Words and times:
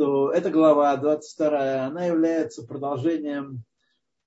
то 0.00 0.32
эта 0.32 0.48
глава 0.48 0.96
22, 0.96 1.84
она 1.84 2.06
является 2.06 2.66
продолжением 2.66 3.64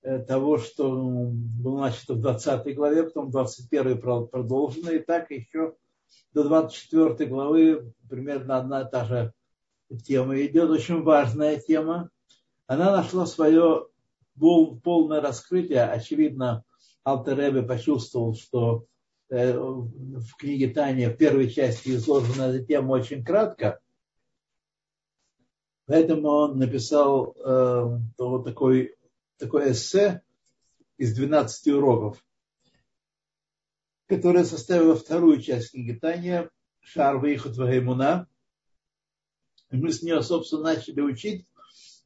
э, 0.03 0.19
того, 0.19 0.59
что 0.59 1.31
было 1.31 1.79
начато 1.79 2.13
в 2.13 2.21
20 2.21 2.75
главе, 2.75 3.05
потом 3.05 3.31
21 3.31 3.99
продолжено, 3.99 4.91
и 4.91 4.99
так 4.99 5.31
еще 5.31 5.73
до 6.31 6.43
24 6.43 7.27
главы 7.27 7.91
примерно 8.07 8.57
одна 8.57 8.81
и 8.81 8.91
та 8.91 9.05
же 9.05 9.33
тема 10.05 10.39
идет, 10.45 10.69
очень 10.69 11.01
важная 11.01 11.59
тема. 11.59 12.11
Она 12.67 12.91
нашла 12.91 13.25
свое 13.25 13.87
полное 14.35 15.21
раскрытие. 15.21 15.85
Очевидно, 15.85 16.63
Алтеребе 17.03 17.63
почувствовал, 17.63 18.35
что 18.35 18.85
э, 19.31 19.57
в 19.57 20.35
книге 20.37 20.67
Таня 20.67 21.09
в 21.09 21.17
первой 21.17 21.49
части 21.49 21.95
изложена 21.95 22.43
эта 22.43 22.63
тема 22.63 22.91
очень 22.91 23.25
кратко. 23.25 23.79
Поэтому 25.85 26.29
он 26.29 26.57
написал 26.57 27.35
э, 27.35 27.99
вот 28.17 28.45
такой, 28.45 28.95
такой 29.37 29.71
эссе 29.71 30.21
из 30.97 31.13
12 31.15 31.67
уроков, 31.73 32.25
которая 34.07 34.45
составила 34.45 34.95
вторую 34.95 35.41
часть 35.41 35.71
книги 35.71 35.93
Таня 35.93 36.49
«Шар 36.79 37.17
выехат 37.17 37.57
Вагаймуна». 37.57 38.27
И 39.71 39.75
мы 39.75 39.91
с 39.91 40.01
нее, 40.01 40.21
собственно, 40.21 40.63
начали 40.63 41.01
учить 41.01 41.47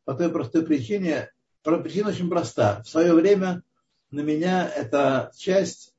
по 0.05 0.13
той 0.16 0.30
простой 0.31 0.66
причине, 0.66 1.31
причина 1.61 2.09
очень 2.09 2.30
проста. 2.30 2.81
В 2.83 2.89
свое 2.89 3.13
время 3.13 3.61
на 4.09 4.21
меня 4.21 4.67
эта 4.67 5.31
часть, 5.35 5.94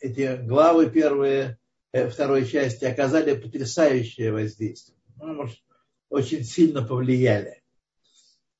эти 0.00 0.36
главы 0.44 0.90
первые, 0.90 1.58
э, 1.92 2.08
второй 2.08 2.44
части 2.44 2.84
оказали 2.84 3.40
потрясающее 3.40 4.32
воздействие. 4.32 4.98
Ну, 5.16 5.34
может, 5.34 5.58
очень 6.12 6.44
сильно 6.44 6.82
повлияли. 6.82 7.62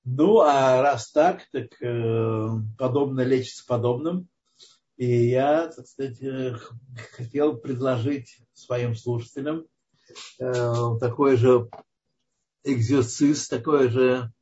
Ну, 0.05 0.41
а 0.41 0.81
раз 0.81 1.13
так, 1.13 1.43
так 1.53 1.71
э, 1.83 2.49
подобное 2.79 3.27
лечится 3.27 3.65
подобным. 3.67 4.29
И 4.97 5.29
я, 5.29 5.69
так 5.69 5.87
сказать, 5.87 6.23
э, 6.23 6.57
хотел 7.13 7.57
предложить 7.57 8.39
своим 8.55 8.97
слушателям 8.97 9.67
э, 10.41 10.75
такой 10.99 11.37
же 11.37 11.69
экзерциз, 12.65 13.49
такое 13.49 13.91
же 13.91 14.33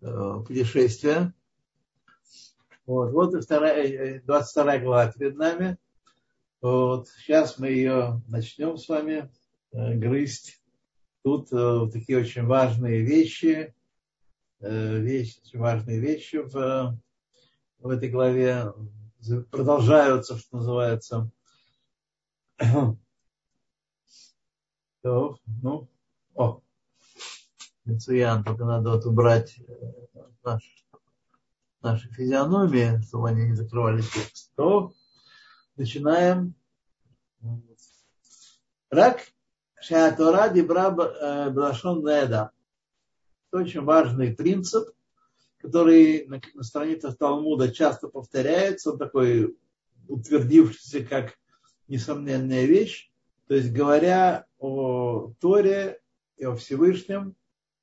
путешествие. 0.00 1.32
Вот, 2.86 3.12
вот 3.12 3.34
и 3.34 3.40
вторая, 3.40 4.20
22 4.22 4.74
э, 4.74 4.80
глава 4.80 5.12
перед 5.12 5.36
нами. 5.36 5.78
Вот, 6.60 7.08
сейчас 7.08 7.58
мы 7.58 7.68
ее 7.68 8.20
начнем 8.28 8.76
с 8.76 8.86
вами 8.88 9.30
грызть. 9.72 10.59
Тут 11.22 11.52
э, 11.52 11.88
такие 11.92 12.18
очень 12.18 12.46
важные 12.46 13.02
вещи, 13.02 13.74
э, 14.60 14.98
вещи, 14.98 15.40
очень 15.44 15.58
важные 15.58 16.00
вещи 16.00 16.36
в, 16.36 16.98
в 17.78 17.88
этой 17.88 18.08
главе 18.08 18.72
продолжаются, 19.50 20.38
что 20.38 20.56
называется. 20.56 21.30
То, 25.02 25.38
ну, 25.62 25.88
о, 26.34 26.60
Мецуян, 27.84 28.44
только 28.44 28.64
надо 28.64 28.90
вот 28.90 29.06
убрать 29.06 29.58
э, 29.58 29.72
наш, 30.44 30.62
наши 31.82 32.08
физиономии, 32.12 33.00
чтобы 33.02 33.28
они 33.30 33.46
не 33.46 33.54
закрывали 33.54 34.02
текст. 34.02 34.52
То 34.56 34.92
начинаем. 35.76 36.54
Рак 38.90 39.32
Шатора 39.80 40.48
Дибра 40.50 40.90
Блашон 41.50 42.00
Неда. 42.00 42.50
Это 43.50 43.62
очень 43.62 43.80
важный 43.80 44.32
принцип, 44.32 44.90
который 45.58 46.26
на, 46.26 46.62
страницах 46.62 47.16
Талмуда 47.16 47.72
часто 47.72 48.08
повторяется, 48.08 48.92
он 48.92 48.98
такой 48.98 49.56
утвердившийся 50.06 51.04
как 51.04 51.38
несомненная 51.88 52.66
вещь. 52.66 53.10
То 53.48 53.54
есть 53.54 53.72
говоря 53.72 54.46
о 54.58 55.32
Торе 55.40 56.00
и 56.36 56.44
о 56.44 56.54
Всевышнем, 56.54 57.34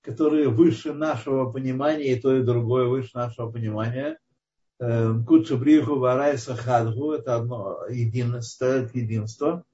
которые 0.01 0.49
выше 0.49 0.93
нашего 0.93 1.51
понимания, 1.51 2.13
и 2.13 2.21
то, 2.21 2.35
и 2.35 2.43
другое 2.43 2.85
выше 2.85 3.11
нашего 3.15 3.51
понимания. 3.51 4.19
Куча 4.79 5.57
Бриху, 5.57 5.95
Варайса, 5.95 6.55
Хадгу, 6.55 7.11
это 7.11 7.35
одно 7.35 7.85
единство, 7.89 8.65
это 8.65 8.97
единство 8.97 9.65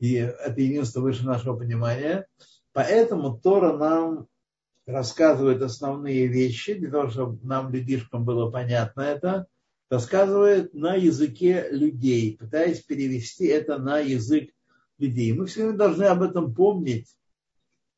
и 0.00 0.14
это 0.14 0.60
единство 0.60 1.00
выше 1.00 1.24
нашего 1.24 1.56
понимания. 1.56 2.26
Поэтому 2.72 3.38
Тора 3.38 3.76
нам 3.76 4.26
рассказывает 4.86 5.62
основные 5.62 6.26
вещи, 6.26 6.74
для 6.74 6.90
того, 6.90 7.10
чтобы 7.10 7.46
нам, 7.46 7.72
людишкам, 7.72 8.24
было 8.24 8.50
понятно 8.50 9.02
это, 9.02 9.46
рассказывает 9.88 10.72
на 10.72 10.94
языке 10.94 11.68
людей, 11.70 12.36
пытаясь 12.38 12.80
перевести 12.80 13.46
это 13.46 13.78
на 13.78 13.98
язык 13.98 14.50
людей. 14.98 15.32
Мы 15.32 15.46
все 15.46 15.62
время 15.62 15.78
должны 15.78 16.04
об 16.04 16.22
этом 16.22 16.54
помнить, 16.54 17.14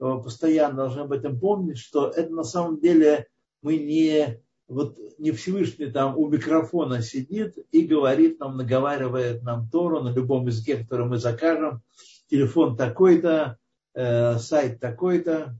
э, 0.00 0.04
постоянно 0.22 0.76
должны 0.76 1.00
об 1.00 1.12
этом 1.12 1.38
помнить, 1.38 1.78
что 1.78 2.08
это 2.08 2.32
на 2.32 2.44
самом 2.44 2.80
деле 2.80 3.26
мы 3.62 3.76
не, 3.76 4.40
вот 4.72 4.96
не 5.18 5.32
Всевышний 5.32 5.90
там 5.90 6.16
у 6.16 6.28
микрофона 6.28 7.02
сидит 7.02 7.56
и 7.70 7.82
говорит 7.82 8.40
нам, 8.40 8.56
наговаривает 8.56 9.42
нам 9.42 9.68
Тору 9.68 10.02
на 10.02 10.08
любом 10.08 10.46
языке, 10.46 10.78
который 10.78 11.06
мы 11.06 11.18
закажем, 11.18 11.82
телефон 12.28 12.76
такой-то, 12.76 13.58
э, 13.94 14.38
сайт 14.38 14.80
такой-то. 14.80 15.56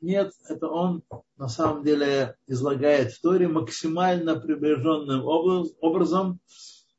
Нет, 0.00 0.32
это 0.48 0.66
он 0.66 1.04
на 1.36 1.48
самом 1.48 1.84
деле 1.84 2.34
излагает 2.48 3.12
в 3.12 3.20
Торе 3.20 3.46
максимально 3.46 4.34
приближенным 4.34 5.24
образом, 5.24 6.40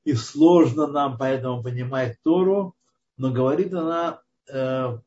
и 0.05 0.13
сложно 0.13 0.87
нам 0.87 1.17
поэтому 1.17 1.61
понимать 1.61 2.17
Тору, 2.23 2.75
но 3.17 3.31
говорит 3.31 3.73
она 3.73 4.21
э, 4.47 4.97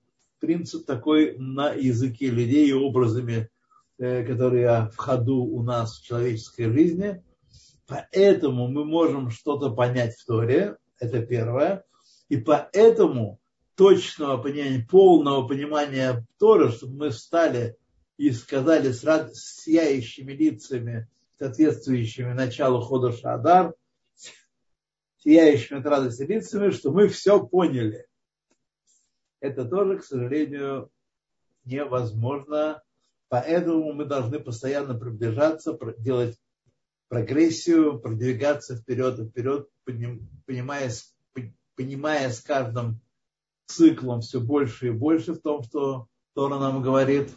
принцип 0.41 0.85
такой 0.85 1.37
на 1.39 1.73
языке 1.73 2.29
людей 2.29 2.69
и 2.69 2.75
образами, 2.75 3.49
которые 3.99 4.91
в 4.91 4.97
ходу 4.97 5.45
у 5.45 5.62
нас 5.62 5.99
в 5.99 6.05
человеческой 6.05 6.71
жизни. 6.73 7.23
Поэтому 7.87 8.69
мы 8.69 8.84
можем 8.84 9.31
что-то 9.31 9.71
понять 9.71 10.17
в 10.17 10.27
Торе, 10.27 10.77
это 10.99 11.25
первое. 11.25 11.84
И 12.29 12.37
поэтому 12.37 13.41
точного 13.77 14.43
понимания, 14.43 14.87
полного 14.89 15.47
понимания 15.47 16.27
Тора, 16.39 16.71
чтобы 16.71 16.97
мы 16.97 17.11
встали 17.11 17.77
и 18.17 18.31
сказали 18.33 18.91
с, 18.91 19.05
рад, 19.05 19.35
с 19.37 19.62
сияющими 19.62 20.33
лицами, 20.33 21.09
соответствующими 21.39 22.33
началу 22.33 22.81
хода 22.81 23.12
Шадар, 23.12 23.75
сияющими 25.23 25.81
от 25.81 25.87
радости 25.87 26.23
лицами, 26.23 26.71
что 26.71 26.91
мы 26.91 27.09
все 27.09 27.45
поняли. 27.45 28.06
Это 29.41 29.65
тоже, 29.65 29.99
к 29.99 30.05
сожалению, 30.05 30.91
невозможно. 31.65 32.83
Поэтому 33.28 33.92
мы 33.92 34.04
должны 34.04 34.38
постоянно 34.38 34.94
приближаться, 34.94 35.78
делать 35.98 36.38
прогрессию, 37.09 37.98
продвигаться 37.98 38.76
вперед 38.76 39.19
и 39.19 39.25
вперед, 39.25 39.69
понимая, 39.84 40.91
понимая 41.75 42.31
с 42.31 42.41
каждым 42.41 43.00
циклом 43.66 44.20
все 44.20 44.41
больше 44.41 44.88
и 44.88 44.91
больше 44.91 45.34
в 45.34 45.41
том, 45.41 45.62
что 45.62 46.09
Тора 46.34 46.59
нам 46.59 46.82
говорит, 46.82 47.31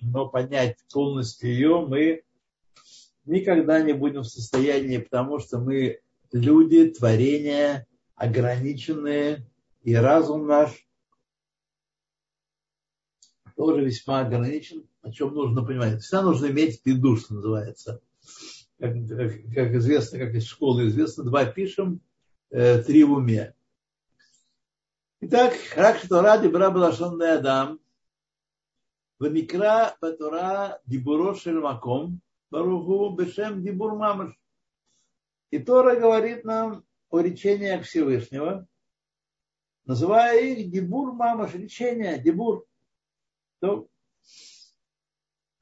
но 0.00 0.28
понять 0.28 0.76
полностью 0.92 1.50
ее 1.50 1.86
мы 1.86 2.22
никогда 3.24 3.80
не 3.82 3.92
будем 3.92 4.22
в 4.22 4.28
состоянии, 4.28 4.98
потому 4.98 5.38
что 5.38 5.58
мы 5.58 6.00
люди, 6.32 6.90
творения, 6.90 7.86
ограниченные, 8.14 9.46
и 9.82 9.94
разум 9.94 10.46
наш 10.46 10.86
тоже 13.56 13.84
весьма 13.84 14.20
ограничен, 14.20 14.88
о 15.08 15.12
чем 15.12 15.34
нужно 15.34 15.64
понимать. 15.64 16.02
Всегда 16.02 16.22
нужно 16.22 16.46
иметь 16.46 16.82
в 16.84 17.16
что 17.16 17.34
называется. 17.34 18.00
Как, 18.78 18.92
как, 19.54 19.74
известно, 19.74 20.18
как 20.18 20.34
из 20.34 20.46
школы 20.46 20.88
известно, 20.88 21.24
два 21.24 21.46
пишем, 21.46 22.00
э, 22.50 22.82
три 22.82 23.02
в 23.04 23.12
уме. 23.12 23.54
Итак, 25.20 25.54
Ракшта 25.74 26.22
Ради 26.22 26.46
Брабалашан 26.46 27.20
Адам. 27.20 27.80
Вамикра 29.18 29.96
Батура 30.00 30.80
Дибуро 30.86 31.34
Шельмаком 31.34 32.20
Баруху 32.50 33.16
Бешем 33.16 33.64
Дибур 33.64 33.96
Мамаш. 33.96 34.38
И 35.50 35.58
Тора 35.58 35.98
говорит 35.98 36.44
нам 36.44 36.84
о 37.10 37.20
речениях 37.20 37.84
Всевышнего, 37.84 38.68
называя 39.86 40.40
их 40.40 40.70
Дибур 40.70 41.14
Мамаш, 41.14 41.54
речения, 41.54 42.16
Дибур. 42.18 42.64
То 43.58 43.88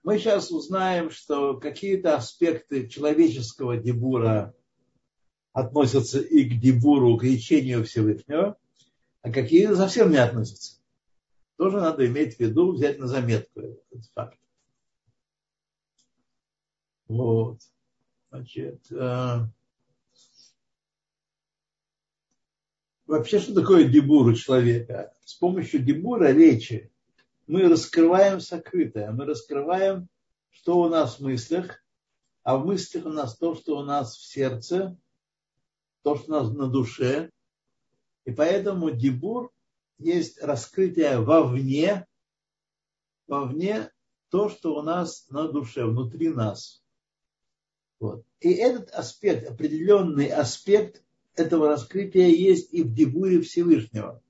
мы 0.06 0.20
сейчас 0.20 0.52
узнаем, 0.52 1.10
что 1.10 1.58
какие-то 1.58 2.14
аспекты 2.14 2.86
человеческого 2.88 3.76
дебура 3.76 4.54
относятся 5.52 6.20
и 6.20 6.44
к 6.44 6.60
дебуру, 6.60 7.16
к 7.16 7.24
речению 7.24 7.82
Всевышнего, 7.84 8.56
а 9.22 9.32
какие 9.32 9.66
совсем 9.74 10.12
не 10.12 10.18
относятся. 10.18 10.80
Тоже 11.56 11.80
надо 11.80 12.06
иметь 12.06 12.36
в 12.36 12.40
виду, 12.40 12.70
взять 12.70 13.00
на 13.00 13.08
заметку 13.08 13.58
этот 13.60 14.06
факт. 14.14 14.38
Вот. 17.08 17.58
Значит, 18.30 18.86
э, 18.92 19.38
вообще, 23.06 23.40
что 23.40 23.54
такое 23.54 23.88
дебур 23.88 24.28
у 24.28 24.34
человека? 24.34 25.12
С 25.24 25.34
помощью 25.34 25.82
дебура, 25.82 26.30
речи, 26.30 26.92
мы 27.46 27.68
раскрываем 27.68 28.40
сокрытое, 28.40 29.12
мы 29.12 29.24
раскрываем, 29.24 30.08
что 30.50 30.80
у 30.80 30.88
нас 30.88 31.18
в 31.18 31.22
мыслях, 31.22 31.82
а 32.42 32.56
в 32.56 32.66
мыслях 32.66 33.06
у 33.06 33.10
нас 33.10 33.36
то, 33.36 33.54
что 33.54 33.78
у 33.78 33.82
нас 33.82 34.16
в 34.16 34.24
сердце, 34.24 34.96
то, 36.02 36.16
что 36.16 36.26
у 36.26 36.42
нас 36.42 36.52
на 36.52 36.68
душе. 36.68 37.30
И 38.24 38.32
поэтому 38.32 38.90
дебур 38.90 39.52
есть 39.98 40.42
раскрытие 40.42 41.20
вовне, 41.20 42.06
вовне 43.26 43.90
то, 44.30 44.48
что 44.48 44.76
у 44.76 44.82
нас 44.82 45.28
на 45.30 45.48
душе, 45.48 45.84
внутри 45.84 46.28
нас. 46.28 46.82
Вот. 47.98 48.24
И 48.40 48.52
этот 48.52 48.90
аспект, 48.90 49.48
определенный 49.48 50.28
аспект 50.28 51.02
этого 51.34 51.68
раскрытия 51.68 52.28
есть 52.28 52.72
и 52.72 52.82
в 52.82 52.92
Дебуре 52.92 53.40
Всевышнего. 53.40 54.22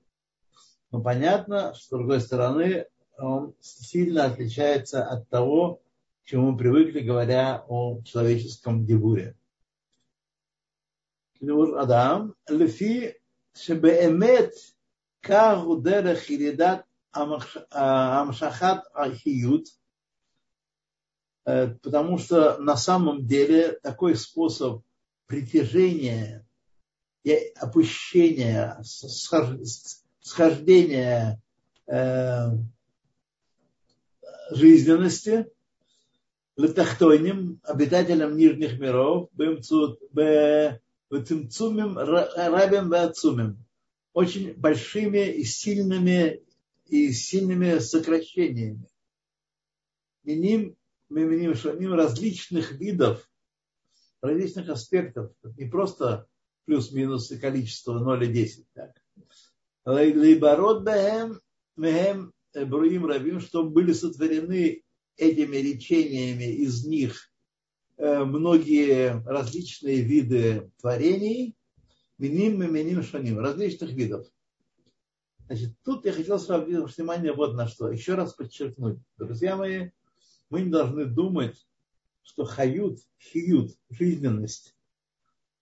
Но 0.91 1.01
понятно, 1.01 1.73
что 1.73 1.83
с 1.83 1.89
другой 1.89 2.21
стороны 2.21 2.85
он 3.17 3.55
сильно 3.59 4.25
отличается 4.25 5.03
от 5.05 5.27
того, 5.29 5.81
к 6.23 6.27
чему 6.27 6.51
мы 6.51 6.57
привыкли, 6.57 6.99
говоря 6.99 7.63
о 7.67 8.01
человеческом 8.03 8.85
Дебуре. 8.85 9.35
Адам, 11.41 12.35
лефи 12.49 13.15
шебеэмет 13.53 14.53
кагу 15.21 15.81
дерех 15.81 16.29
иридат 16.31 16.85
амшахат 17.11 18.85
ахиют– 18.93 19.67
Э, 21.47 21.67
потому 21.81 22.17
что 22.17 22.57
на 22.57 22.75
самом 22.75 23.25
деле 23.25 23.79
такой 23.81 24.17
способ 24.17 24.83
притяжения 25.27 26.45
и 27.23 27.53
опущения, 27.55 28.83
схождения 30.19 31.41
э, 31.87 32.49
жизненности 34.51 35.47
летахтойним, 36.55 37.59
обитателям 37.63 38.35
нижних 38.35 38.79
миров, 38.79 39.29
бемцумим 39.33 39.97
рабем 41.97 42.89
вацумим, 42.89 43.63
очень 44.13 44.53
большими 44.53 45.31
и 45.31 45.43
сильными 45.43 46.41
и 46.87 47.11
сильными 47.11 47.79
сокращениями. 47.79 48.87
Миним 50.23 50.75
имеем 51.09 51.55
шамим 51.55 51.93
различных 51.93 52.71
видов, 52.73 53.29
различных 54.21 54.69
аспектов. 54.69 55.31
Не 55.57 55.65
просто 55.65 56.27
плюс-минус 56.65 57.31
и 57.31 57.37
количество 57.37 57.99
0 57.99 58.25
и 58.25 58.33
10. 58.33 58.65
Так. 58.73 58.91
Лейбарот 59.85 60.83
бэм 60.83 61.39
мехем 61.75 62.33
бруим 62.65 63.05
рабим, 63.05 63.39
чтобы 63.39 63.69
были 63.69 63.93
сотворены 63.93 64.83
этими 65.17 65.57
речениями 65.57 66.45
из 66.45 66.85
них 66.85 67.31
э, 67.97 68.23
многие 68.23 69.23
различные 69.25 70.01
виды 70.01 70.71
творений, 70.79 71.55
миним 72.17 72.63
и 72.63 72.67
миним 72.67 73.03
шаним, 73.03 73.39
различных 73.39 73.91
видов. 73.91 74.27
Значит, 75.47 75.73
тут 75.83 76.05
я 76.05 76.11
хотел 76.11 76.39
сразу 76.39 76.65
внимание 76.65 77.33
вот 77.33 77.55
на 77.55 77.67
что. 77.67 77.89
Еще 77.89 78.15
раз 78.15 78.33
подчеркнуть. 78.33 78.99
Друзья 79.17 79.55
мои, 79.55 79.89
мы 80.49 80.61
не 80.61 80.69
должны 80.69 81.05
думать, 81.05 81.65
что 82.21 82.43
хают, 82.43 82.99
хиют, 83.19 83.71
жизненность, 83.89 84.75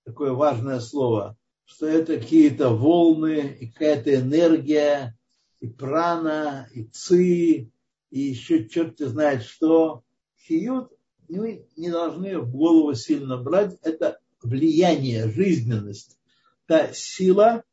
такое 0.04 0.32
важное 0.32 0.80
слово, 0.80 1.38
что 1.66 1.88
это 1.88 2.18
какие-то 2.18 2.70
волны 2.70 3.72
какая-то 3.74 4.16
энергия, 4.16 5.18
и 5.66 5.68
прана, 5.68 6.70
и 6.74 6.84
ци, 6.84 7.72
и 8.12 8.20
еще 8.20 8.70
черт 8.70 9.00
знает 9.00 9.44
что. 9.44 10.04
Хиют 10.38 10.92
мы 11.28 11.68
не 11.76 11.90
должны 11.90 12.40
в 12.40 12.52
голову 12.52 12.94
сильно 12.94 13.38
брать. 13.38 13.78
Это 13.82 14.20
влияние, 14.44 15.30
жизненность. 15.30 16.20
Та 16.68 16.94
сила, 16.94 17.64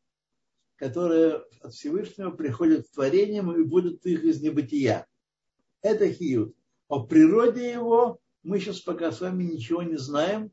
которая 0.75 1.43
от 1.61 1.73
Всевышнего 1.73 2.31
приходит 2.31 2.87
в 2.87 2.91
творение 2.91 3.41
и 3.41 3.63
будет 3.63 4.03
их 4.05 4.23
из 4.23 4.41
небытия. 4.41 5.05
Это 5.81 6.11
хиют. 6.11 6.55
О 6.87 7.03
природе 7.03 7.71
его 7.71 8.19
мы 8.41 8.59
сейчас 8.59 8.79
пока 8.79 9.11
с 9.11 9.21
вами 9.21 9.43
ничего 9.43 9.83
не 9.83 9.97
знаем. 9.97 10.51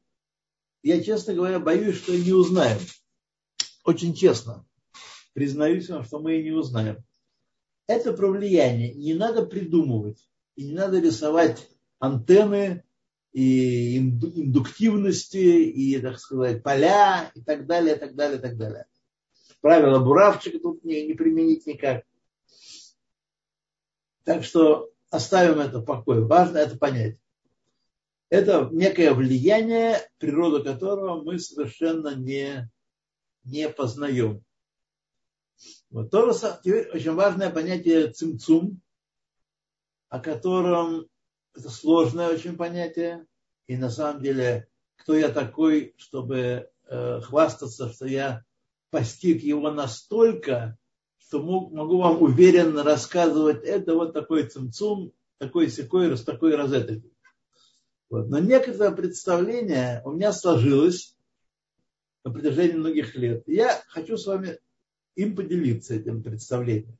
Я, 0.83 1.03
честно 1.03 1.35
говоря, 1.35 1.59
боюсь, 1.59 1.97
что 1.97 2.17
не 2.17 2.33
узнаем. 2.33 2.81
Очень 3.85 4.15
честно. 4.15 4.67
Признаюсь 5.33 5.89
вам, 5.89 6.05
что 6.05 6.19
мы 6.19 6.39
и 6.39 6.43
не 6.43 6.53
узнаем. 6.53 7.03
Это 7.91 8.13
про 8.13 8.29
влияние. 8.29 8.95
Не 8.95 9.15
надо 9.15 9.45
придумывать. 9.45 10.25
И 10.55 10.69
не 10.69 10.75
надо 10.75 11.01
рисовать 11.01 11.69
антенны 11.99 12.85
и 13.33 13.99
индуктивности, 13.99 15.39
и, 15.39 15.99
так 15.99 16.21
сказать, 16.21 16.63
поля, 16.63 17.33
и 17.35 17.43
так 17.43 17.67
далее, 17.67 17.97
и 17.97 17.99
так 17.99 18.15
далее, 18.15 18.39
и 18.39 18.41
так 18.41 18.57
далее. 18.57 18.87
Правила 19.61 19.99
буравчика 19.99 20.61
тут 20.61 20.85
не, 20.85 21.05
не 21.05 21.15
применить 21.15 21.67
никак. 21.67 22.05
Так 24.23 24.45
что 24.45 24.93
оставим 25.11 25.59
это 25.59 25.81
в 25.81 25.85
покое. 25.85 26.21
Важно 26.21 26.59
это 26.59 26.79
понять. 26.79 27.19
Это 28.29 28.69
некое 28.71 29.15
влияние, 29.15 29.99
природу 30.19 30.63
которого 30.63 31.25
мы 31.25 31.41
совершенно 31.41 32.15
не, 32.15 32.71
не 33.43 33.69
познаем. 33.69 34.45
Вот. 35.91 36.11
То 36.11 36.33
же, 36.33 36.91
очень 36.93 37.15
важное 37.15 37.51
понятие 37.51 38.13
цимцум, 38.13 38.81
о 40.09 40.21
котором 40.21 41.07
это 41.55 41.71
сложное 41.71 42.29
очень 42.29 42.57
понятие. 42.57 43.27
И 43.67 43.77
на 43.77 43.91
самом 43.91 44.23
деле, 44.23 44.69
кто 44.97 45.17
я 45.17 45.29
такой, 45.29 45.95
чтобы 45.97 46.71
э, 46.89 47.21
хвастаться, 47.21 47.93
что 47.93 48.07
я 48.07 48.45
постиг 48.91 49.43
его 49.43 49.71
настолько, 49.71 50.77
что 51.19 51.41
могу 51.43 51.99
вам 51.99 52.23
уверенно 52.23 52.83
рассказывать, 52.83 53.63
это 53.63 53.95
вот 53.95 54.13
такой 54.13 54.49
цимцум, 54.49 55.13
такой 55.39 55.71
секой, 55.71 56.17
с 56.17 56.25
такой 56.25 56.57
розетой. 56.57 57.05
Вот. 58.09 58.29
Но 58.29 58.41
некоторое 58.41 58.91
представление 58.91 60.03
у 60.05 60.11
меня 60.11 60.33
сложилось 60.33 61.17
на 62.25 62.33
протяжении 62.33 62.75
многих 62.75 63.15
лет. 63.15 63.45
Я 63.47 63.81
хочу 63.89 64.17
с 64.17 64.27
вами 64.27 64.59
им 65.15 65.37
поделиться 65.37 65.95
этим 65.95 66.23
представлением. 66.23 66.99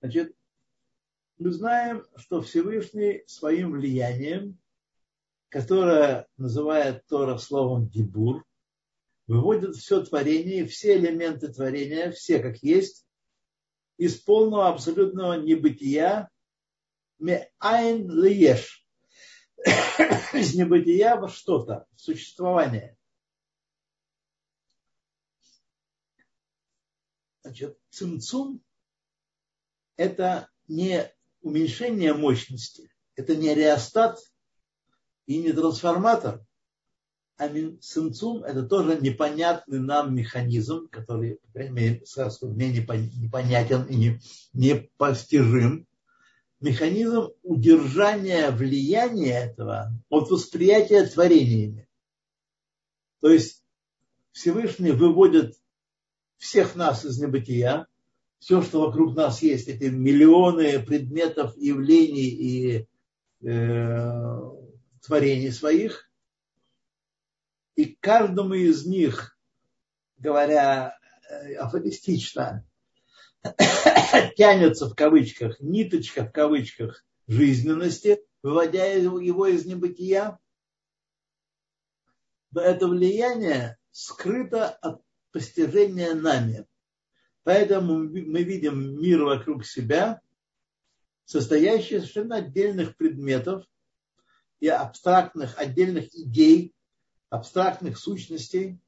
Значит, 0.00 0.34
мы 1.38 1.50
знаем, 1.50 2.04
что 2.16 2.40
Всевышний 2.40 3.22
своим 3.26 3.72
влиянием, 3.72 4.58
которое 5.48 6.26
называет 6.36 7.06
Тора 7.06 7.38
словом 7.38 7.88
дебур, 7.88 8.44
выводит 9.26 9.76
все 9.76 10.02
творение, 10.02 10.66
все 10.66 10.96
элементы 10.96 11.48
творения, 11.48 12.10
все 12.12 12.38
как 12.38 12.62
есть, 12.62 13.06
из 13.96 14.16
полного 14.16 14.68
абсолютного 14.68 15.34
небытия 15.34 16.30
меайн 17.18 18.10
лиеш. 18.10 18.86
Из 20.34 20.54
небытия 20.54 21.16
во 21.16 21.28
что-то, 21.28 21.86
в 21.96 22.00
существование. 22.02 22.95
Значит, 27.46 27.78
цимцум– 27.90 28.60
это 29.96 30.48
не 30.66 31.08
уменьшение 31.42 32.12
мощности, 32.12 32.90
это 33.14 33.36
не 33.36 33.54
реостат 33.54 34.18
и 35.26 35.38
не 35.38 35.52
трансформатор, 35.52 36.44
а 37.36 37.48
цимцум– 37.80 38.42
это 38.44 38.64
тоже 38.64 38.98
непонятный 39.00 39.78
нам 39.78 40.12
механизм, 40.12 40.88
который, 40.88 41.36
по 41.36 41.52
крайней 41.52 41.72
мере, 41.72 42.04
сразу 42.04 42.48
мне 42.48 42.72
непонятен 42.72 43.84
и 43.84 43.94
не, 43.94 44.20
непостижим. 44.52 45.86
Механизм 46.58 47.28
удержания 47.44 48.50
влияния 48.50 49.44
этого 49.44 49.92
от 50.08 50.30
восприятия 50.32 51.06
творениями. 51.06 51.88
То 53.20 53.28
есть 53.28 53.62
Всевышний 54.32 54.90
выводит 54.90 55.54
всех 56.38 56.74
нас 56.76 57.04
из 57.04 57.18
небытия, 57.18 57.86
все, 58.38 58.62
что 58.62 58.80
вокруг 58.80 59.16
нас 59.16 59.42
есть, 59.42 59.68
эти 59.68 59.84
миллионы 59.84 60.78
предметов, 60.80 61.56
явлений 61.56 62.28
и 62.28 62.88
э, 63.46 64.40
творений 65.02 65.52
своих, 65.52 66.10
и 67.74 67.96
каждому 68.00 68.54
из 68.54 68.86
них, 68.86 69.38
говоря 70.18 70.98
э, 71.28 71.54
афористично, 71.54 72.66
тянется 74.36 74.88
в 74.88 74.94
кавычках, 74.94 75.60
ниточка 75.60 76.24
в 76.24 76.32
кавычках 76.32 77.04
жизненности, 77.26 78.20
выводя 78.42 78.84
его 78.84 79.46
из 79.46 79.66
небытия, 79.66 80.38
это 82.54 82.86
влияние 82.86 83.76
скрыто 83.90 84.68
от 84.68 85.05
постижения 85.36 86.14
нами. 86.14 86.64
Поэтому 87.42 87.98
мы 87.98 88.42
видим 88.42 88.98
мир 89.02 89.22
вокруг 89.22 89.66
себя, 89.66 90.22
состоящий 91.26 91.96
из 91.96 92.04
совершенно 92.04 92.36
отдельных 92.36 92.96
предметов 92.96 93.66
и 94.60 94.68
абстрактных 94.68 95.58
отдельных 95.58 96.06
идей, 96.14 96.74
абстрактных 97.28 97.98
сущностей, 97.98 98.80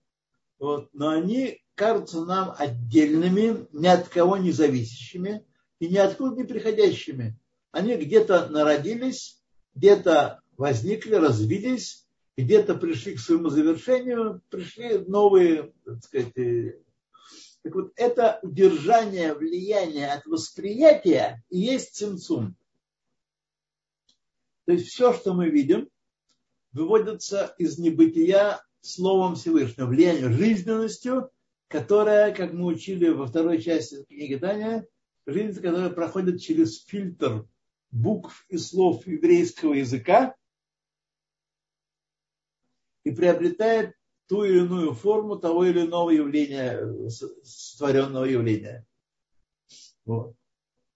вот, 0.59 0.89
но 0.95 1.11
они 1.11 1.63
кажутся 1.75 2.25
нам 2.25 2.55
отдельными, 2.57 3.69
ни 3.73 3.87
от 3.87 4.09
кого 4.09 4.39
не 4.39 4.51
зависящими 4.51 5.45
и 5.81 5.89
ни 5.89 5.99
откуда 5.99 6.35
не 6.35 6.45
приходящими. 6.45 7.39
Они 7.73 7.95
где-то 7.95 8.49
народились, 8.49 9.43
где-то 9.75 10.41
возникли, 10.57 11.17
развились, 11.17 12.08
где-то 12.43 12.77
пришли 12.77 13.17
к 13.17 13.19
своему 13.19 13.49
завершению, 13.49 14.41
пришли 14.49 14.99
новые, 14.99 15.73
так 15.85 16.05
сказать, 16.05 16.39
э, 16.39 16.79
так 17.63 17.75
вот, 17.75 17.93
это 17.97 18.39
удержание 18.43 19.35
влияния 19.35 20.13
от 20.13 20.25
восприятия 20.25 21.43
и 21.51 21.59
есть 21.59 21.97
цимцум. 21.97 22.55
То 24.67 24.73
есть 24.73 24.87
все, 24.87 25.13
что 25.13 25.35
мы 25.35 25.49
видим, 25.49 25.89
выводится 26.71 27.55
из 27.59 27.77
небытия 27.79 28.63
Словом 28.83 29.35
Всевышнего, 29.35 29.87
влиянием, 29.87 30.33
жизненностью, 30.33 31.31
которая, 31.67 32.33
как 32.33 32.53
мы 32.53 32.67
учили 32.67 33.09
во 33.09 33.27
второй 33.27 33.61
части 33.61 34.05
книги 34.05 34.37
Таня, 34.37 34.87
жизнь, 35.27 35.61
которая 35.61 35.91
проходит 35.91 36.41
через 36.41 36.85
фильтр 36.85 37.49
букв 37.91 38.47
и 38.49 38.59
слов 38.59 39.05
еврейского 39.09 39.75
языка 39.75 40.37
и 43.09 43.15
приобретает 43.15 43.95
ту 44.29 44.45
или 44.45 44.59
иную 44.59 44.95
форму 44.95 45.37
того 45.37 45.65
или 45.65 45.87
иного 45.87 46.11
явления, 46.11 47.09
створенного 47.43 48.25
явления. 48.25 48.87
Вот. 50.05 50.35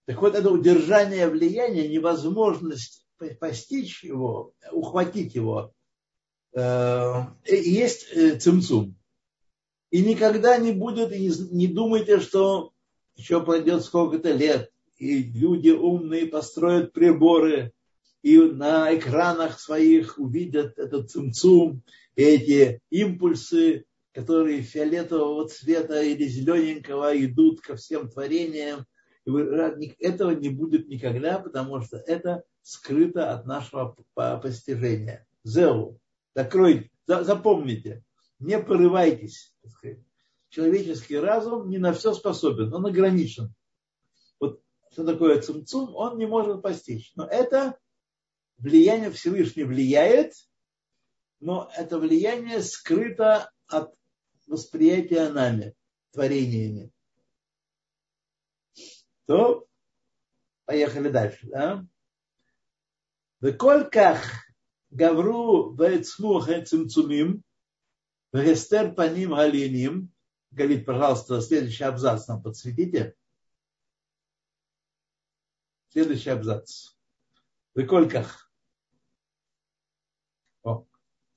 Так 0.07 0.21
вот, 0.21 0.35
это 0.35 0.50
удержание 0.50 1.28
влияния, 1.28 1.88
невозможность 1.88 3.07
постичь 3.38 4.02
его, 4.02 4.52
ухватить 4.73 5.35
его, 5.35 5.73
Э, 6.54 7.25
есть 7.47 8.09
э, 8.12 8.38
цимцум. 8.38 8.95
И 9.90 10.02
никогда 10.02 10.59
не 10.59 10.73
будет, 10.73 11.12
и 11.12 11.31
не 11.50 11.66
думайте, 11.66 12.21
что 12.21 12.73
еще 13.16 13.45
пройдет 13.45 13.85
сколько-то 13.85 14.33
лет, 14.33 14.71
и 14.97 15.23
люди 15.23 15.71
умные 15.71 16.26
построят 16.26 16.92
приборы, 16.92 17.73
и 18.23 18.38
на 18.38 18.95
экранах 18.95 19.59
своих 19.59 20.19
увидят 20.19 20.78
этот 20.78 21.11
цимцум, 21.11 21.83
эти 22.16 22.81
импульсы, 22.90 23.85
которые 24.12 24.62
фиолетового 24.62 25.49
цвета 25.49 26.02
или 26.02 26.26
зелененького 26.26 27.19
идут 27.25 27.61
ко 27.61 27.76
всем 27.76 28.09
творениям. 28.09 28.85
И 29.25 29.31
этого 30.00 30.33
не 30.33 30.49
будет 30.49 30.88
никогда, 30.88 31.38
потому 31.38 31.81
что 31.81 31.97
это 31.97 32.42
скрыто 32.62 33.33
от 33.33 33.47
нашего 33.47 33.97
постижения. 34.14 35.26
Зеу 35.45 35.99
закройте, 36.35 36.90
запомните, 37.07 38.04
не 38.38 38.59
порывайтесь. 38.59 39.54
Человеческий 40.49 41.19
разум 41.19 41.71
не 41.71 41.78
на 41.78 41.92
все 41.92 42.12
способен, 42.12 42.73
он 42.75 42.85
ограничен. 42.85 43.54
Вот 44.38 44.61
что 44.90 45.04
такое 45.04 45.40
цумцум, 45.40 45.95
он 45.95 46.19
не 46.19 46.26
может 46.26 46.62
постичь. 46.62 47.12
Но 47.16 47.26
это 47.26 47.78
влияние 48.59 49.11
Всевышнего 49.11 49.69
влияет, 49.69 50.35
но 51.42 51.68
это 51.76 51.99
влияние 51.99 52.62
скрыто 52.62 53.50
от 53.66 53.92
восприятия 54.46 55.28
нами, 55.28 55.75
творениями. 56.12 56.92
То 59.26 59.66
поехали 60.64 61.08
дальше. 61.08 61.49
Да? 61.49 61.84
В 63.40 63.52
гавру 64.90 65.75
вецму 65.75 66.40
цимцумим, 66.64 67.42
вегестер 68.32 68.94
паним 68.94 69.30
галиним. 69.30 70.12
Говорит, 70.52 70.87
пожалуйста, 70.87 71.40
следующий 71.40 71.82
абзац 71.82 72.28
нам 72.28 72.40
подсветите. 72.40 73.16
Следующий 75.88 76.30
абзац. 76.30 76.90
В 77.75 77.84
кольках. 77.84 78.49
О, 78.49 78.51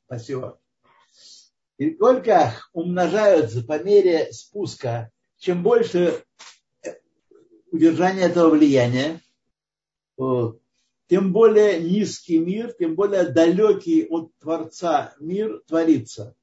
спасибо. 0.06 0.60
И 1.78 1.92
кольках 1.92 2.70
умножаются 2.74 3.64
по 3.64 3.84
мере 3.84 4.32
спуска. 4.32 5.12
Чем 5.38 5.62
больше 5.62 6.24
удержания 7.72 8.24
этого 8.24 8.52
влияния, 8.52 9.22
тем 10.18 11.34
более 11.34 11.82
низкий 11.82 12.40
мир, 12.40 12.74
тем 12.74 12.96
более 12.96 13.26
далекий 13.26 14.08
от 14.10 14.32
Творца 14.40 15.14
мир 15.20 15.62
творится. 15.68 16.36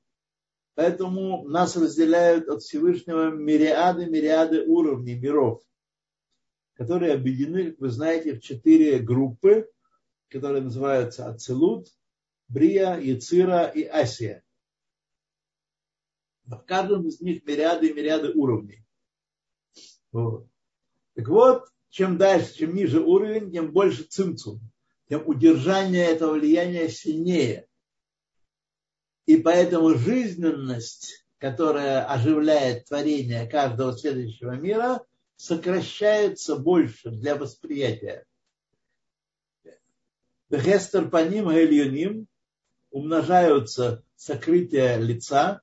Поэтому 0.75 1.49
нас 1.49 1.77
разделяют 1.77 2.49
от 2.49 2.63
Всевышнего 2.63 3.31
мириады, 3.31 4.07
мириады 4.07 4.65
уровней 4.67 5.15
миров, 5.15 5.63
которые 6.75 7.15
объединены, 7.15 7.71
как 7.71 7.81
вы 7.81 7.91
знаете, 7.91 8.35
в 8.35 8.41
четыре 8.41 8.99
группы, 8.99 9.71
которые 10.29 10.63
называются 10.63 11.27
Ацелут, 11.29 11.89
Брия, 12.53 12.99
Яцира 12.99 13.65
и 13.65 13.83
Асия. 13.85 14.45
В 16.45 16.59
каждом 16.59 17.07
из 17.07 17.21
них 17.21 17.47
мириады 17.47 17.89
и 17.89 17.95
мириады 17.95 18.33
уровней. 18.33 18.85
Вот. 20.11 20.47
Так 21.15 21.29
вот, 21.29 21.65
чем 21.89 22.19
дальше, 22.19 22.55
чем 22.55 22.75
ниже 22.75 23.01
уровень, 23.01 23.51
тем 23.51 23.73
больше 23.73 24.03
цимцум, 24.03 24.61
тем 25.09 25.27
удержание 25.27 26.05
этого 26.05 26.33
влияния 26.33 26.91
сильнее. 26.91 27.67
И 29.25 29.39
поэтому 29.39 29.95
жизненность, 29.95 31.25
которая 31.39 32.05
оживляет 32.05 32.85
творение 32.85 33.47
каждого 33.47 33.97
следующего 33.97 34.57
мира, 34.57 35.03
сокращается 35.37 36.57
больше 36.57 37.11
для 37.11 37.35
восприятия. 37.37 38.27
Гестер 40.51 41.09
по 41.09 41.27
ним 41.27 41.49
гельюним 41.49 42.29
умножаются 42.93 44.05
сокрытия 44.15 44.99
лица 44.99 45.63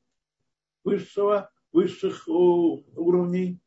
высшего, 0.84 1.50
высших 1.72 2.28
уровней, 2.28 3.58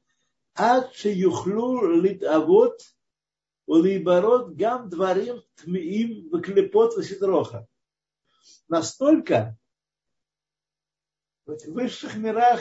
עד 0.55 0.93
שיוכלו 0.93 2.01
להתאבות 2.03 2.83
ולהיברות 3.69 4.57
גם 4.57 4.89
דברים 4.89 5.35
טמאים 5.55 6.31
וקליפות 6.33 6.95
וסדרוха. 6.99 7.67
Настолько 8.69 9.57
в 11.47 11.57
высших 11.69 12.17
мирах 12.17 12.61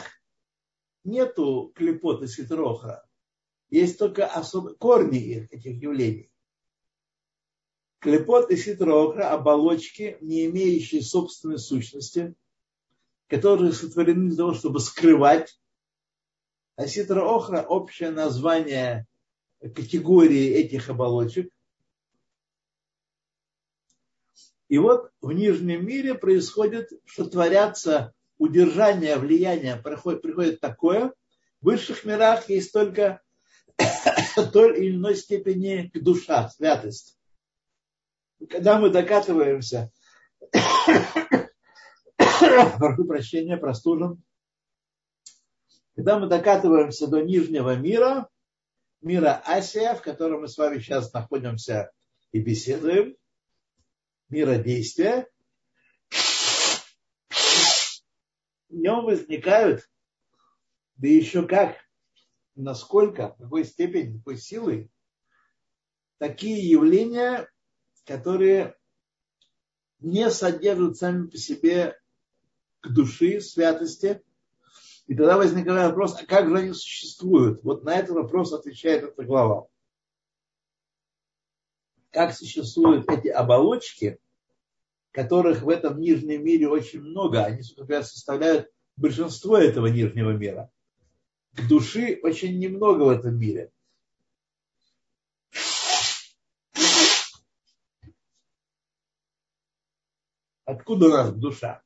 нету 1.04 1.72
клепоты 1.76 2.28
ситроха. 2.28 3.04
Есть 3.70 3.98
только 4.00 4.28
особ... 4.28 4.78
корни 4.78 5.48
этих 5.50 5.82
явлений. 5.82 6.31
Клепот 8.02 8.52
и 8.52 8.58
ситроха– 8.58 9.30
оболочки, 9.32 10.18
не 10.22 10.46
имеющие 10.48 11.02
собственной 11.02 11.60
сущности, 11.60 12.34
которые 13.28 13.72
сотворены 13.72 14.30
для 14.30 14.38
того, 14.38 14.54
чтобы 14.54 14.80
скрывать 14.80 15.56
а 16.76 16.88
ситра 16.88 17.22
охра– 17.22 17.62
общее 17.70 18.10
название 18.10 19.06
категории 19.60 20.48
этих 20.48 20.90
оболочек. 20.90 21.54
И 24.68 24.80
вот 24.80 25.12
в 25.22 25.32
нижнем 25.32 25.86
мире 25.86 26.16
происходит, 26.16 26.90
что 27.06 27.26
творятся 27.26 28.16
удержание, 28.40 29.18
влияние, 29.18 29.76
приходит, 29.76 30.24
приходит 30.24 30.60
такое. 30.60 31.14
В 31.60 31.66
высших 31.66 32.04
мирах 32.04 32.50
есть 32.50 32.74
только 32.74 33.22
той 34.52 34.80
или 34.80 34.96
иной 34.96 35.16
степени 35.16 35.92
душа, 35.94 36.50
святость. 36.50 37.21
Когда 38.50 38.80
мы 38.80 38.90
докатываемся, 38.90 39.92
прошу 42.18 43.06
прощения, 43.06 43.58
простужен, 43.58 44.24
когда 45.96 46.18
мы 46.18 46.28
докатываемся 46.28 47.08
до 47.08 47.22
нижнего 47.22 47.76
мира, 47.76 48.30
мира 49.02 49.42
Асия, 49.46 49.94
в 49.94 50.02
котором 50.02 50.42
мы 50.42 50.48
с 50.48 50.58
вами 50.58 50.80
сейчас 50.80 51.14
находимся 51.14 51.92
и 52.32 52.40
беседуем, 52.40 53.16
мира 54.30 54.56
действия, 54.58 55.28
в 58.70 58.74
нем 58.74 59.06
возникают, 59.06 59.88
да 60.96 61.08
еще 61.08 61.48
как, 61.48 61.76
насколько, 62.56 63.34
в 63.34 63.44
какой 63.44 63.66
степени, 63.66 64.18
какой 64.18 64.38
силой 64.38 64.90
такие 66.18 66.68
явления, 66.68 67.48
которые 68.06 68.76
не 70.00 70.30
содержат 70.30 70.98
сами 70.98 71.28
по 71.28 71.38
себе 71.38 71.98
к 72.82 72.90
души, 72.90 73.40
святости. 73.40 74.22
И 75.08 75.16
тогда 75.16 75.38
возникает 75.38 75.90
вопрос, 75.90 76.18
а 76.20 76.26
как 76.26 76.50
же 76.50 76.58
они 76.58 76.74
существуют? 76.74 77.64
Вот 77.64 77.84
на 77.84 77.96
этот 77.96 78.12
вопрос 78.12 78.54
отвечает 78.54 79.04
эта 79.04 79.24
глава. 79.24 79.68
Как 82.12 82.34
существуют 82.36 83.10
эти 83.10 83.28
оболочки, 83.28 84.20
которых 85.12 85.62
в 85.62 85.70
этом 85.70 86.00
нижнем 86.00 86.44
мире 86.44 86.68
очень 86.68 87.02
много, 87.02 87.44
они, 87.44 87.62
например, 87.78 88.04
составляют 88.04 88.70
большинство 88.96 89.58
этого 89.58 89.88
нижнего 89.88 90.32
мира. 90.32 90.72
К 91.54 91.68
души 91.68 92.20
очень 92.24 92.58
немного 92.60 93.04
в 93.04 93.10
этом 93.10 93.38
мире. 93.38 93.72
Откуда 100.72 101.08
у 101.08 101.10
нас 101.10 101.34
душа? 101.34 101.84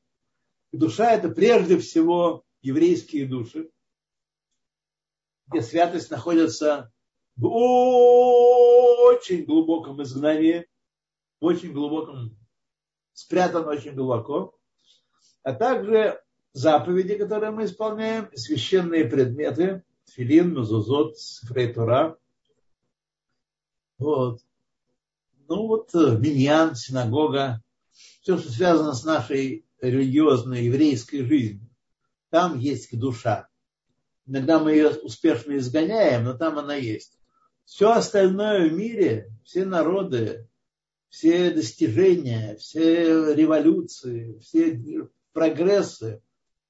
Душа 0.71 1.11
это 1.11 1.29
прежде 1.29 1.79
всего 1.79 2.43
еврейские 2.61 3.25
души, 3.25 3.71
где 5.47 5.63
святость 5.63 6.11
находится 6.11 6.91
в 7.35 7.47
очень 7.47 9.43
глубоком 9.45 10.03
изгнании, 10.03 10.67
в 11.39 11.45
очень 11.45 11.73
глубоком, 11.73 12.37
спрятан 13.13 13.67
очень 13.67 13.95
глубоко, 13.95 14.55
а 15.41 15.53
также 15.53 16.21
заповеди, 16.53 17.17
которые 17.17 17.49
мы 17.49 17.65
исполняем, 17.65 18.29
священные 18.35 19.05
предметы, 19.05 19.83
филин, 20.05 20.53
мезузот, 20.53 21.17
фрейтура. 21.47 22.19
Вот. 23.97 24.41
Ну 25.47 25.65
вот 25.65 25.89
э, 25.95 26.19
миньян, 26.19 26.75
синагога, 26.75 27.63
все, 28.25 28.39
что 28.39 28.51
связано 28.51 28.93
с 28.93 29.03
нашей 29.03 29.67
религиозной 29.79 30.65
еврейской 30.65 31.23
жизнью. 31.23 31.69
Там 32.31 32.57
есть 32.57 32.97
душа. 32.97 33.47
Иногда 34.25 34.57
мы 34.57 34.71
ее 34.71 34.89
успешно 34.89 35.55
изгоняем, 35.57 36.23
но 36.23 36.33
там 36.33 36.57
она 36.57 36.73
есть. 36.73 37.19
Все 37.65 37.91
остальное 37.91 38.67
в 38.67 38.73
мире, 38.73 39.31
все 39.43 39.63
народы, 39.63 40.49
все 41.09 41.51
достижения, 41.51 42.55
все 42.55 43.35
революции, 43.35 44.39
все 44.39 45.07
прогрессы, 45.31 46.23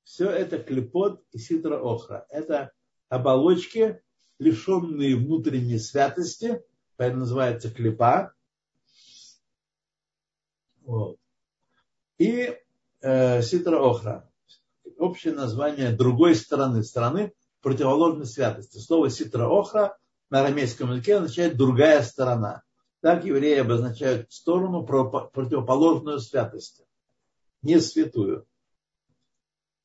все 0.03 0.29
это 0.29 0.57
клепот 0.57 1.23
и 1.31 1.37
ситра 1.37 1.79
охра. 1.79 2.25
Это 2.29 2.73
оболочки, 3.07 4.01
лишенные 4.39 5.15
внутренней 5.15 5.79
святости, 5.79 6.61
поэтому 6.97 7.21
называется 7.21 7.71
клепа. 7.71 8.33
Вот. 10.81 11.17
И 12.17 12.57
э, 13.01 13.41
ситра 13.41 13.79
охра. 13.79 14.29
Общее 14.97 15.33
название 15.33 15.91
другой 15.91 16.35
стороны, 16.35 16.83
стороны 16.83 17.33
противоположной 17.61 18.25
святости. 18.25 18.77
Слово 18.77 19.09
ситра 19.09 19.47
охра 19.47 19.97
на 20.29 20.41
арамейском 20.41 20.91
языке 20.91 21.17
означает 21.17 21.57
другая 21.57 22.01
сторона. 22.03 22.63
Так 23.01 23.25
евреи 23.25 23.59
обозначают 23.59 24.31
сторону 24.31 24.83
противоположную 24.83 26.19
святости, 26.19 26.85
не 27.61 27.79
святую. 27.79 28.47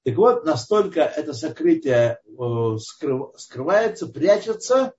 Так 0.05 0.17
вот, 0.17 0.45
настолько 0.45 1.01
это 1.01 1.35
сокрытие 1.35 2.21
э, 2.25 2.77
скрывается, 3.37 4.07
прячется, 4.07 4.95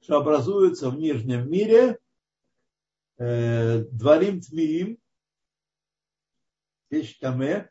что 0.00 0.16
образуется 0.16 0.90
в 0.90 0.98
нижнем 0.98 1.48
мире 1.48 1.98
э, 3.18 3.84
дворим 3.90 4.40
тмиим, 4.40 4.98
вещь 6.92 7.18
таме, 7.18 7.70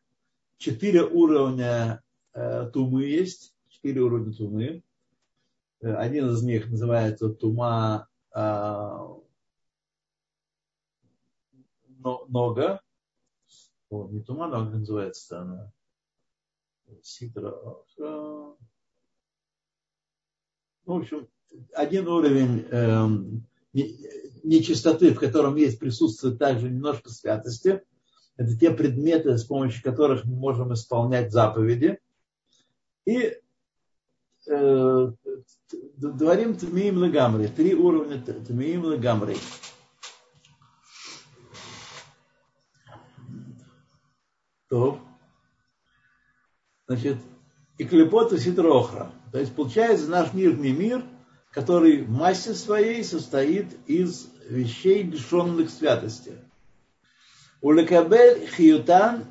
четыре 0.57 1.03
уровня 1.03 2.03
э, 2.33 2.69
тумы 2.73 3.03
есть, 3.03 3.55
четыре 3.69 4.01
уровня 4.01 4.33
тумы. 4.33 4.83
Один 5.79 6.29
из 6.29 6.43
них 6.43 6.69
называется 6.69 7.29
тума 7.29 8.07
нога. 8.33 9.21
не 13.89 14.23
тума 14.23 14.47
нога 14.47 14.77
называется 14.77 15.41
она 15.41 15.71
ситра. 17.01 17.55
Ну, 17.97 18.57
в 20.85 20.97
общем, 20.97 21.27
один 21.73 22.07
уровень 22.07 22.67
эм, 22.69 23.47
нечистоты, 24.43 25.13
в 25.13 25.19
котором 25.19 25.55
есть 25.55 25.79
присутствие 25.79 26.35
также 26.35 26.69
немножко 26.69 27.09
святости. 27.09 27.83
Это 28.37 28.57
те 28.57 28.71
предметы, 28.71 29.37
с 29.37 29.43
помощью 29.43 29.83
которых 29.83 30.25
мы 30.25 30.35
можем 30.35 30.73
исполнять 30.73 31.31
заповеди. 31.31 31.99
И 33.05 33.37
э, 34.47 35.11
дворим 35.97 36.55
тмиим 36.55 36.97
лагамри. 36.97 37.47
Три 37.47 37.75
уровня 37.75 38.21
тмиим 38.21 38.85
лагамри. 38.85 39.37
То 44.69 44.99
значит, 46.87 47.17
и 47.77 47.85
клепот 47.85 48.33
и 48.33 48.37
ситрохра. 48.37 49.11
То 49.31 49.39
есть 49.39 49.55
получается 49.55 50.09
наш 50.09 50.33
нижний 50.33 50.73
мир, 50.73 51.05
который 51.51 52.03
в 52.03 52.09
массе 52.09 52.53
своей 52.53 53.03
состоит 53.03 53.77
из 53.87 54.29
вещей, 54.47 55.03
лишенных 55.03 55.69
святости. 55.69 56.37
Улекабель 57.61 58.47
хиютан 58.47 59.25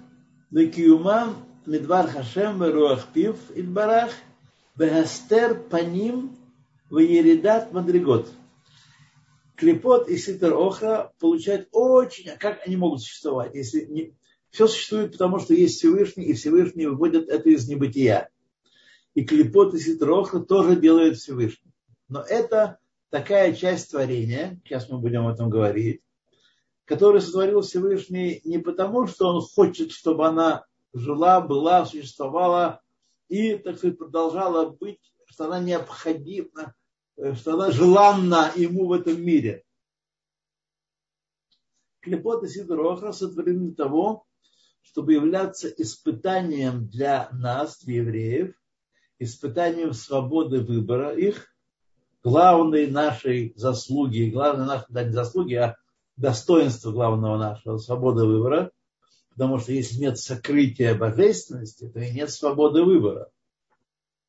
лекиумам 0.51 1.35
медвар 1.67 2.07
хашем 2.09 2.63
руах 2.63 3.09
пив 3.13 3.37
идбарах 3.55 4.13
бехастер 4.77 5.55
паним 5.71 6.37
вееридат 6.91 7.73
мадригот. 7.73 8.29
Клепот 9.57 10.09
и 10.09 10.17
ситр 10.17 10.55
охра 10.55 11.13
получают 11.19 11.69
очень... 11.73 12.31
А 12.31 12.37
как 12.37 12.67
они 12.67 12.77
могут 12.77 13.03
существовать, 13.03 13.55
если 13.55 14.15
все 14.51 14.67
существует, 14.67 15.13
потому 15.13 15.39
что 15.39 15.53
есть 15.53 15.79
Всевышний, 15.79 16.25
и 16.25 16.33
Всевышний 16.35 16.87
выводит 16.87 17.29
это 17.29 17.51
из 17.51 17.69
небытия. 17.69 18.31
И 19.15 19.25
клепот 19.25 19.75
и 19.75 19.79
ситроха 19.79 20.41
тоже 20.41 20.77
делает 20.77 21.19
Всевышний. 21.19 21.73
Но 22.09 22.23
это 22.23 22.79
такая 23.11 23.53
часть 23.55 23.91
творения, 23.91 24.61
сейчас 24.65 24.89
мы 24.89 24.99
будем 24.99 25.27
об 25.27 25.35
этом 25.35 25.51
говорить, 25.51 26.01
которую 26.91 27.21
сотворил 27.21 27.61
Всевышний 27.61 28.41
не 28.43 28.59
потому, 28.59 29.07
что 29.07 29.29
он 29.29 29.43
хочет, 29.43 29.93
чтобы 29.93 30.27
она 30.27 30.67
жила, 30.93 31.41
была, 31.41 31.87
существовала 31.87 32.83
и, 33.29 33.55
так 33.55 33.79
сказать, 33.79 33.97
продолжала 33.97 34.71
быть, 34.71 34.99
что 35.27 35.45
она 35.45 35.61
необходима, 35.61 36.75
что 37.35 37.55
она 37.55 37.71
желанна 37.71 38.51
ему 38.57 38.89
в 38.89 38.93
этом 38.93 39.23
мире. 39.23 39.63
Клепот 42.01 42.43
и 42.43 42.49
Сидроха 42.49 43.13
сотворены 43.13 43.69
для 43.69 43.77
того, 43.77 44.27
чтобы 44.83 45.13
являться 45.13 45.69
испытанием 45.69 46.89
для 46.89 47.29
нас, 47.31 47.79
для 47.85 47.99
евреев, 47.99 48.61
испытанием 49.21 49.93
свободы 49.93 50.59
выбора 50.59 51.15
их, 51.15 51.55
главной 52.25 52.89
нашей 52.89 53.53
заслуги, 53.55 54.29
главной 54.29 54.67
нашей, 54.67 54.87
да, 54.89 55.05
не 55.05 55.13
заслуги, 55.13 55.55
а 55.55 55.77
достоинства 56.21 56.93
главного 56.93 57.39
нашего, 57.39 57.79
свободы 57.79 58.25
выбора, 58.25 58.71
потому 59.31 59.59
что 59.59 59.73
если 59.73 60.01
нет 60.01 60.19
сокрытия 60.19 60.95
божественности, 60.95 61.89
то 61.89 62.01
и 62.01 62.13
нет 62.13 62.31
свободы 62.31 62.83
выбора. 62.83 63.31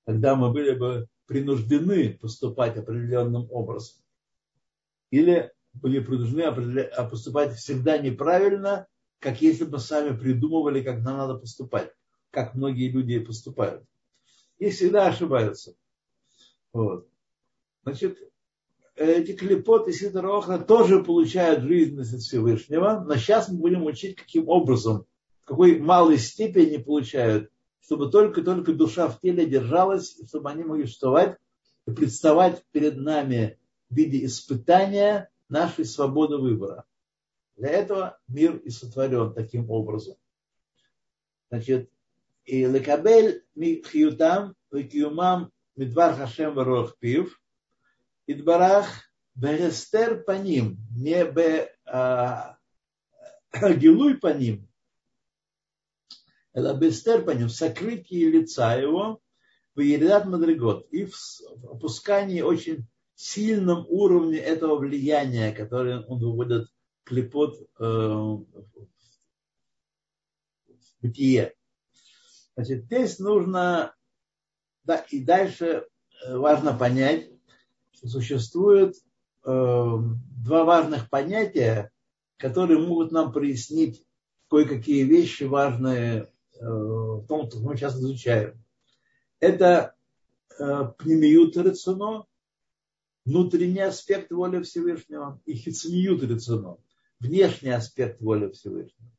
Тогда 0.06 0.36
мы 0.36 0.52
были 0.52 0.76
бы 0.76 1.08
принуждены 1.28 2.18
поступать 2.20 2.78
определенным 2.78 3.48
образом. 3.52 3.98
Или 5.10 5.52
были 5.74 6.00
принуждены 6.00 6.90
поступать 7.10 7.56
всегда 7.56 7.98
неправильно 7.98 8.88
как 9.22 9.40
если 9.40 9.66
бы 9.66 9.78
сами 9.78 10.18
придумывали, 10.18 10.82
как 10.82 11.04
нам 11.04 11.18
надо 11.18 11.36
поступать, 11.36 11.94
как 12.32 12.56
многие 12.56 12.90
люди 12.90 13.20
поступают. 13.20 13.86
И 14.58 14.72
всегда 14.72 15.08
ошибаются. 15.08 15.76
Вот. 16.74 17.08
Значит, 17.84 18.18
эти 18.96 19.34
клепоты 19.34 19.94
Сидорохна 19.94 20.60
тоже 20.60 21.04
получают 21.04 21.64
жизненность 21.64 22.14
от 22.14 22.22
Всевышнего, 22.22 23.04
но 23.06 23.16
сейчас 23.16 23.50
мы 23.50 23.58
будем 23.58 23.86
учить, 23.86 24.16
каким 24.16 24.50
образом, 24.50 25.06
в 25.42 25.46
какой 25.46 25.80
малой 25.80 26.18
степени 26.18 26.78
получают, 26.78 27.52
чтобы 27.82 28.12
только-только 28.12 28.74
душа 28.74 29.08
в 29.08 29.20
теле 29.20 29.46
держалась, 29.46 30.18
чтобы 30.28 30.50
они 30.50 30.64
могли 30.64 30.86
существовать 30.86 31.38
и 31.88 31.92
представать 31.92 32.64
перед 32.72 32.98
нами 32.98 33.58
в 33.90 33.96
виде 33.96 34.26
испытания 34.26 35.30
нашей 35.50 35.86
свободы 35.86 36.38
выбора. 36.38 36.86
Для 37.58 37.70
этого 37.70 38.20
мир 38.28 38.58
и 38.58 38.70
сотворен 38.70 39.34
таким 39.34 39.70
образом. 39.70 40.16
Значит, 41.50 41.90
и 42.46 42.66
лекабель 42.66 43.44
хьютам 43.86 44.56
векиумам 44.72 45.52
Мидвар 45.76 46.16
Хашем 46.16 46.56
Варуах 46.56 46.98
Пив, 46.98 47.42
Идбарах 48.32 48.88
Берестер 49.36 50.24
по 50.24 50.32
ним, 50.32 50.78
не 50.96 51.24
бе 51.26 51.76
а, 51.86 52.58
Гилуй 53.54 54.18
по 54.18 54.34
ним, 54.34 54.68
это 56.54 56.74
Бестер 56.74 57.24
по 57.24 57.32
ним, 57.32 57.50
сокрытие 57.50 58.30
лица 58.30 58.76
его, 58.76 59.22
в 59.74 59.80
Еридат 59.80 60.26
Мадригот 60.26 60.88
и 60.92 61.06
в 61.06 61.16
опускании 61.70 62.42
очень 62.42 62.88
сильном 63.16 63.86
уровне 63.88 64.38
этого 64.38 64.78
влияния, 64.78 65.54
которое 65.54 66.02
он 66.02 66.20
выводит 66.20 66.68
клепот 67.04 67.58
э, 67.80 67.84
в 67.84 68.46
бытие. 71.02 71.54
Значит, 72.56 72.86
здесь 72.86 73.20
нужно, 73.20 73.96
да, 74.84 74.98
и 75.10 75.24
дальше 75.24 75.88
э, 76.26 76.36
важно 76.36 76.74
понять, 76.78 77.31
существует 78.04 78.96
э, 78.96 79.00
два 79.50 80.64
важных 80.64 81.10
понятия, 81.10 81.92
которые 82.38 82.80
могут 82.80 83.12
нам 83.12 83.32
прояснить 83.32 84.04
кое-какие 84.50 85.04
вещи 85.04 85.44
важные 85.44 86.32
э, 86.60 86.66
в 86.66 87.26
том, 87.28 87.48
что 87.48 87.60
мы 87.60 87.76
сейчас 87.76 87.96
изучаем. 87.96 88.64
Это 89.40 89.96
э, 90.58 90.92
пнемиют 90.98 91.56
рацино, 91.58 92.26
внутренний 93.26 93.82
аспект 93.82 94.32
воли 94.32 94.62
Всевышнего, 94.64 95.40
и 95.46 95.54
хицмиют 95.54 96.24
рацино, 96.24 96.78
внешний 97.20 97.70
аспект 97.70 98.20
воли 98.22 98.50
Всевышнего. 98.52 99.12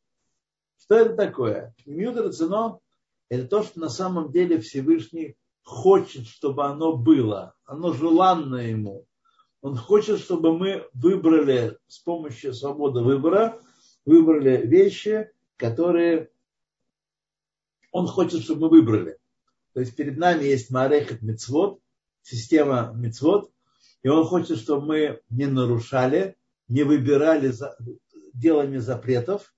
Что 0.79 0.97
это 0.97 1.14
такое? 1.14 1.75
Пнемиют 1.83 2.16
рацино– 2.16 2.79
это 3.29 3.49
то, 3.49 3.62
что 3.62 3.81
на 3.81 3.88
самом 3.88 4.31
деле 4.31 4.61
Всевышний 4.61 5.37
хочет, 5.62 6.27
чтобы 6.27 6.64
оно 6.64 6.96
было. 6.96 7.55
Оно 7.64 7.92
желанно 7.92 8.57
ему. 8.57 9.07
Он 9.61 9.77
хочет, 9.77 10.18
чтобы 10.18 10.57
мы 10.57 10.88
выбрали 10.92 11.79
с 11.87 11.98
помощью 11.98 12.53
свободы 12.53 13.01
выбора, 13.01 13.61
выбрали 14.05 14.66
вещи, 14.66 15.31
которые 15.57 16.31
он 17.92 18.07
хочет, 18.07 18.42
чтобы 18.42 18.62
мы 18.62 18.68
выбрали. 18.70 19.18
То 19.72 19.81
есть 19.81 19.94
перед 19.94 20.18
нами 20.18 20.44
есть 20.44 20.70
Марехет 20.70 21.22
Мецвод, 21.22 21.81
система 22.22 22.92
Мецвод, 22.96 23.51
и 24.03 24.09
он 24.09 24.25
хочет, 24.27 24.59
чтобы 24.59 24.87
мы 24.87 25.20
не 25.31 25.46
нарушали, 25.46 26.37
не 26.68 26.83
выбирали 26.83 27.55
делами 28.35 28.79
запретов, 28.79 29.55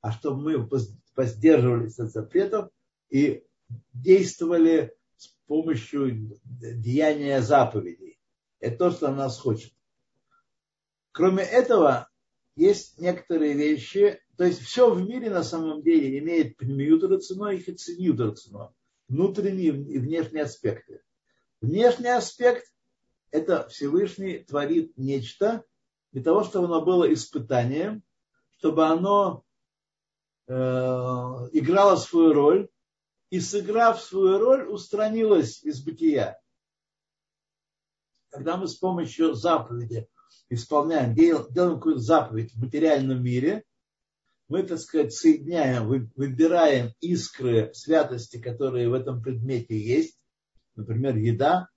а 0.00 0.12
чтобы 0.12 0.40
мы 0.40 0.68
воздерживались 1.16 1.98
от 1.98 2.10
запретов 2.10 2.70
и 3.10 3.44
действовали 3.92 4.94
помощью 5.48 6.38
деяния 6.44 7.40
заповедей. 7.42 8.20
Это 8.60 8.76
то, 8.76 8.90
что 8.90 9.12
нас 9.12 9.38
хочет. 9.38 9.72
Кроме 11.12 11.42
этого, 11.42 12.08
есть 12.54 12.98
некоторые 12.98 13.54
вещи, 13.54 14.20
то 14.36 14.44
есть 14.44 14.60
все 14.60 14.92
в 14.92 15.00
мире 15.00 15.30
на 15.30 15.42
самом 15.42 15.82
деле 15.82 16.18
имеет 16.18 16.56
пнемиют 16.56 17.24
ценой 17.24 17.56
и 17.56 17.62
хицинют 17.62 18.38
ценой. 18.38 18.68
Внутренние 19.08 19.70
и 19.70 19.98
внешние 19.98 20.44
аспекты. 20.44 21.02
Внешний 21.60 22.10
аспект– 22.10 22.66
это 23.30 23.68
Всевышний 23.68 24.38
творит 24.38 24.96
нечто 24.96 25.64
для 26.12 26.22
того, 26.22 26.44
чтобы 26.44 26.66
оно 26.66 26.84
было 26.84 27.12
испытанием, 27.12 28.02
чтобы 28.58 28.86
оно 28.86 29.44
э, 30.46 30.52
играло 30.52 31.96
свою 31.96 32.32
роль, 32.32 32.68
и, 33.30 33.40
сыграв 33.40 34.00
свою 34.00 34.38
роль, 34.38 34.66
устранилась 34.66 35.62
из 35.62 35.82
бытия. 35.82 36.38
Когда 38.30 38.56
мы 38.56 38.68
с 38.68 38.74
помощью 38.74 39.34
заповеди 39.34 40.08
исполняем, 40.50 41.14
делаем 41.14 41.74
какую-то 41.76 42.00
заповедь 42.00 42.52
в 42.52 42.60
материальном 42.60 43.22
мире, 43.22 43.64
мы, 44.48 44.62
так 44.62 44.78
сказать, 44.78 45.12
соединяем, 45.12 45.86
выбираем 45.86 46.94
искры 47.00 47.70
святости, 47.74 48.40
которые 48.40 48.88
в 48.88 48.94
этом 48.94 49.22
предмете 49.22 49.78
есть. 49.78 50.18
Например, 50.74 51.16
еда, 51.16 51.68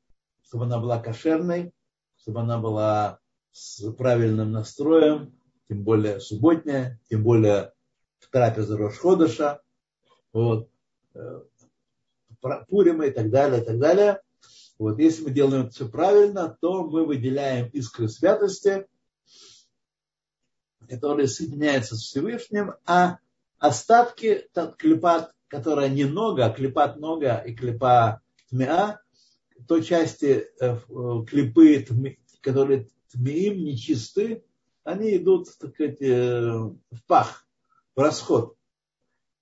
чтобы 0.44 0.66
она 0.66 0.80
была 0.80 1.00
кошерной, 1.00 1.74
чтобы 2.18 2.42
она 2.42 2.60
была 2.60 3.20
с 3.52 3.92
правильным 3.94 4.52
настроем, 4.52 5.38
тем 5.68 5.84
более 5.84 6.22
субботняя, 6.22 7.00
тем 7.10 7.24
более 7.24 7.74
в 8.20 8.30
трапезу 8.30 8.78
Рошходыша. 8.78 9.62
Вот. 10.32 10.71
Э, 11.14 11.42
Пурима 12.70 13.06
и 13.06 13.12
так 13.12 13.30
далее, 13.30 13.62
и 13.62 13.66
так 13.66 13.78
далее. 13.78 14.22
Вот, 14.80 14.98
если 15.00 15.26
мы 15.26 15.32
делаем 15.32 15.70
все 15.70 15.88
правильно, 15.88 16.58
то 16.60 16.84
мы 16.84 17.06
выделяем 17.06 17.68
искры 17.68 18.10
святости, 18.10 18.88
которые 20.90 21.28
соединяются 21.28 21.96
с 21.96 22.00
Всевышним, 22.00 22.74
а 22.86 23.18
остатки 23.60 24.50
клепат, 24.80 25.34
которая 25.48 25.90
немного, 25.90 26.46
а 26.46 26.50
клепат 26.50 26.98
много 26.98 27.36
и 27.46 27.54
клепа 27.54 28.22
тмеа, 28.50 29.02
то 29.68 29.80
части 29.82 30.48
э, 30.60 30.78
клипы, 31.28 31.86
которые 32.42 32.88
тмеим, 33.12 33.64
нечисты, 33.64 34.44
они 34.84 35.16
идут, 35.16 35.48
так 35.60 35.76
сказать, 35.76 36.02
э, 36.02 36.50
в 36.50 37.04
пах, 37.06 37.46
в 37.96 38.00
расход 38.00 38.58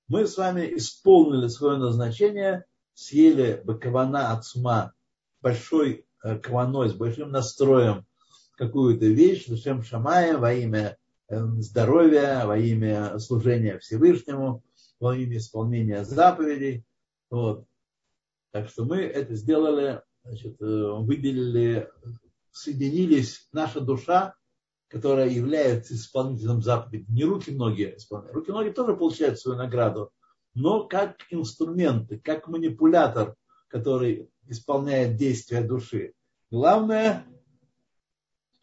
мы 0.09 0.25
с 0.25 0.37
вами 0.37 0.75
исполнили 0.75 1.47
свое 1.47 1.77
назначение, 1.77 2.65
съели 2.93 3.61
бакавана 3.63 4.31
от 4.31 4.43
сума 4.43 4.93
большой 5.41 6.05
э, 6.23 6.37
каваной, 6.39 6.89
с 6.89 6.93
большим 6.93 7.31
настроем 7.31 8.05
какую-то 8.57 9.05
вещь, 9.05 9.45
зачем 9.47 9.83
Шамая 9.83 10.37
во 10.37 10.51
имя 10.51 10.97
э, 11.29 11.39
здоровья, 11.59 12.45
во 12.45 12.57
имя 12.57 13.19
служения 13.19 13.77
Всевышнему, 13.77 14.63
во 14.99 15.15
имя 15.15 15.37
исполнения 15.37 16.03
заповедей. 16.03 16.83
Вот. 17.29 17.65
Так 18.51 18.67
что 18.67 18.85
мы 18.85 18.97
это 18.97 19.35
сделали, 19.35 20.01
значит, 20.23 20.59
э, 20.59 20.65
выделили, 20.65 21.87
соединились, 22.51 23.47
наша 23.53 23.79
душа 23.79 24.33
которая 24.89 25.29
является 25.29 25.93
исполнителем 25.93 26.61
заповеди. 26.61 27.05
Не 27.09 27.23
руки 27.23 27.51
ноги 27.51 27.93
исполняют. 27.95 28.35
Руки 28.35 28.51
ноги 28.51 28.69
тоже 28.71 28.95
получают 28.95 29.39
свою 29.39 29.57
награду, 29.57 30.11
но 30.55 30.87
как 30.87 31.17
инструменты, 31.29 32.19
как 32.19 32.47
манипулятор, 32.47 33.35
который 33.67 34.29
исполняет 34.47 35.15
действия 35.15 35.61
души. 35.61 36.13
Главное, 36.49 37.25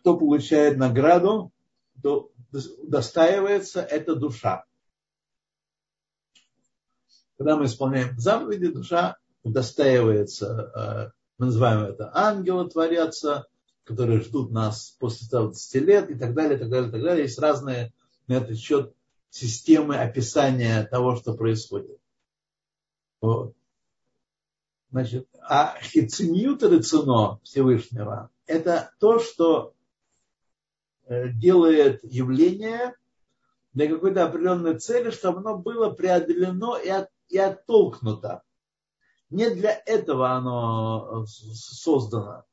кто 0.01 0.19
получает 0.19 0.77
награду, 0.77 1.53
то 2.03 2.33
достаивается 2.83 3.81
это 3.81 4.17
душа. 4.17 4.65
Когда 7.39 7.57
мы 7.57 7.67
исполняем 7.67 8.19
заповеди, 8.19 8.69
душа 8.69 9.17
удостаивается, 9.45 10.73
э, 10.75 11.11
мы 11.39 11.47
называем 11.47 11.85
это 11.85 12.11
ангелы 12.17 12.69
творятся, 12.69 13.47
которые 13.87 14.20
ждут 14.20 14.51
нас 14.51 14.96
после 14.99 15.27
120 15.27 15.75
лет 15.83 16.11
и 16.11 16.14
так 16.16 16.35
далее, 16.35 16.57
и 16.57 16.61
так 16.61 16.68
далее, 16.68 16.88
и 16.88 16.92
так 16.92 17.03
далее. 17.03 17.22
Есть 17.22 17.38
разные 17.38 17.92
на 18.27 18.35
этот 18.35 18.59
счет 18.59 18.92
системы 19.31 19.96
описания 19.96 20.85
того, 20.85 21.14
что 21.16 21.35
происходит. 21.35 21.99
Вот. 23.20 23.55
Значит, 24.90 25.29
а 25.40 25.79
хициньют 25.81 26.62
рацино 26.62 27.38
Всевышнего– 27.44 28.31
это 28.46 28.92
то, 28.99 29.20
что 29.20 29.75
э, 31.05 31.29
делает 31.29 32.03
явление 32.03 32.94
для 33.72 33.88
какой-то 33.88 34.25
определенной 34.25 34.79
цели, 34.79 35.11
чтобы 35.11 35.38
оно 35.40 35.59
было 35.59 35.90
преодолено 35.90 36.77
и, 36.77 36.88
от, 36.88 37.09
и 37.29 37.38
оттолкнуто. 37.38 38.42
Не 39.31 39.51
для 39.51 39.81
этого 39.87 40.31
оно 40.31 41.25
э, 41.25 41.27
создано. 41.27 42.44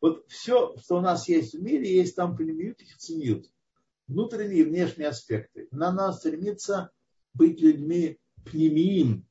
Вот 0.00 0.24
все, 0.28 0.76
что 0.76 0.98
у 0.98 1.00
нас 1.00 1.28
есть 1.28 1.54
в 1.54 1.62
мире, 1.62 1.92
есть 1.92 2.14
там 2.14 2.36
племют 2.36 2.80
и 2.80 2.84
хицемют. 2.84 3.50
Внутренние 4.06 4.60
и 4.60 4.64
внешние 4.64 5.08
аспекты. 5.08 5.68
Нам 5.70 5.96
надо 5.96 6.16
стремиться 6.16 6.90
быть 7.34 7.60
людьми 7.60 8.18
племиим, 8.44 9.26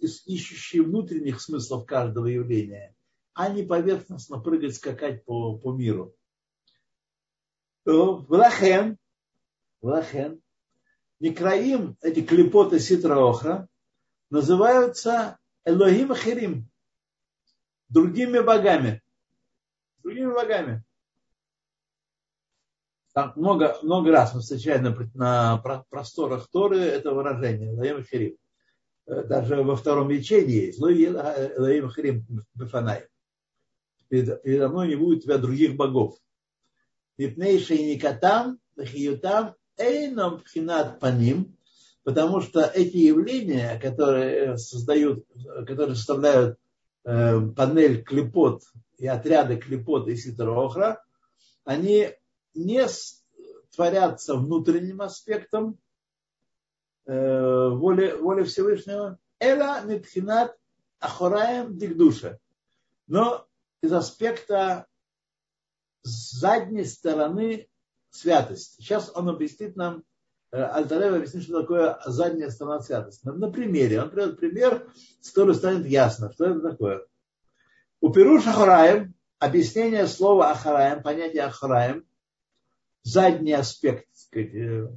ищущие 0.00 0.82
внутренних 0.82 1.40
смыслов 1.40 1.86
каждого 1.86 2.26
явления, 2.26 2.96
а 3.34 3.48
не 3.48 3.62
поверхностно 3.62 4.40
прыгать, 4.40 4.74
скакать 4.74 5.24
по, 5.24 5.56
по 5.56 5.72
миру. 5.72 6.14
Влахен, 7.84 8.98
Влахен, 9.80 10.42
Некраим, 11.20 11.96
эти 12.02 12.22
клепоты 12.22 12.78
ситроха, 12.80 13.68
называются 14.28 15.38
Элохим 15.64 16.14
Хирим, 16.14 16.68
другими 17.88 18.40
богами 18.40 19.02
другими 20.16 20.32
богами. 20.32 20.84
Там 23.12 23.32
много, 23.36 23.78
много 23.82 24.10
раз 24.10 24.34
мы 24.34 24.40
встречаем 24.40 24.82
на, 24.82 24.94
на 25.14 25.84
просторах 25.88 26.48
Торы 26.50 26.78
это 26.78 27.12
выражение 27.12 27.72
Лаем 27.72 28.04
Хирим. 28.04 28.36
Э, 29.06 29.24
даже 29.24 29.62
во 29.62 29.76
втором 29.76 30.10
ячении 30.10 30.66
есть 30.66 30.78
Лаем 30.78 31.90
Хирим 31.90 32.26
Бефанай. 32.54 33.06
передо 34.08 34.68
мной 34.68 34.88
не 34.88 34.96
будет 34.96 35.18
у 35.18 35.22
тебя 35.22 35.38
других 35.38 35.76
богов. 35.76 36.18
Мипней 37.16 37.58
шейникатам, 37.58 38.58
вахиютам, 38.76 39.54
эйном 39.78 40.40
пхинат 40.40 41.00
по 41.00 41.06
ним, 41.06 41.56
потому 42.04 42.42
что 42.42 42.60
эти 42.60 42.98
явления, 42.98 43.80
которые 43.80 44.58
создают, 44.58 45.24
которые 45.66 45.96
составляют 45.96 46.58
э, 47.04 47.40
панель 47.56 48.02
клепот 48.02 48.62
и 48.98 49.06
отряды 49.06 49.56
клепот 49.56 50.08
и 50.08 50.16
ситрохра, 50.16 51.04
они 51.64 52.10
не 52.54 52.86
творятся 53.74 54.36
внутренним 54.36 55.02
аспектом 55.02 55.78
э, 57.06 57.68
воли, 57.68 58.12
воли 58.12 58.44
Всевышнего, 58.44 59.18
эла 59.38 59.82
митхинат 59.84 60.56
ахораем 60.98 61.76
дикдуша. 61.76 62.38
Но 63.06 63.46
из 63.82 63.92
аспекта 63.92 64.86
задней 66.02 66.84
стороны 66.84 67.68
святости. 68.10 68.80
Сейчас 68.80 69.10
он 69.14 69.28
объяснит 69.28 69.76
нам, 69.76 70.04
э, 70.52 70.62
Альтарев 70.62 71.14
объяснит, 71.14 71.42
что 71.42 71.60
такое 71.60 71.98
задняя 72.06 72.50
сторона 72.50 72.80
святости. 72.80 73.26
На 73.28 73.50
примере. 73.50 74.02
Он 74.02 74.10
приводит 74.10 74.38
пример, 74.38 74.90
с 75.20 75.30
которым 75.30 75.54
станет 75.54 75.86
ясно, 75.86 76.32
что 76.32 76.46
это 76.46 76.60
такое. 76.60 77.06
У 78.00 78.10
Перуш 78.10 78.46
Ахараем, 78.46 79.14
объяснение 79.38 80.06
слова 80.06 80.50
Ахараем, 80.50 81.02
понятие 81.02 81.44
Ахараем, 81.44 82.06
задний 83.02 83.52
аспект, 83.52 84.06
э, 84.34 84.88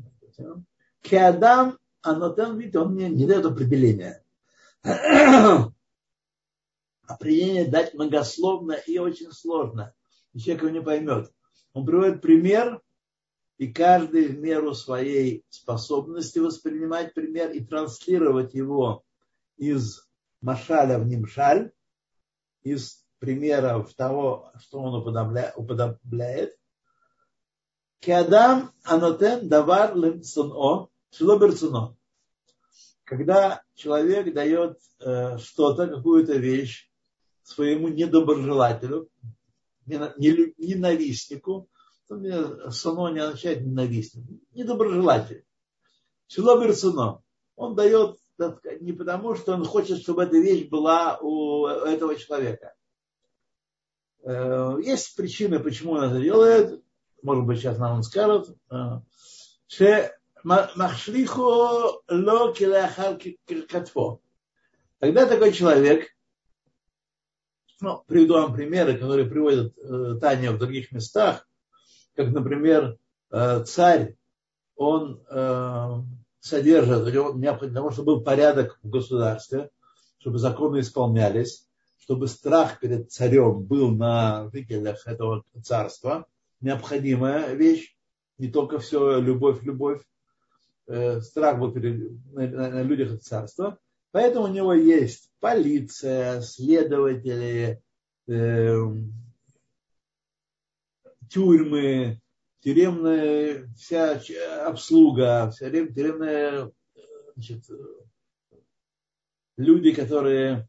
Кеадам 1.01 1.77
Анотен, 2.01 2.57
видите, 2.57 2.79
он 2.79 2.95
мне 2.95 3.09
не 3.09 3.25
дает 3.25 3.45
определения. 3.45 4.23
Определение 7.07 7.67
дать 7.67 7.93
многословно 7.93 8.73
и 8.73 8.97
очень 8.99 9.31
сложно. 9.31 9.93
И 10.33 10.39
человек 10.39 10.63
его 10.63 10.71
не 10.73 10.81
поймет. 10.81 11.31
Он 11.73 11.85
приводит 11.85 12.21
пример, 12.21 12.81
и 13.57 13.71
каждый 13.71 14.27
в 14.27 14.39
меру 14.39 14.73
своей 14.73 15.45
способности 15.49 16.39
воспринимать 16.39 17.13
пример 17.13 17.51
и 17.51 17.63
транслировать 17.63 18.53
его 18.53 19.03
из 19.57 20.07
машаля 20.41 20.97
в 20.99 21.05
нимшаль, 21.05 21.71
из 22.63 23.05
примеров 23.19 23.93
того, 23.93 24.51
что 24.59 24.79
он 24.79 24.95
уподобляет. 25.55 26.55
Кеадам 27.99 28.71
анотен 28.83 29.49
давар 29.49 29.93
шлоберцуно. 31.11 31.95
Когда 33.03 33.63
человек 33.73 34.33
дает 34.33 34.79
э, 34.99 35.37
что-то, 35.39 35.87
какую-то 35.87 36.33
вещь 36.33 36.89
своему 37.43 37.87
недоброжелателю, 37.87 39.09
ненавистнику, 39.87 41.69
Суно 42.09 43.13
не 43.13 43.19
означает 43.19 43.61
ненавистник, 43.61 44.25
недоброжелатель. 44.53 45.45
Село 46.27 46.59
Берсуно. 46.59 47.21
Он 47.55 47.75
дает 47.75 48.18
не 48.79 48.93
потому, 48.93 49.35
что 49.35 49.53
он 49.53 49.65
хочет, 49.65 50.01
чтобы 50.01 50.23
эта 50.23 50.37
вещь 50.37 50.67
была 50.69 51.17
у 51.21 51.65
этого 51.65 52.15
человека. 52.15 52.73
Э, 54.23 54.75
есть 54.83 55.15
причины, 55.15 55.59
почему 55.59 55.93
он 55.93 56.03
это 56.03 56.21
делает. 56.21 56.83
Может 57.21 57.45
быть, 57.45 57.59
сейчас 57.59 57.77
нам 57.77 57.97
он 57.97 58.03
скажет. 58.03 58.47
Что 59.67 60.11
махшлиху 60.43 62.01
ло 62.07 62.53
катфо. 63.67 64.21
Тогда 64.99 65.25
такой 65.25 65.53
человек, 65.53 66.07
ну, 67.81 68.03
приведу 68.07 68.33
вам 68.33 68.53
примеры, 68.53 68.97
которые 68.97 69.29
приводят 69.29 69.77
э, 69.77 70.15
Таня 70.19 70.51
в 70.51 70.57
других 70.57 70.91
местах, 70.91 71.47
как, 72.15 72.29
например, 72.29 72.97
э, 73.31 73.63
царь, 73.63 74.17
он 74.75 75.23
э, 75.29 75.95
содержит, 76.39 77.13
необходимо, 77.35 77.75
того, 77.75 77.91
чтобы 77.91 78.15
был 78.15 78.23
порядок 78.23 78.79
в 78.83 78.89
государстве, 78.89 79.69
чтобы 80.19 80.37
законы 80.37 80.79
исполнялись, 80.79 81.67
чтобы 81.99 82.27
страх 82.27 82.79
перед 82.79 83.11
царем 83.11 83.63
был 83.63 83.91
на 83.91 84.49
жителях 84.51 85.05
этого 85.05 85.43
царства, 85.61 86.25
необходимая 86.61 87.53
вещь, 87.53 87.95
не 88.37 88.47
только 88.47 88.79
все 88.79 89.19
любовь, 89.19 89.63
любовь, 89.63 90.01
э, 90.87 91.21
страх 91.21 91.59
был 91.59 91.71
перед, 91.71 92.11
на, 92.33 92.47
на 92.47 92.81
людях 92.83 93.19
царства. 93.21 93.77
Поэтому 94.11 94.45
у 94.45 94.49
него 94.49 94.73
есть 94.73 95.29
полиция, 95.39 96.41
следователи, 96.41 97.81
тюрьмы, 101.29 102.21
тюремная 102.61 103.69
вся 103.77 104.21
обслуга, 104.65 105.49
вся 105.51 105.69
тюремная 105.69 106.71
значит, 107.35 107.63
люди, 109.57 109.93
которые 109.93 110.67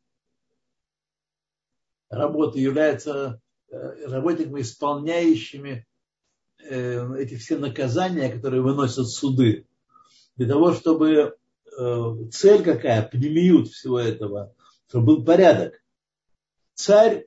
работают, 2.10 2.56
являются 2.56 3.40
э, 3.70 4.06
работниками, 4.06 4.60
исполняющими 4.60 5.86
э, 6.58 7.16
эти 7.18 7.36
все 7.36 7.56
наказания, 7.56 8.30
которые 8.30 8.62
выносят 8.62 9.08
суды, 9.08 9.66
для 10.36 10.48
того, 10.48 10.72
чтобы 10.74 11.36
э, 11.78 12.14
цель 12.32 12.62
какая, 12.62 13.02
пнемиют 13.02 13.68
всего 13.68 13.98
этого, 14.00 14.54
чтобы 14.88 15.06
был 15.06 15.24
порядок. 15.24 15.80
Царь 16.74 17.26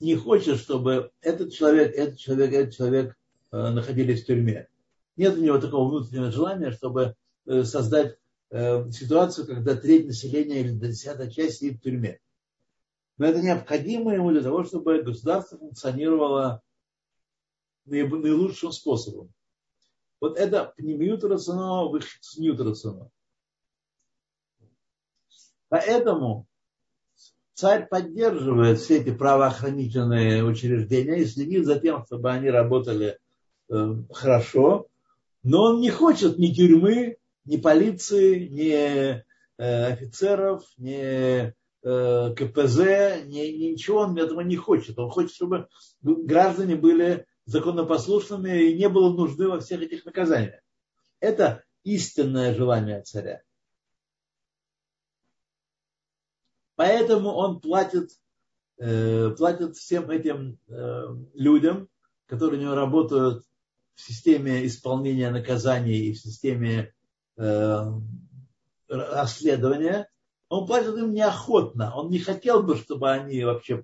не 0.00 0.16
хочет, 0.16 0.58
чтобы 0.58 1.10
этот 1.20 1.52
человек, 1.52 1.94
этот 1.94 2.18
человек, 2.18 2.52
этот 2.52 2.74
человек 2.74 3.16
находились 3.50 4.22
в 4.22 4.26
тюрьме. 4.26 4.68
Нет 5.16 5.36
у 5.36 5.40
него 5.40 5.58
такого 5.58 5.88
внутреннего 5.88 6.30
желания, 6.30 6.70
чтобы 6.70 7.14
э, 7.46 7.64
создать 7.64 8.16
э, 8.50 8.90
ситуацию, 8.90 9.46
когда 9.46 9.74
треть 9.74 10.06
населения 10.06 10.60
или 10.60 10.70
десятая 10.70 11.30
часть 11.30 11.58
сидит 11.58 11.78
в 11.78 11.82
тюрьме. 11.82 12.20
Но 13.18 13.26
это 13.26 13.40
необходимо 13.40 14.14
ему 14.14 14.30
для 14.30 14.42
того, 14.42 14.64
чтобы 14.64 15.02
государство 15.02 15.58
функционировало 15.58 16.62
наилучшим 17.84 18.70
способом. 18.70 19.32
Вот 20.20 20.38
это 20.38 20.72
пнемиют 20.76 21.24
рациона, 21.24 21.88
выхцнют 21.88 22.60
рациона. 22.60 23.10
Поэтому 25.68 26.46
царь 27.54 27.88
поддерживает 27.88 28.78
все 28.78 29.00
эти 29.00 29.12
правоохранительные 29.12 30.44
учреждения 30.44 31.18
и 31.18 31.26
следит 31.26 31.66
за 31.66 31.78
тем, 31.78 32.04
чтобы 32.06 32.30
они 32.30 32.50
работали 32.50 33.06
э, 33.06 33.18
хорошо, 33.68 34.88
но 35.42 35.62
он 35.64 35.80
не 35.80 35.90
хочет 35.90 36.38
ни 36.38 36.52
тюрьмы, 36.52 37.16
ни 37.44 37.56
полиции, 37.56 38.48
ни 38.48 38.72
э, 38.72 39.22
офицеров, 39.56 40.64
ни 40.76 41.52
э, 41.82 42.34
КПЗ, 42.34 42.78
ни, 43.24 43.70
ничего 43.70 44.00
он 44.00 44.18
этого 44.18 44.42
не 44.42 44.56
хочет. 44.56 44.98
Он 44.98 45.10
хочет, 45.10 45.32
чтобы 45.32 45.68
граждане 46.02 46.76
были 46.76 47.26
законопослушными 47.46 48.64
и 48.64 48.78
не 48.78 48.88
было 48.88 49.10
нужды 49.10 49.48
во 49.48 49.60
всех 49.60 49.80
этих 49.80 50.04
наказаниях. 50.04 50.60
Это 51.20 51.64
истинное 51.84 52.54
желание 52.54 53.02
царя. 53.02 53.42
Поэтому 56.76 57.30
он 57.30 57.60
платит, 57.60 58.10
э, 58.76 59.30
платит 59.30 59.76
всем 59.76 60.10
этим 60.10 60.58
э, 60.68 61.02
людям, 61.34 61.88
которые 62.26 62.60
у 62.60 62.62
него 62.62 62.74
работают 62.74 63.47
в 63.98 64.00
системе 64.00 64.64
исполнения 64.64 65.28
наказаний 65.28 65.98
и 65.98 66.12
в 66.12 66.20
системе 66.20 66.94
э, 67.36 67.84
расследования, 68.88 70.08
он 70.48 70.66
платит 70.68 70.96
им 70.96 71.12
неохотно. 71.12 71.92
Он 71.96 72.08
не 72.08 72.20
хотел 72.20 72.62
бы, 72.62 72.76
чтобы 72.76 73.10
они 73.10 73.42
вообще 73.42 73.82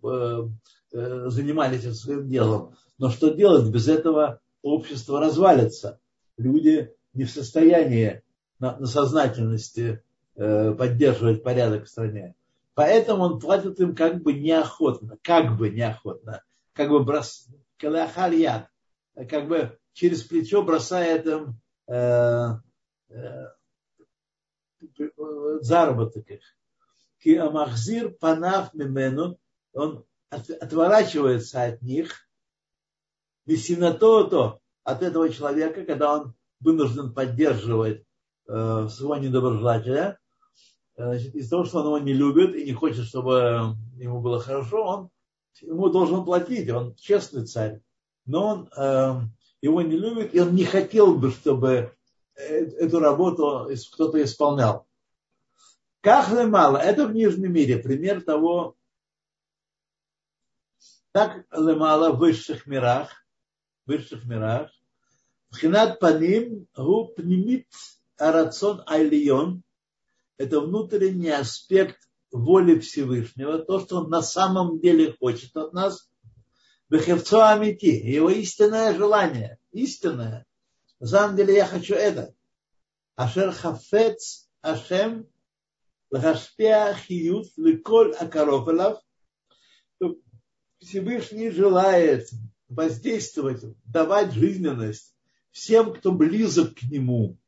занимались 0.92 2.00
своим 2.00 2.28
делом. 2.28 2.76
Но 2.96 3.10
что 3.10 3.30
делать? 3.30 3.68
Без 3.70 3.88
этого 3.88 4.40
общество 4.62 5.18
развалится. 5.20 5.98
Люди 6.38 6.94
не 7.12 7.24
в 7.24 7.30
состоянии 7.30 8.22
на, 8.60 8.78
на 8.78 8.86
сознательности 8.86 10.02
поддерживать 10.36 11.42
порядок 11.42 11.84
в 11.84 11.88
стране. 11.88 12.36
Поэтому 12.74 13.24
он 13.24 13.40
платит 13.40 13.80
им 13.80 13.94
как 13.94 14.22
бы 14.22 14.32
неохотно, 14.32 15.18
как 15.22 15.56
бы 15.56 15.70
неохотно, 15.70 16.42
как 16.72 16.88
бы 16.88 17.02
брос, 17.02 17.48
как 17.76 19.48
бы 19.48 19.78
через 19.94 20.22
плечо 20.24 20.62
бросает 20.62 21.26
им 21.26 21.60
э, 21.86 22.50
э, 23.08 23.46
заработок 25.60 26.28
их. 26.28 26.42
Ки 27.22 27.36
амахзир 27.36 28.10
панав 28.10 28.74
мимену, 28.74 29.38
он 29.72 30.04
отворачивается 30.28 31.64
от 31.64 31.80
них, 31.80 32.28
то 33.46 34.60
от 34.82 35.02
этого 35.02 35.30
человека, 35.30 35.84
когда 35.84 36.14
он 36.14 36.34
вынужден 36.60 37.14
поддерживать 37.14 38.04
э, 38.46 38.88
своего 38.90 39.16
недоброжелателя, 39.16 40.18
значит, 40.96 41.34
из-за 41.34 41.50
того, 41.50 41.64
что 41.64 41.78
он 41.80 41.86
его 41.86 41.98
не 41.98 42.12
любит 42.12 42.54
и 42.54 42.64
не 42.64 42.72
хочет, 42.72 43.06
чтобы 43.06 43.76
ему 43.96 44.20
было 44.20 44.40
хорошо, 44.40 44.84
он 44.84 45.10
ему 45.60 45.88
должен 45.88 46.24
платить, 46.24 46.68
он 46.70 46.94
честный 46.96 47.46
царь, 47.46 47.80
но 48.26 48.46
он 48.46 48.70
э, 48.76 49.20
его 49.64 49.80
не 49.80 49.96
любит, 49.96 50.34
и 50.34 50.40
он 50.40 50.54
не 50.54 50.64
хотел 50.64 51.14
бы, 51.14 51.30
чтобы 51.30 51.96
э, 52.36 52.42
эту 52.84 53.00
работу 53.00 53.70
кто-то 53.92 54.22
исполнял. 54.22 54.86
Как 56.02 56.30
мало, 56.48 56.76
это 56.76 57.06
в 57.06 57.14
нижнем 57.14 57.54
мире, 57.54 57.78
пример 57.78 58.20
того, 58.22 58.76
как 61.12 61.46
лемала 61.50 62.12
в 62.12 62.18
высших 62.18 62.66
мирах, 62.66 63.26
в 63.86 63.90
высших 63.92 64.26
мирах, 64.26 64.70
Пхинат 65.50 65.98
паним 65.98 66.66
гу 66.76 67.06
пнимит 67.16 67.68
арацон 68.18 68.82
айлион. 68.86 69.62
Это 70.36 70.60
внутренний 70.60 71.30
аспект 71.30 71.98
воли 72.32 72.80
Всевышнего, 72.80 73.60
то, 73.60 73.78
что 73.80 74.00
он 74.00 74.10
на 74.10 74.20
самом 74.20 74.80
деле 74.80 75.16
хочет 75.18 75.56
от 75.56 75.72
нас. 75.72 76.10
Бехевцо 76.88 77.46
амити, 77.46 77.86
его 77.86 78.30
истинное 78.30 78.94
желание, 78.94 79.58
истинное. 79.72 80.46
На 81.00 81.06
самом 81.06 81.36
деле 81.36 81.54
я 81.54 81.66
хочу 81.66 81.94
это. 81.94 82.34
Ашер 83.16 83.52
хафец 83.52 84.48
ашем 84.60 85.26
лахашпеа 86.10 86.94
хиют 86.94 87.48
ликоль 87.56 88.12
акаров 88.14 88.68
Всевышний 90.78 91.50
желает 91.50 92.28
воздействовать, 92.68 93.64
давать 93.86 94.32
жизненность 94.32 95.14
всем, 95.50 95.94
кто 95.94 96.12
близок 96.12 96.74
к 96.74 96.82
нему. 96.82 97.38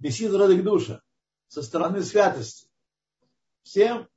Мессид 0.00 0.32
Радик 0.32 0.64
Душа 0.64 1.02
со 1.46 1.62
стороны 1.62 2.02
святости. 2.02 2.66
Всем 3.62 4.08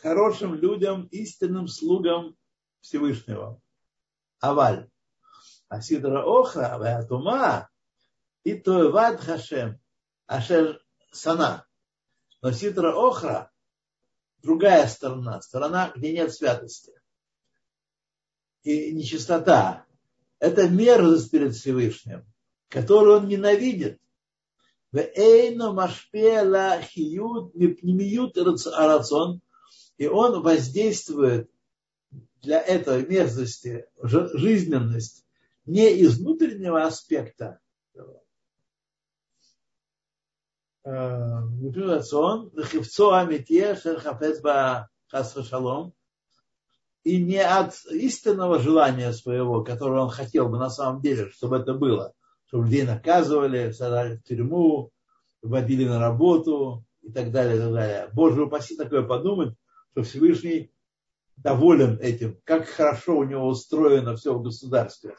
хорошим 0.00 0.54
людям, 0.54 1.06
истинным 1.06 1.68
слугам 1.68 2.36
Всевышнего. 2.80 3.60
Аваль. 4.40 4.88
Асидра 5.68 6.22
Охра, 6.24 6.78
Ватума, 6.78 7.68
и 8.42 8.54
Тоеват 8.54 9.20
Хашем, 9.20 9.78
Ашер 10.26 10.82
Сана. 11.12 11.66
Но 12.40 12.52
Сидра 12.52 12.94
Охра, 12.94 13.50
другая 14.38 14.86
сторона, 14.86 15.42
сторона, 15.42 15.92
где 15.94 16.12
нет 16.12 16.32
святости. 16.32 16.92
И 18.62 18.92
нечистота. 18.92 19.84
Это 20.38 20.68
мерзость 20.68 21.30
перед 21.30 21.54
Всевышним, 21.54 22.24
которую 22.68 23.18
он 23.18 23.28
ненавидит. 23.28 24.00
Вейно 24.92 25.72
машпела 25.72 26.80
хиют 26.80 27.54
мипнемиют 27.54 28.38
арацон. 28.38 29.42
И 29.98 30.06
он 30.06 30.42
воздействует 30.42 31.50
для 32.40 32.60
этой 32.60 33.04
мерзости, 33.06 33.86
жизненность, 34.00 35.26
не 35.66 35.90
из 35.90 36.18
внутреннего 36.18 36.84
аспекта, 36.84 37.58
шалом, 45.44 45.92
и 47.04 47.22
не 47.22 47.42
от 47.42 47.74
истинного 47.90 48.58
желания 48.58 49.12
своего, 49.12 49.64
которого 49.64 50.04
он 50.04 50.10
хотел 50.10 50.48
бы 50.48 50.58
на 50.58 50.70
самом 50.70 51.00
деле, 51.00 51.30
чтобы 51.30 51.58
это 51.58 51.74
было, 51.74 52.12
чтобы 52.46 52.64
людей 52.64 52.84
наказывали, 52.84 53.72
садали 53.72 54.16
в 54.16 54.22
тюрьму, 54.22 54.90
вводили 55.42 55.84
на 55.86 55.98
работу 55.98 56.84
и 57.02 57.10
так 57.10 57.32
далее, 57.32 57.56
и 57.56 57.60
так 57.60 57.72
далее. 57.72 58.10
Боже 58.12 58.42
упаси 58.42 58.76
такое 58.76 59.02
подумать, 59.02 59.54
что 59.98 60.04
Всевышний 60.04 60.72
доволен 61.36 61.98
этим, 62.00 62.40
как 62.44 62.68
хорошо 62.68 63.18
у 63.18 63.24
него 63.24 63.48
устроено 63.48 64.14
все 64.14 64.32
в 64.32 64.42
государстве. 64.42 65.16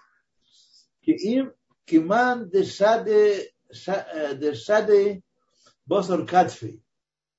Киман 1.03 2.49
дешаде 2.49 3.51
дешаде 3.69 5.21
босор 5.85 6.25
катфи 6.25 6.81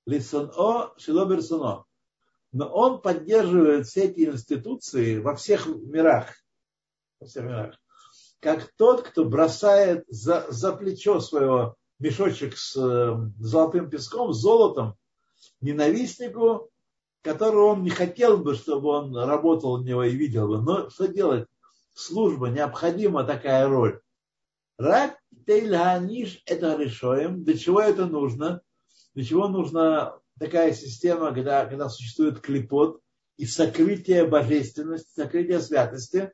лисон 0.05 0.53
о 0.55 0.93
шилоберсуно 0.99 1.87
но 2.53 2.67
он 2.67 3.01
поддерживает 3.01 3.87
все 3.87 4.05
эти 4.05 4.29
институции 4.29 5.19
во 5.19 5.35
всех 5.37 5.67
мирах, 5.67 6.35
во 7.21 7.27
всех 7.27 7.45
мирах, 7.45 7.77
как 8.41 8.71
тот, 8.77 9.03
кто 9.03 9.25
бросает 9.25 10.05
за, 10.09 10.47
за 10.51 10.73
плечо 10.73 11.21
своего 11.21 11.77
мешочек 12.01 12.59
с 12.59 12.77
э, 12.77 13.17
золотым 13.39 13.89
песком, 13.89 14.33
с 14.33 14.41
золотом, 14.41 14.97
ненавистнику, 15.61 16.71
которого 17.23 17.73
он 17.73 17.83
не 17.83 17.91
хотел 17.91 18.39
бы, 18.39 18.55
чтобы 18.55 18.89
он 18.89 19.17
работал 19.17 19.73
у 19.73 19.83
него 19.83 20.05
и 20.05 20.15
видел 20.15 20.49
бы. 20.49 20.63
Но 20.63 20.91
что 20.91 21.09
делать? 21.09 21.47
Служба, 21.95 22.49
необходима 22.49 23.25
такая 23.25 23.69
роль. 23.69 24.01
Рак 24.79 25.19
тейлганиш 25.47 26.43
это 26.47 26.77
решаем. 26.77 27.45
Для 27.45 27.59
чего 27.59 27.81
это 27.81 28.07
нужно? 28.07 28.63
Для 29.15 29.25
чего 29.25 29.49
нужно 29.49 30.19
такая 30.39 30.73
система, 30.73 31.35
когда, 31.35 31.67
когда 31.67 31.89
существует 31.89 32.41
клепот 32.41 33.01
и 33.37 33.45
сокрытие 33.45 34.27
божественности, 34.27 35.11
сокрытие 35.15 35.61
святости, 35.61 36.33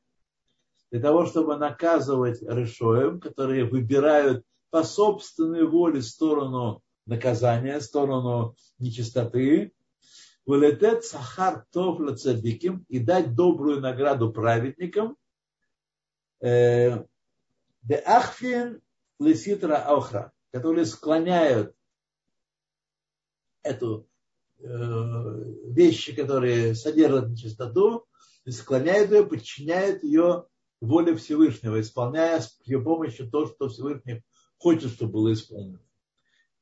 для 0.90 1.00
того, 1.00 1.26
чтобы 1.26 1.56
наказывать 1.56 2.42
решоем, 2.42 3.20
которые 3.20 3.64
выбирают 3.64 4.44
по 4.70 4.84
собственной 4.84 5.66
воле 5.66 6.02
сторону 6.02 6.82
наказания, 7.06 7.80
сторону 7.80 8.54
нечистоты, 8.78 9.72
вылетет 10.46 11.04
сахар 11.04 11.66
тов 11.72 12.00
цадиким 12.18 12.86
и 12.88 13.00
дать 13.00 13.34
добрую 13.34 13.80
награду 13.80 14.32
праведникам, 14.32 15.16
э, 16.40 17.04
де 17.82 17.94
ахфин 17.96 18.80
лиситра 19.18 19.76
охра, 19.76 20.32
которые 20.52 20.86
склоняют 20.86 21.74
эту 23.62 24.08
э, 24.58 24.64
вещи, 25.66 26.14
которые 26.14 26.76
содержат 26.76 27.30
нечистоту, 27.30 28.06
склоняют 28.48 29.10
ее, 29.10 29.26
подчиняют 29.26 30.04
ее 30.04 30.46
воле 30.80 31.16
Всевышнего, 31.16 31.80
исполняя 31.80 32.40
с 32.40 32.56
ее 32.64 32.80
помощью 32.80 33.28
то, 33.28 33.46
что 33.46 33.68
Всевышний 33.68 34.22
хочет, 34.58 34.92
чтобы 34.92 35.14
было 35.14 35.32
исполнено. 35.32 35.80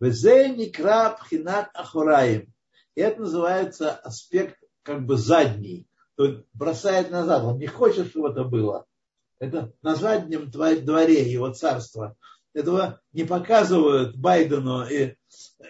краб 0.00 1.26
хинат 1.28 1.70
ахураим. 1.74 2.53
И 2.94 3.00
это 3.00 3.22
называется 3.22 3.92
аспект 3.92 4.58
как 4.82 5.04
бы 5.04 5.16
задний. 5.16 5.86
То 6.16 6.44
бросает 6.52 7.10
назад. 7.10 7.42
Он 7.42 7.58
не 7.58 7.66
хочет, 7.66 8.08
чтобы 8.08 8.30
это 8.30 8.44
было. 8.44 8.86
Это 9.38 9.72
на 9.82 9.96
заднем 9.96 10.50
дворе 10.50 11.30
его 11.30 11.52
царства 11.52 12.16
этого 12.54 13.00
не 13.12 13.24
показывают 13.24 14.16
Байдену 14.16 14.86
и, 14.86 15.16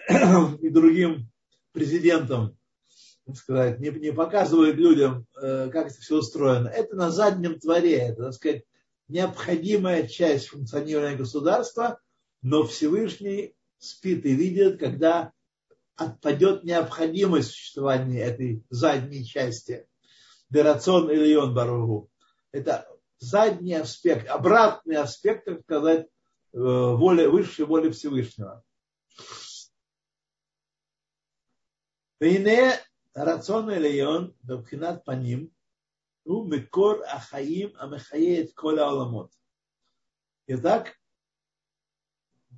и 0.61 0.69
другим 0.69 1.29
президентам, 1.73 2.57
сказать, 3.33 3.79
не, 3.79 3.89
не 3.89 4.13
показывают 4.13 4.77
людям, 4.77 5.25
э, 5.41 5.69
как 5.71 5.87
это 5.87 5.99
все 5.99 6.17
устроено. 6.17 6.67
Это 6.67 6.95
на 6.95 7.09
заднем 7.09 7.57
дворе, 7.59 7.95
это, 7.95 8.25
так 8.25 8.33
сказать, 8.33 8.63
необходимая 9.07 10.07
часть 10.07 10.47
функционирования 10.47 11.17
государства, 11.17 11.99
но 12.41 12.63
Всевышний 12.63 13.55
спит 13.79 14.25
и 14.25 14.35
видит, 14.35 14.79
когда 14.79 15.31
отпадет 15.95 16.63
необходимость 16.63 17.51
существования 17.51 18.21
этой 18.21 18.63
задней 18.69 19.25
части. 19.25 19.87
Дерацион 20.49 21.09
или 21.09 21.35
он 21.35 21.53
барогу 21.53 22.09
Это 22.51 22.87
задний 23.19 23.73
аспект, 23.73 24.27
обратный 24.27 24.97
аспект, 24.97 25.45
так 25.45 25.61
сказать, 25.61 26.07
э, 26.53 26.57
воли, 26.57 27.25
высшей 27.25 27.65
воли 27.65 27.89
Всевышнего. 27.89 28.63
Вейне 32.19 32.73
рацион 33.13 33.73
элеон, 33.73 34.35
бабхинат 34.41 35.03
паним, 35.03 35.51
у 36.23 36.43
мекор 36.43 37.03
ахаим 37.07 37.73
амехаеет 37.77 38.53
коля 38.53 38.87
аламот. 38.87 39.31
Итак, 40.47 40.95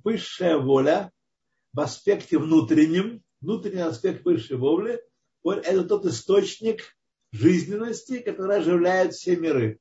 высшая 0.04 0.58
воля 0.58 1.12
в 1.72 1.80
аспекте 1.80 2.38
внутреннем 2.38 3.22
внутренний 3.40 3.80
аспект 3.80 4.24
высшей 4.24 4.56
воли, 4.56 5.02
это 5.44 5.84
тот 5.84 6.06
источник 6.06 6.96
жизненности, 7.32 8.20
который 8.20 8.58
оживляет 8.58 9.14
все 9.14 9.36
миры. 9.36 9.80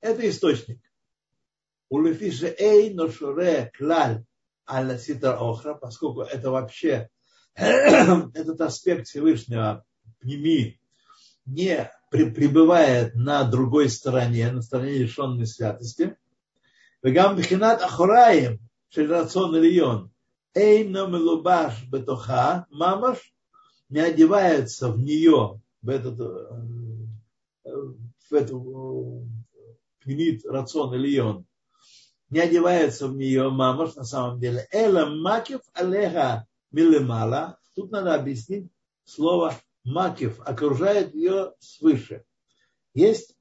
Это 0.00 0.28
источник. 0.28 0.80
Улефи 1.88 2.30
же 2.30 2.54
эй 2.58 2.92
ношуре 2.94 3.70
клаль 3.76 4.24
аль 4.68 4.98
ситра 4.98 5.36
охра, 5.38 5.74
поскольку 5.74 6.22
это 6.22 6.50
вообще 6.50 7.10
этот 7.54 8.60
аспект 8.60 9.06
Всевышнего 9.06 9.84
пними 10.20 10.80
не 11.44 11.90
пребывает 12.10 13.14
на 13.14 13.44
другой 13.44 13.90
стороне, 13.90 14.50
на 14.52 14.62
стороне 14.62 14.98
лишенной 14.98 15.46
святости. 15.46 16.16
Вегам 17.02 17.36
бхинат 17.36 17.82
ахураем 17.82 18.60
шельрацион 18.90 19.56
ильон 19.56 20.11
эйно 20.54 21.06
мелубаш 21.06 21.84
бетоха 21.88 22.66
мамаш 22.70 23.34
не 23.88 24.00
одевается 24.00 24.90
в 24.90 24.98
нее 24.98 25.60
в 25.82 25.88
этот, 25.88 26.18
в 27.64 28.32
эту 28.34 29.28
пнит 30.00 30.44
рацион 30.46 30.94
или 30.94 31.18
он, 31.18 31.46
не 32.30 32.40
одевается 32.40 33.08
в 33.08 33.16
нее 33.16 33.50
мамаш 33.50 33.94
на 33.94 34.04
самом 34.04 34.40
деле. 34.40 34.66
Эла 34.70 35.06
макив 35.06 35.60
алеха 35.74 36.46
милемала. 36.70 37.58
Тут 37.74 37.90
надо 37.90 38.14
объяснить 38.14 38.70
слово 39.04 39.54
макив, 39.84 40.40
окружает 40.40 41.14
ее 41.14 41.52
свыше. 41.58 42.24
Есть 42.94 43.36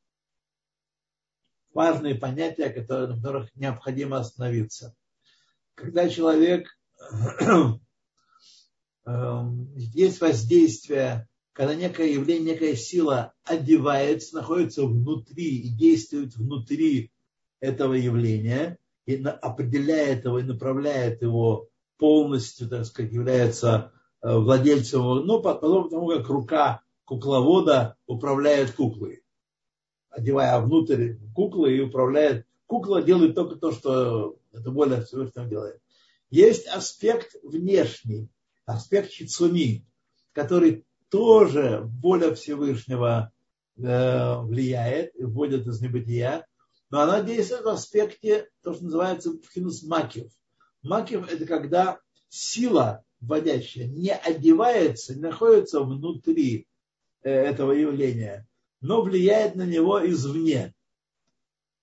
важные 1.74 2.16
понятия, 2.16 2.70
которые, 2.70 3.08
на 3.08 3.16
которых 3.16 3.56
необходимо 3.56 4.20
остановиться. 4.20 4.96
Когда 5.76 6.10
человек 6.10 6.68
есть 9.06 10.22
воздействие, 10.22 11.28
когда 11.54 11.76
некое 11.76 12.14
явление, 12.14 12.54
некая 12.54 12.76
сила 12.76 13.34
одевается, 13.44 14.36
находится 14.36 14.86
внутри 14.86 15.58
и 15.60 15.70
действует 15.70 16.36
внутри 16.36 17.12
этого 17.60 17.94
явления, 17.94 18.78
и 19.06 19.16
определяет 19.24 20.26
его 20.26 20.40
и 20.40 20.44
направляет 20.44 21.22
его 21.22 21.68
полностью, 21.98 22.70
так 22.70 22.86
сказать, 22.86 23.12
является 23.12 23.92
э, 24.22 24.36
владельцем, 24.36 25.02
ну, 25.02 25.42
подобно 25.42 25.90
тому, 25.90 26.08
как 26.08 26.28
рука 26.30 26.82
кукловода 27.06 27.98
управляет 28.08 28.72
куклой, 28.72 29.24
одевая 30.10 30.60
внутрь 30.62 31.16
куклы 31.36 31.76
и 31.76 31.82
управляет. 31.82 32.46
Кукла 32.66 33.02
делает 33.02 33.36
только 33.36 33.56
то, 33.56 33.72
что 33.72 34.38
это 34.54 34.72
более 34.72 35.02
Всевышнего 35.02 35.46
делает. 35.46 35.81
Есть 36.32 36.66
аспект 36.68 37.36
внешний, 37.44 38.30
аспект 38.66 39.12
хицуни, 39.12 39.86
который 40.32 40.86
тоже 41.10 41.82
воля 42.02 42.34
Всевышнего 42.34 43.34
э, 43.78 44.40
влияет 44.40 45.14
и 45.18 45.26
вводит 45.26 45.68
из 45.68 45.82
небытия, 45.82 46.48
но 46.90 47.02
она 47.02 47.22
действует 47.22 47.66
в 47.66 47.68
аспекте, 47.68 48.50
то, 48.64 48.74
что 48.74 48.86
называется 48.86 49.34
пхинус 49.34 49.84
макив. 49.84 50.32
Макив– 50.82 51.30
это 51.32 51.46
когда 51.46 52.00
сила 52.30 53.04
вводящая 53.20 53.88
не 53.88 54.14
одевается, 54.14 55.16
не 55.16 55.22
находится 55.22 55.82
внутри 55.82 56.66
э, 57.24 57.30
этого 57.30 57.74
явления, 57.74 58.48
но 58.80 59.02
влияет 59.02 59.56
на 59.56 59.66
него 59.66 60.00
извне. 60.10 60.74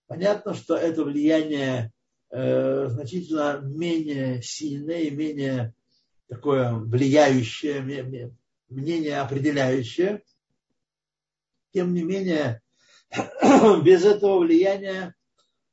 Понятно, 0.07 0.55
что 0.55 0.75
это 0.75 1.05
влияние 1.05 1.93
значительно 2.31 3.61
менее 3.63 4.43
сильное 4.43 5.01
и 5.01 5.11
менее 5.11 5.75
такое 6.29 6.75
влияющее, 6.75 8.29
мнение 8.69 9.19
определяющее. 9.19 10.23
Тем 11.73 11.95
не 11.95 12.03
менее, 12.03 12.63
без 13.85 14.05
этого 14.05 14.41
влияния 14.41 15.15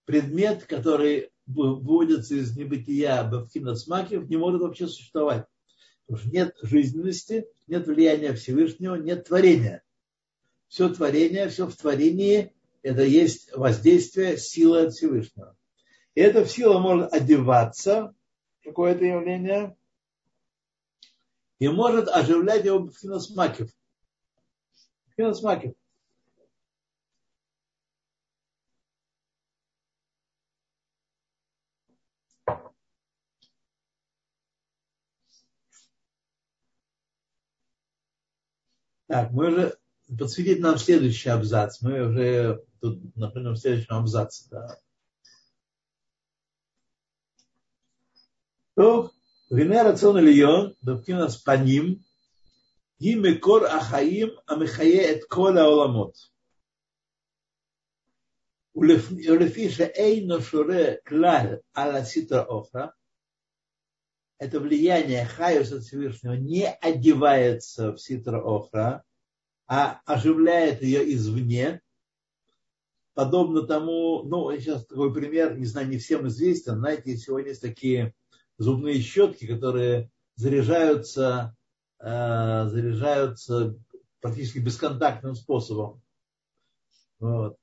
предмет, 0.06 0.66
который 0.66 1.32
выводится 1.46 2.36
из 2.36 2.56
небытия 2.56 3.24
Бавкинасмакив, 3.24 4.28
не 4.30 4.38
может 4.38 4.62
вообще 4.62 4.88
существовать. 4.88 5.46
Потому 6.06 6.22
что 6.22 6.36
нет 6.36 6.56
жизненности, 6.62 7.48
нет 7.68 7.88
влияния 7.88 8.34
Всевышнего, 8.34 8.96
нет 8.96 9.28
творения. 9.28 9.84
Все 10.68 10.90
творение, 10.90 11.50
все 11.50 11.68
в 11.68 11.76
творении– 11.76 12.54
это 12.82 13.04
есть 13.04 13.56
воздействие 13.56 14.38
силы 14.38 14.86
от 14.86 14.94
Всевышнего. 14.94 15.56
И 16.16 16.22
эта 16.22 16.46
сила 16.46 16.80
может 16.80 17.14
одеваться, 17.14 18.16
какое-то 18.64 19.04
явление, 19.04 19.76
и 21.60 21.68
может 21.68 22.08
оживлять 22.08 22.66
его 22.66 22.80
Бавкинасмакив. 22.80 23.70
Бавкинасмакив. 25.08 25.74
Так, 39.08 39.32
мы 39.32 39.48
уже 39.48 39.78
подсветить 40.18 40.60
нам 40.62 40.78
следующий 40.78 41.30
абзац. 41.30 41.82
Мы 41.82 42.02
уже 42.02 42.66
тут 42.82 43.16
например, 43.16 43.54
в 43.54 43.58
следующем 43.58 43.94
абзаце. 43.96 44.50
Да. 44.50 44.80
То, 48.77 49.11
והנה 49.51 49.81
הרצון 49.81 50.17
עליון, 50.17 50.73
בבחינת 50.83 51.31
פנים, 51.45 51.97
היא 53.01 53.17
מקור 53.17 53.67
החיים 53.67 54.29
המחיה 54.49 55.13
את 55.13 55.25
כל 55.29 55.59
העולמות. 55.59 56.31
ולפי 58.75 59.71
שאינו 59.71 60.43
שורה 60.43 60.85
כלל 61.09 61.47
על 61.75 61.97
הסטרה 61.97 62.45
אוכרה, 62.45 62.87
это 64.41 64.59
влияние 64.59 65.27
Хаюса 65.27 65.81
Всевышнего 65.81 66.33
не 66.33 66.67
одевается 66.67 67.93
в 67.93 67.99
ситра 67.99 68.41
охра, 68.41 69.05
а 69.69 70.01
оживляет 70.07 70.83
ее 70.83 71.15
извне, 71.15 71.83
подобно 73.13 73.67
тому, 73.67 74.23
ну, 74.23 74.51
сейчас 74.57 74.87
такой 74.87 75.13
пример, 75.13 75.59
не 75.59 75.67
знаю, 75.67 75.89
не 75.89 75.99
всем 75.99 76.27
известен, 76.27 76.79
знаете, 76.79 77.19
сегодня 77.19 77.51
есть 77.51 77.61
такие 77.61 78.15
зубные 78.58 79.00
щетки, 79.02 79.46
которые 79.46 80.12
заряжаются, 80.36 81.56
э, 82.00 82.68
заряжаются 82.70 83.78
практически 84.22 84.60
бесконтактным 84.60 85.36
способом. 85.36 86.02
Вот. 87.20 87.58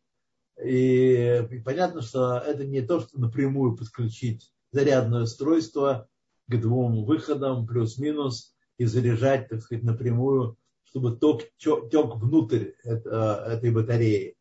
И, 0.62 1.45
и 1.51 1.59
понятно, 1.61 2.03
что 2.03 2.38
это 2.38 2.64
не 2.64 2.82
то, 2.82 3.01
что 3.01 3.18
напрямую 3.18 3.76
подключить 3.76 4.53
зарядное 4.70 5.22
устройство 5.22 6.09
к 6.49 6.61
двум 6.61 7.05
выходам, 7.05 7.66
плюс-минус, 7.66 8.55
и 8.78 8.84
заряжать, 8.84 9.49
так 9.49 9.62
сказать, 9.62 9.84
напрямую, 9.84 10.57
чтобы 10.84 11.16
ток 11.16 11.43
тек 11.57 12.16
внутрь 12.16 12.72
этой 12.84 13.70
батареи. 13.70 14.36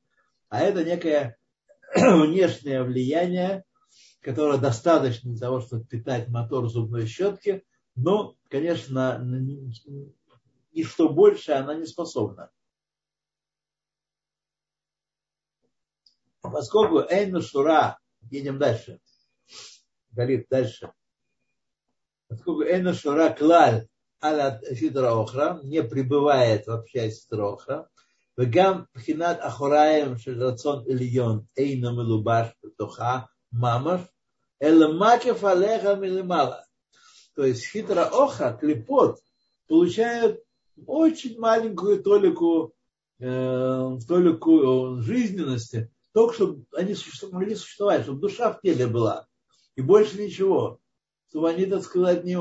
А 0.50 0.62
это 0.62 0.84
некое 0.84 1.38
внешнее 1.96 2.84
влияние, 2.84 3.64
которая 4.22 4.60
достаточна 4.60 5.32
для 5.32 5.40
того, 5.40 5.62
чтобы 5.62 5.86
питать 5.86 6.30
мотор 6.30 6.68
зубной 6.70 7.08
щетки, 7.08 7.66
но, 7.96 8.38
конечно, 8.50 9.20
ничто 9.22 10.92
что 10.92 11.10
больше 11.10 11.52
она 11.52 11.76
не 11.76 11.86
способна. 11.86 12.52
Поскольку 16.42 17.00
Эйну 17.00 17.42
Шура, 17.42 18.00
едем 18.30 18.58
дальше, 18.58 19.00
Галит, 20.12 20.48
дальше. 20.50 20.92
Поскольку 22.28 22.64
Эйну 22.64 22.94
Шура 22.94 23.30
Клаль 23.30 23.88
Аля 24.24 24.62
Сидра 24.76 25.20
Охра 25.20 25.60
не 25.64 25.84
пребывает 25.84 26.68
вообще 26.68 27.02
от 27.02 27.14
Сидра 27.14 27.54
Охра, 27.54 27.90
Вегам 28.38 28.88
Пхинат 28.94 29.40
Ахураем 29.42 30.18
Шидрацон 30.18 30.86
Ильон 30.88 31.48
Эйну 31.56 31.92
Мелубаш 31.92 32.56
Тоха 32.78 33.30
мамаш, 33.52 34.02
элмакев 34.60 35.44
алеха 35.44 35.96
милимала. 35.96 36.66
То 37.36 37.46
есть 37.46 37.66
хитро 37.66 38.06
оха, 38.06 38.58
клепот, 38.60 39.20
получают 39.68 40.42
очень 40.86 41.40
маленькую 41.40 42.04
толику, 42.04 42.74
э, 43.20 43.98
толику 44.08 44.98
э, 44.98 45.02
жизненности, 45.02 45.92
только 46.14 46.34
чтобы 46.34 46.66
они 46.76 46.96
могли 47.32 47.56
существовать, 47.56 48.04
чтобы 48.04 48.20
душа 48.20 48.52
в 48.52 48.62
теле 48.62 48.88
была. 48.88 49.28
И 49.76 49.82
больше 49.82 50.22
ничего. 50.22 50.80
Чтобы 51.30 51.50
они, 51.50 51.66
так 51.66 51.84
сказать, 51.84 52.26
не, 52.26 52.36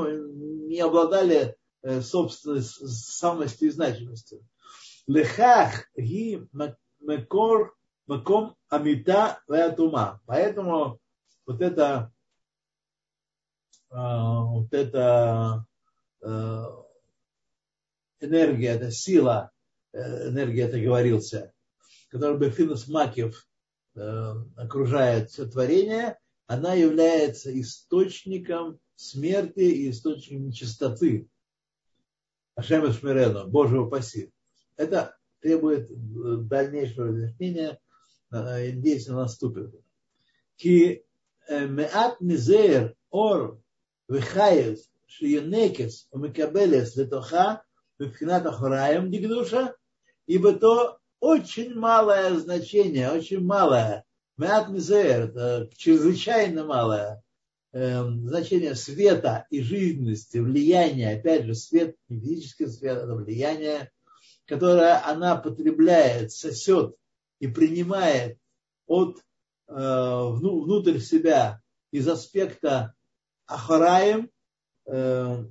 не 0.67 0.79
обладали 0.81 1.55
э, 1.81 2.01
собственной 2.01 2.61
самостью 2.61 3.69
и 3.69 3.71
значимостью. 3.71 4.45
Лехах 5.07 5.85
ги 5.95 6.45
мекор 6.99 7.75
Маком, 8.07 8.55
амита 8.67 9.41
веатума. 9.47 10.21
Поэтому 10.25 10.99
вот 11.51 11.61
это 11.61 12.11
а, 13.89 14.43
вот 14.45 14.73
эта 14.73 15.65
э, 16.21 16.63
энергия, 18.21 18.69
эта 18.69 18.89
сила, 18.89 19.51
э, 19.91 20.29
энергия, 20.29 20.63
это 20.63 20.79
говорился, 20.79 21.51
которая 22.09 22.37
Бефинус 22.37 22.87
Макев 22.87 23.47
окружает 24.55 25.31
все 25.31 25.45
творение, 25.45 26.17
она 26.47 26.73
является 26.75 27.59
источником 27.59 28.79
смерти 28.95 29.59
и 29.59 29.89
источником 29.89 30.47
нечистоты. 30.47 31.27
Ашем 32.55 32.89
Шмирену, 32.93 33.49
Божьего 33.49 33.87
упаси. 33.87 34.31
Это 34.77 35.17
требует 35.41 35.89
дальнейшего 36.47 37.07
разъяснения, 37.07 37.81
если 38.31 39.11
наступит. 39.11 39.75
Ки 40.55 41.03
меат 41.48 42.20
мизер 42.20 42.92
ор 43.10 43.56
וחייס 44.10 44.88
שיונקס 45.06 46.08
ומקבלס 46.12 46.96
לתוכה 46.96 47.54
מבחינת 48.00 48.46
אחוריים 48.46 49.10
דקדושה, 49.10 49.66
ибо 50.28 50.52
то 50.54 50.98
очень 51.20 51.74
малое 51.74 52.36
значение, 52.36 53.10
очень 53.10 53.40
малое, 53.40 54.04
Мят 54.36 54.68
Мизер, 54.68 55.30
это 55.30 55.70
чрезвычайно 55.76 56.64
малое 56.64 57.22
э, 57.72 58.02
значение 58.04 58.74
света 58.74 59.46
и 59.50 59.62
жизненности, 59.62 60.38
влияния, 60.38 61.16
опять 61.16 61.46
же, 61.46 61.54
свет, 61.54 61.96
не 62.08 62.20
физический 62.20 62.66
свет, 62.66 62.98
это 62.98 63.14
влияние, 63.14 63.90
которое 64.44 65.02
она 65.02 65.36
потребляет, 65.36 66.32
сосет 66.32 66.96
и 67.38 67.46
принимает 67.46 68.38
от 68.86 69.18
э, 69.18 69.20
Э, 69.73 70.27
внутрь 70.31 70.99
себя 70.99 71.61
из 71.91 72.05
аспекта 72.05 72.93
ахараем, 73.45 74.29
э, 74.85 75.45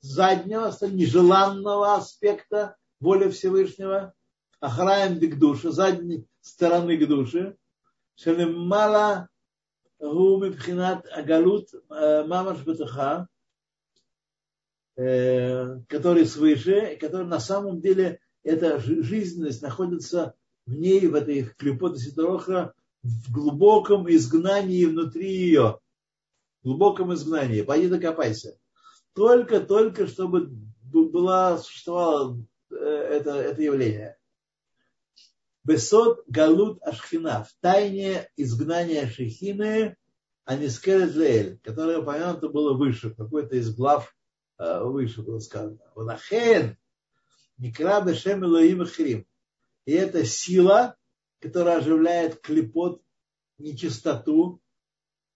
заднего, 0.00 0.74
нежеланного 0.88 1.94
аспекта 1.94 2.76
воли 2.98 3.30
Всевышнего, 3.30 4.12
ахраем 4.60 5.20
к 5.20 5.38
душе, 5.38 5.70
задней 5.70 6.26
стороны 6.40 6.96
к 6.96 7.06
душе, 7.06 7.56
шелемала 8.16 9.28
гумипхинат 10.00 11.06
агалут 11.12 11.68
э, 11.72 12.24
мамаш 12.24 12.64
бетаха, 12.64 13.28
который 14.94 16.26
свыше, 16.26 16.98
который 17.00 17.26
на 17.26 17.38
самом 17.38 17.80
деле 17.80 18.20
эта 18.42 18.80
жизненность 18.80 19.62
находится 19.62 20.34
в 20.66 20.74
ней, 20.74 21.06
в 21.06 21.14
этой 21.14 21.44
клепоте 21.44 21.98
Сидорохра, 21.98 22.74
в 23.02 23.32
глубоком 23.32 24.08
изгнании 24.10 24.84
внутри 24.84 25.30
ее. 25.30 25.80
В 26.62 26.64
глубоком 26.64 27.12
изгнании. 27.14 27.62
Пойди 27.62 27.88
докопайся. 27.88 28.58
Только-только, 29.14 30.06
чтобы 30.06 30.50
была, 30.82 31.58
существовало 31.58 32.38
это, 32.70 33.30
это 33.36 33.62
явление. 33.62 34.16
Бесот 35.64 36.24
Галут 36.26 36.82
Ашхина, 36.82 37.44
в 37.44 37.52
тайне 37.60 38.28
изгнания 38.36 39.06
Шехины, 39.06 39.96
а 40.44 40.56
не 40.56 40.68
Скелет 40.68 41.60
которое 41.62 41.98
упомянуто 41.98 42.48
было 42.48 42.74
выше, 42.74 43.14
какой-то 43.14 43.54
из 43.56 43.72
глав 43.72 44.14
э, 44.58 44.82
выше 44.82 45.22
было 45.22 45.38
сказано. 45.38 45.78
Ванахен, 45.94 46.76
Никра 47.58 48.00
Бешем 48.00 48.44
Элоим 48.44 48.84
Хрим. 48.86 49.24
И 49.84 49.92
это 49.92 50.24
сила, 50.24 50.96
которая 51.42 51.78
оживляет 51.78 52.40
клепот, 52.40 53.02
нечистоту, 53.58 54.60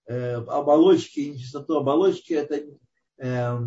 э, 0.05 0.35
оболочки, 0.35 1.19
нечистоту 1.19 1.75
оболочки, 1.75 2.33
это 2.33 2.63
э, 3.17 3.57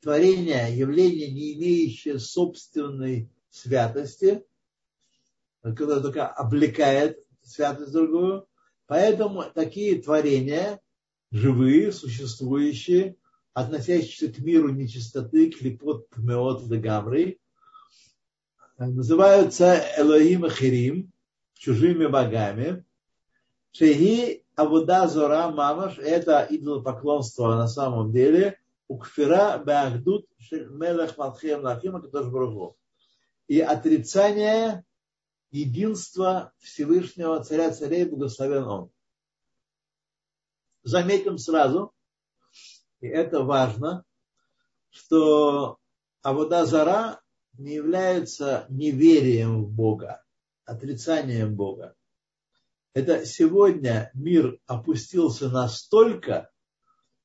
творение, 0.00 0.76
явление, 0.76 1.32
не 1.32 1.54
имеющее 1.54 2.18
собственной 2.18 3.30
святости, 3.48 4.44
когда 5.62 6.00
только 6.00 6.28
облекает 6.28 7.24
святость 7.42 7.92
другую. 7.92 8.46
Поэтому 8.86 9.44
такие 9.54 10.00
творения, 10.00 10.80
живые, 11.30 11.90
существующие, 11.92 13.16
относящиеся 13.54 14.30
к 14.30 14.38
миру 14.38 14.68
нечистоты, 14.68 15.50
клепот, 15.50 16.10
тмеот, 16.10 16.68
дегамры, 16.68 17.38
называются 18.76 19.82
Элоим 19.96 20.46
и 20.46 20.50
Хирим, 20.50 21.12
чужими 21.58 22.06
богами. 22.06 22.84
Шеги 23.72 24.44
Авуда 24.56 25.06
Зора 25.08 25.50
Мамаш, 25.50 25.98
это 25.98 26.46
идолопоклонство 26.48 27.54
на 27.54 27.68
самом 27.68 28.12
деле, 28.12 28.58
Укфира 28.88 29.62
Беахдут 29.64 30.26
Мелех 30.50 31.18
Малхем 31.18 31.62
Лахима 31.62 32.00
Катош 32.00 32.74
И 33.46 33.60
отрицание 33.60 34.84
единства 35.50 36.52
Всевышнего 36.58 37.42
Царя 37.44 37.70
Царей, 37.70 38.06
благословен 38.06 38.64
Он. 38.64 38.90
Заметим 40.82 41.38
сразу, 41.38 41.92
и 43.00 43.08
это 43.08 43.42
важно, 43.42 44.04
что 44.90 45.78
Авода 46.22 46.64
Зара 46.64 47.20
не 47.52 47.74
является 47.74 48.66
неверием 48.70 49.64
в 49.64 49.70
Бога, 49.70 50.24
отрицанием 50.68 51.54
Бога. 51.54 51.94
Это 52.94 53.24
сегодня 53.24 54.10
мир 54.14 54.58
опустился 54.66 55.48
настолько, 55.50 56.50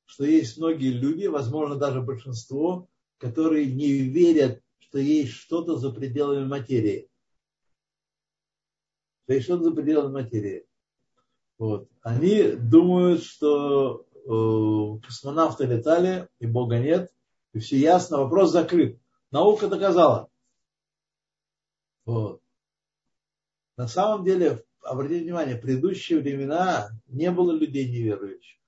что 0.04 0.24
есть 0.24 0.58
многие 0.58 0.90
люди, 0.90 1.26
возможно, 1.26 1.76
даже 1.76 2.00
большинство, 2.00 2.88
которые 3.18 3.72
не 3.72 3.92
верят, 3.92 4.60
что 4.78 4.98
есть 4.98 5.32
что-то 5.32 5.76
за 5.76 5.90
пределами 5.90 6.46
материи 6.46 7.08
что-то 9.40 9.64
за 9.64 9.70
пределами 9.72 10.12
материи. 10.12 10.66
Вот. 11.58 11.88
Они 12.02 12.52
думают, 12.52 13.22
что 13.22 14.06
э, 14.14 15.06
космонавты 15.06 15.66
летали, 15.66 16.28
и 16.40 16.46
Бога 16.46 16.78
нет, 16.78 17.10
и 17.52 17.58
все 17.58 17.78
ясно, 17.78 18.18
вопрос 18.18 18.50
закрыт. 18.50 19.00
Наука 19.30 19.68
доказала. 19.68 20.28
Вот. 22.04 22.40
На 23.76 23.88
самом 23.88 24.24
деле, 24.24 24.62
обратите 24.82 25.22
внимание, 25.24 25.56
в 25.56 25.60
предыдущие 25.60 26.20
времена 26.20 26.90
не 27.06 27.30
было 27.30 27.52
людей 27.52 27.90
неверующих. 27.90 28.58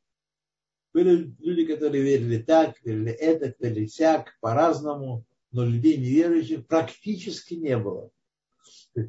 Были 0.92 1.34
люди, 1.38 1.66
которые 1.66 2.02
верили 2.02 2.42
так, 2.42 2.76
верили 2.82 3.12
это, 3.12 3.54
верили 3.58 3.86
сяк, 3.86 4.36
по-разному, 4.40 5.24
но 5.52 5.64
людей 5.64 5.96
неверующих 5.98 6.66
практически 6.66 7.54
не 7.54 7.76
было 7.76 8.10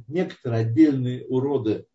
некоторые 0.07 0.61
отдельные 0.61 1.25
уроды 1.27 1.87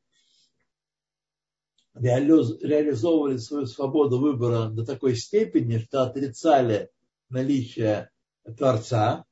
реализовывали 1.95 3.37
свою 3.37 3.67
свободу 3.67 4.19
выбора 4.19 4.69
до 4.71 4.85
такой 4.85 5.15
степени, 5.15 5.79
что 5.79 6.03
отрицали 6.03 6.91
наличие 7.29 8.11
Творца, 8.57 9.27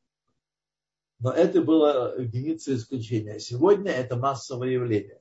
но 1.20 1.30
это 1.32 1.60
было 1.60 2.18
единица 2.18 2.74
исключения. 2.74 3.38
Сегодня 3.38 3.92
это 3.92 4.16
массовое 4.16 4.70
явление. 4.70 5.20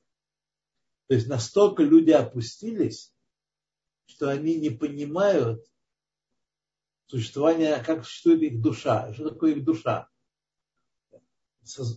То 1.08 1.14
есть 1.14 1.28
настолько 1.28 1.82
люди 1.82 2.10
опустились, 2.10 3.12
что 4.06 4.28
они 4.30 4.56
не 4.56 4.70
понимают 4.70 5.64
существование, 7.06 7.82
как 7.84 8.04
существует 8.04 8.42
их 8.42 8.62
душа. 8.62 9.12
Что 9.12 9.28
такое 9.30 9.52
их 9.52 9.64
душа? 9.64 10.08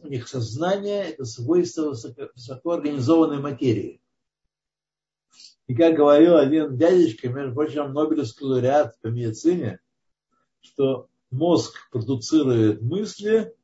у 0.04 0.08
них 0.08 0.28
сознание– 0.28 1.04
это 1.10 1.26
свойство 1.26 1.90
высоко, 1.90 2.30
высокоорганизованной 2.36 3.40
материи. 3.40 4.02
И 5.66 5.74
как 5.74 5.96
говорил 5.96 6.36
один 6.36 6.78
дядечка, 6.78 7.30
между 7.30 7.56
прочим, 7.56 7.94
Нобелевский 7.94 8.46
лауреат 8.46 9.00
по 9.02 9.08
медицине, 9.08 9.80
что 10.62 11.10
мозг 11.32 11.90
продуцирует 11.90 12.82
мысли 12.82 13.56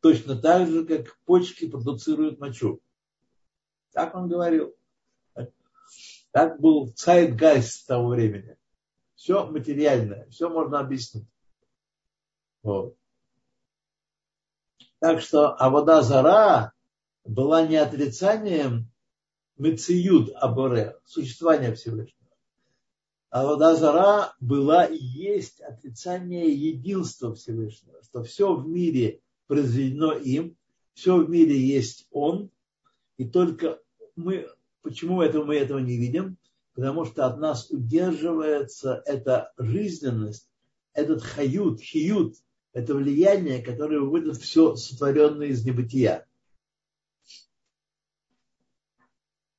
точно 0.00 0.36
так 0.36 0.68
же, 0.68 0.84
как 0.84 1.18
почки 1.24 1.68
продуцируют 1.68 2.38
мочу. 2.38 2.80
Так 3.92 4.14
он 4.14 4.28
говорил. 4.28 4.74
Так 6.30 6.60
был 6.60 6.92
цайтгайст 6.92 7.86
того 7.86 8.08
времени. 8.08 8.56
Все 9.14 9.46
материальное, 9.46 10.28
все 10.28 10.50
можно 10.50 10.80
объяснить. 10.80 11.26
Вот. 12.62 12.96
Так 14.98 15.20
что 15.20 15.54
Авода 15.54 16.02
Зара 16.02 16.72
была 17.24 17.66
не 17.66 17.76
отрицанием 17.76 18.90
Мециюд 19.56 20.30
Аборе, 20.34 20.98
существования 21.06 21.74
Всевышнего. 21.74 22.16
Авода 23.30 23.74
Зара 23.74 24.34
была 24.40 24.84
и 24.84 24.96
есть 24.96 25.60
отрицание 25.60 26.48
единства 26.52 27.34
Всевышнего, 27.34 28.02
что 28.02 28.22
все 28.22 28.54
в 28.54 28.66
мире 28.68 29.22
произведено 29.46 30.12
им, 30.12 30.56
все 30.94 31.16
в 31.16 31.28
мире 31.28 31.58
есть 31.58 32.06
Он, 32.10 32.50
и 33.18 33.28
только 33.28 33.80
мы, 34.16 34.48
почему 34.82 35.22
этого, 35.22 35.44
мы 35.44 35.56
этого 35.56 35.78
не 35.78 35.96
видим? 35.96 36.38
Потому 36.74 37.04
что 37.04 37.26
от 37.26 37.38
нас 37.38 37.70
удерживается 37.70 39.02
эта 39.06 39.52
жизненность, 39.58 40.48
этот 40.92 41.22
хают, 41.22 41.80
хиют, 41.80 42.36
это 42.72 42.94
влияние, 42.94 43.62
которое 43.62 44.00
выводит 44.00 44.36
все 44.36 44.76
сотворенное 44.76 45.48
из 45.48 45.64
небытия. 45.64 46.26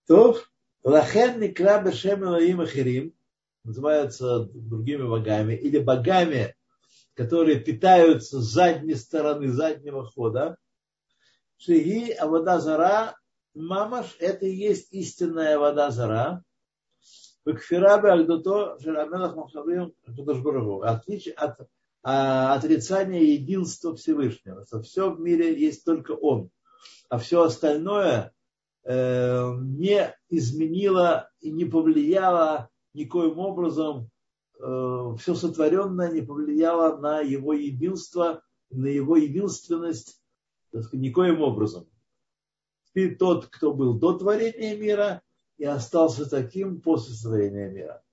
То, 0.05 0.39
Лахен 0.83 1.39
Никра 1.39 1.81
Бешем 1.83 2.23
Элоим 2.23 2.61
Ахирим, 2.61 3.13
называются 3.63 4.45
другими 4.45 5.03
богами, 5.03 5.53
или 5.53 5.79
богами, 5.79 6.55
которые 7.17 7.59
питаются 7.59 8.39
с 8.39 8.45
задней 8.45 8.93
стороны 8.93 9.49
заднего 9.49 10.05
хода. 10.05 10.55
Шиги, 11.57 12.11
а 12.11 12.27
вода 12.27 12.59
зара, 12.59 13.17
мамаш, 13.55 14.15
это 14.19 14.45
и 14.45 14.55
есть 14.55 14.93
истинная 14.93 15.57
вода 15.57 15.89
зара. 15.89 16.43
Бекфирабе 17.43 18.11
альдуто, 18.11 18.77
шерамелах 18.79 19.35
махшавим, 19.35 19.93
отличие 20.83 21.33
от 21.33 21.67
а 22.03 22.53
отрицание 22.53 23.33
единства 23.33 23.95
Всевышнего, 23.95 24.63
что 24.65 24.81
все 24.81 25.09
в 25.09 25.19
мире 25.19 25.59
есть 25.59 25.83
только 25.83 26.11
Он. 26.11 26.51
а 27.09 27.17
все 27.17 27.41
остальное 27.41 28.31
э, 28.83 29.51
не 29.61 30.15
изменило 30.29 31.29
и 31.41 31.51
не 31.51 31.65
повлияло 31.65 32.69
никоим 32.93 33.39
образом, 33.39 34.09
все 34.59 35.35
сотворенное 35.35 36.11
не 36.11 36.21
повлияло 36.21 36.97
на 36.97 37.21
его 37.21 37.53
единство, 37.53 38.41
на 38.69 38.87
его 38.87 39.17
единственность 39.17 40.21
никоим 40.91 41.41
образом. 41.41 41.87
Ты 42.93 43.15
тот, 43.15 43.47
кто 43.47 43.73
был 43.73 43.93
до 43.93 44.17
творения 44.17 44.75
мира 44.77 45.21
и 45.57 45.65
остался 45.65 46.29
таким 46.29 46.81
после 46.81 47.15
творения 47.15 47.69
мира. 47.69 48.03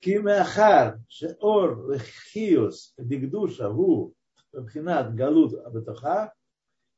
Кимахар, 0.00 1.00
Шеор, 1.08 1.98
Хиус, 2.32 2.94
Дигдуша, 2.98 3.70
Гу, 3.70 4.14
Пхинат, 4.52 5.14
Галут, 5.14 5.54
Абатаха, 5.54 6.32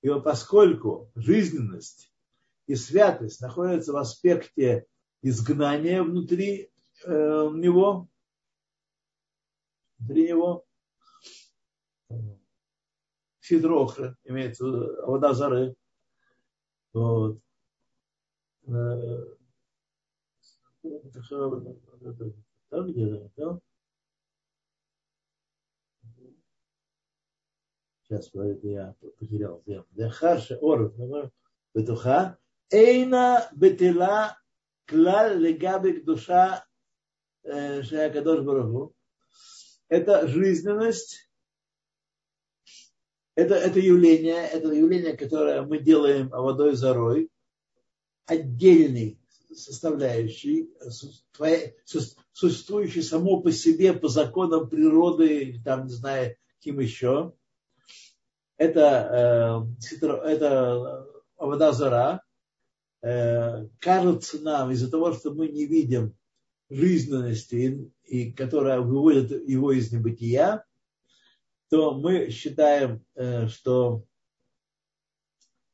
и 0.02 0.08
поскольку 0.22 1.10
жизненность 1.14 2.12
и 2.66 2.74
святость 2.74 3.40
находятся 3.40 3.92
в 3.92 3.96
аспекте 3.96 4.86
изгнания 5.22 6.02
внутри 6.02 6.70
э, 7.04 7.50
него, 7.52 8.08
внутри 10.00 10.28
него, 10.28 10.66
Сидрохра, 13.40 14.16
имеется 14.24 14.64
вода 14.64 15.32
зары, 15.34 15.76
вот. 16.92 17.40
Сейчас, 28.02 28.30
я 28.34 28.94
потерял. 29.18 29.62
Харша 30.10 30.58
ор 30.58 30.92
бетуха 31.74 32.38
эйна 32.70 33.48
бетила 33.54 34.36
клал 34.86 35.36
легабик 35.36 36.04
душа 36.04 36.66
Шаякадош 37.44 38.44
Барагу. 38.44 38.94
Это 39.90 40.28
жизненность, 40.28 41.28
это, 43.34 43.56
это 43.56 43.80
явление, 43.80 44.46
это 44.46 44.72
явление, 44.72 45.16
которое 45.16 45.62
мы 45.62 45.80
делаем 45.80 46.28
водой 46.28 46.76
зарой, 46.76 47.28
отдельный 48.24 49.18
составляющий, 49.52 50.70
существующий 52.32 53.02
само 53.02 53.40
по 53.40 53.50
себе, 53.50 53.92
по 53.92 54.06
законам 54.06 54.68
природы, 54.68 55.60
там, 55.64 55.86
не 55.86 55.92
знаю, 55.92 56.36
кем 56.60 56.78
еще. 56.78 57.32
Это, 58.58 59.66
э, 59.92 60.06
это 60.06 61.06
вода 61.36 61.72
зара. 61.72 62.22
Э, 63.02 63.66
кажется 63.80 64.38
нам, 64.38 64.70
из-за 64.70 64.88
того, 64.88 65.12
что 65.14 65.32
мы 65.32 65.48
не 65.48 65.66
видим 65.66 66.14
жизненности, 66.70 67.92
и, 68.04 68.32
которая 68.32 68.80
выводит 68.80 69.30
его 69.48 69.72
из 69.72 69.92
небытия, 69.92 70.64
то 71.68 71.94
мы 71.94 72.30
считаем, 72.30 73.04
э, 73.14 73.48
что 73.48 74.04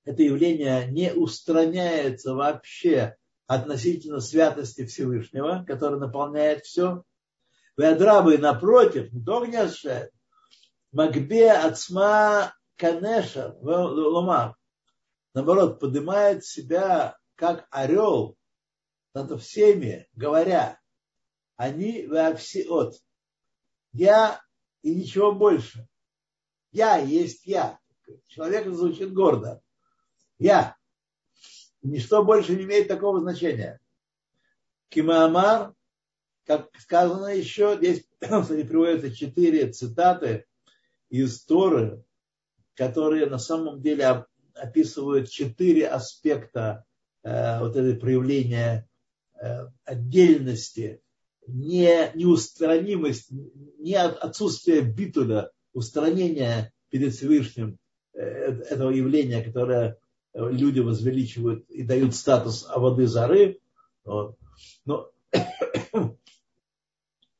это 0.04 0.22
явление 0.22 0.86
не 0.90 1.12
устраняется 1.12 2.34
вообще 2.34 3.16
относительно 3.46 4.20
святости 4.20 4.84
Всевышнего, 4.86 5.64
который 5.66 5.98
наполняет 6.00 6.64
все. 6.64 7.04
Веадрабы, 7.76 8.38
напротив, 8.38 9.12
не 9.12 9.50
не 9.50 9.56
ощущает. 9.56 10.12
Магбе 10.92 11.52
ацма 11.52 12.54
канеша 12.76 13.56
ломар. 13.60 14.56
Наоборот, 15.34 15.80
поднимает 15.80 16.44
себя 16.44 17.18
как 17.34 17.66
орел 17.70 18.36
над 19.12 19.40
всеми, 19.40 20.08
говоря, 20.14 20.78
они 21.56 22.06
от. 22.68 22.94
Я 23.92 24.40
и 24.82 24.94
ничего 24.94 25.32
больше. 25.32 25.88
Я 26.70 26.98
есть 26.98 27.46
я. 27.46 27.78
Человек 28.28 28.68
звучит 28.68 29.12
гордо. 29.12 29.62
Я. 30.38 30.76
Ничто 31.82 32.24
больше 32.24 32.54
не 32.56 32.64
имеет 32.64 32.88
такого 32.88 33.20
значения. 33.20 33.80
Кимаамар, 34.88 35.74
как 36.44 36.70
сказано 36.78 37.28
еще, 37.28 37.76
здесь 37.76 38.04
кстати, 38.20 38.64
приводятся 38.64 39.14
четыре 39.14 39.70
цитаты 39.72 40.46
из 41.08 41.44
Торы, 41.44 42.04
которые 42.74 43.26
на 43.26 43.38
самом 43.38 43.80
деле 43.80 44.26
описывают 44.54 45.30
четыре 45.30 45.88
аспекта 45.88 46.84
э, 47.22 47.60
вот 47.60 47.76
этой 47.76 47.96
проявления 47.96 48.88
э, 49.40 49.66
отдельности, 49.84 51.02
не, 51.46 52.10
неустранимость, 52.14 53.30
не 53.78 53.94
отсутствие 53.94 54.82
битуля, 54.82 55.50
устранение 55.72 56.72
перед 56.90 57.14
Всевышним 57.14 57.78
э, 58.14 58.20
этого 58.20 58.90
явления, 58.90 59.42
которое 59.42 59.98
люди 60.36 60.80
возвеличивают 60.80 61.68
и 61.70 61.82
дают 61.82 62.14
статус 62.14 62.68
воды 62.74 63.06
зары. 63.06 63.58
Вот. 64.04 64.36
Но 64.84 65.10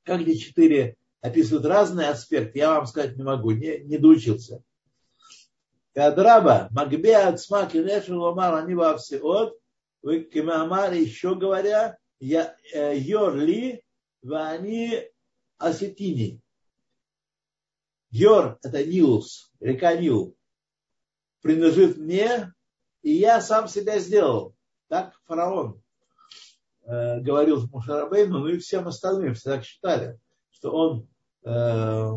как 0.03 0.21
эти 0.21 0.37
четыре 0.37 0.97
описывают 1.21 1.67
разные 1.67 2.09
аспекты, 2.09 2.59
я 2.59 2.71
вам 2.75 2.87
сказать 2.87 3.17
не 3.17 3.23
могу, 3.23 3.51
не, 3.51 3.79
не 3.81 3.99
доучился. 3.99 4.63
Кадраба, 5.95 6.69
Магбе 6.73 7.17
Ацма 7.17 7.67
Кинешу 7.67 8.21
Ломар, 8.21 8.55
они 8.55 8.75
во 8.75 8.97
всеот, 8.97 9.59
вы 10.03 10.21
Кимамар 10.21 10.93
еще 10.93 11.35
говоря, 11.35 11.97
я 12.21 12.55
э, 12.73 12.99
Йорли, 12.99 13.83
они 14.23 15.03
Осетини. 15.59 16.41
Йор– 18.11 18.59
это 18.62 18.85
Нилус, 18.85 19.53
река 19.61 19.97
Нил. 19.97 20.37
Принадлежит 21.43 21.97
мне, 21.99 22.53
и 23.03 23.12
я 23.12 23.41
сам 23.41 23.69
себя 23.69 23.99
сделал. 23.99 24.55
Так 24.89 25.14
фараон 25.25 25.83
э, 26.83 27.21
говорил 27.21 27.67
Мушарабейну, 27.69 28.41
ну 28.41 28.49
и 28.49 28.59
всем 28.59 28.89
остальным, 28.89 29.35
все 29.35 29.51
так 29.51 29.64
считали, 29.64 30.19
что 30.51 30.71
он 30.73 31.09
э, 31.45 32.11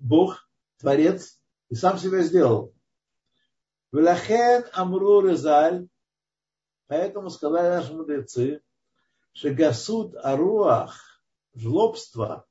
Бог, 0.00 0.48
Творец, 0.78 1.40
и 1.70 1.74
сам 1.74 1.98
себя 1.98 2.22
сделал. 2.22 2.74
Велахен 3.92 4.64
Амру 4.72 5.22
Резаль, 5.22 5.88
поэтому 6.86 7.30
сказали 7.30 7.68
наши 7.68 7.94
мудрецы, 7.94 8.62
что 9.38 9.50
гасут 9.54 10.16
аруах, 10.16 11.22
жлобство, 11.54 12.44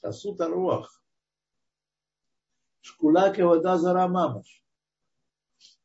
гасут 0.00 0.40
аруах, 0.40 1.04
шкула 2.80 3.32
вода 3.36 3.76
зара 3.78 4.08
мамаш 4.08 4.62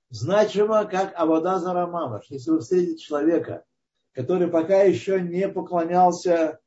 значимо, 0.09 0.85
как 0.85 1.13
Авода 1.15 1.59
Зарамамаш. 1.59 2.25
Если 2.29 2.51
вы 2.51 2.59
встретите 2.59 2.97
человека, 2.97 3.65
который 4.13 4.47
пока 4.47 4.83
еще 4.83 5.21
не 5.21 5.49
поклонялся 5.49 6.59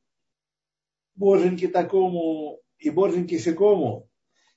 боженьке 1.15 1.67
такому 1.67 2.61
и 2.77 2.89
боженьке 2.89 3.39
сякому, 3.39 4.07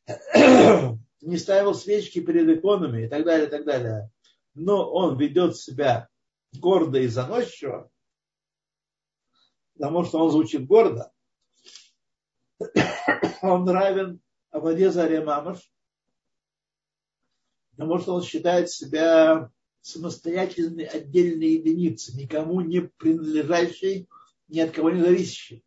не 1.23 1.39
ставил 1.39 1.75
свечки 1.75 2.21
перед 2.21 2.59
иконами 2.59 3.07
и 3.07 3.09
так 3.09 3.25
далее, 3.25 3.47
и 3.47 3.51
так 3.51 3.65
далее, 3.65 4.11
но 4.53 4.91
он 4.91 5.17
ведет 5.17 5.57
себя 5.57 6.09
гордо 6.53 6.99
и 6.99 7.09
заносчиво, 7.09 7.91
потому 9.75 10.05
что 10.05 10.19
он 10.19 10.31
звучит 10.31 10.67
гордо, 10.67 11.13
он 13.43 13.69
равен 13.69 14.21
Аводе 14.51 14.91
Заре 14.91 15.23
Мамаш, 15.23 15.59
потому 17.71 17.99
что 17.99 18.15
он 18.15 18.23
считает 18.23 18.71
себя 18.71 19.51
самостоятельной 19.81 20.85
отдельной 20.85 21.55
единицей, 21.55 22.15
никому 22.15 22.61
не 22.61 22.81
принадлежащей, 22.81 24.09
ни 24.49 24.61
от 24.61 24.71
кого 24.71 24.91
не 24.91 25.03
зависящей. 25.03 25.65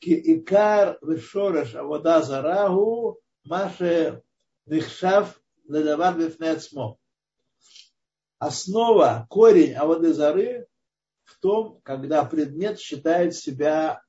Икар 0.00 0.98
вешораш 1.02 1.74
авода 1.74 2.22
зарагу 2.22 3.20
маше 3.44 4.22
нихшав 4.66 5.40
ледавар 5.68 6.18
бифнецмо. 6.18 6.98
Основа, 8.38 9.26
корень 9.30 9.74
аводы 9.74 10.12
зары 10.12 10.66
в 11.32 11.38
том, 11.38 11.80
когда 11.82 12.24
предмет 12.24 12.78
считает 12.78 13.34
себя 13.34 14.02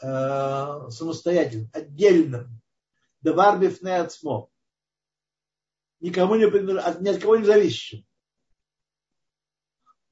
э, 0.00 0.06
самостоятельным, 0.90 1.70
отдельным. 1.72 2.60
Давар 3.20 3.58
бифнецмо 3.58 4.48
никому 6.00 6.36
не 6.36 6.48
принадлежащим, 6.48 7.02
ни 7.02 7.08
от 7.08 7.20
кого 7.20 7.36
не 7.36 7.44
зависящим. 7.44 8.06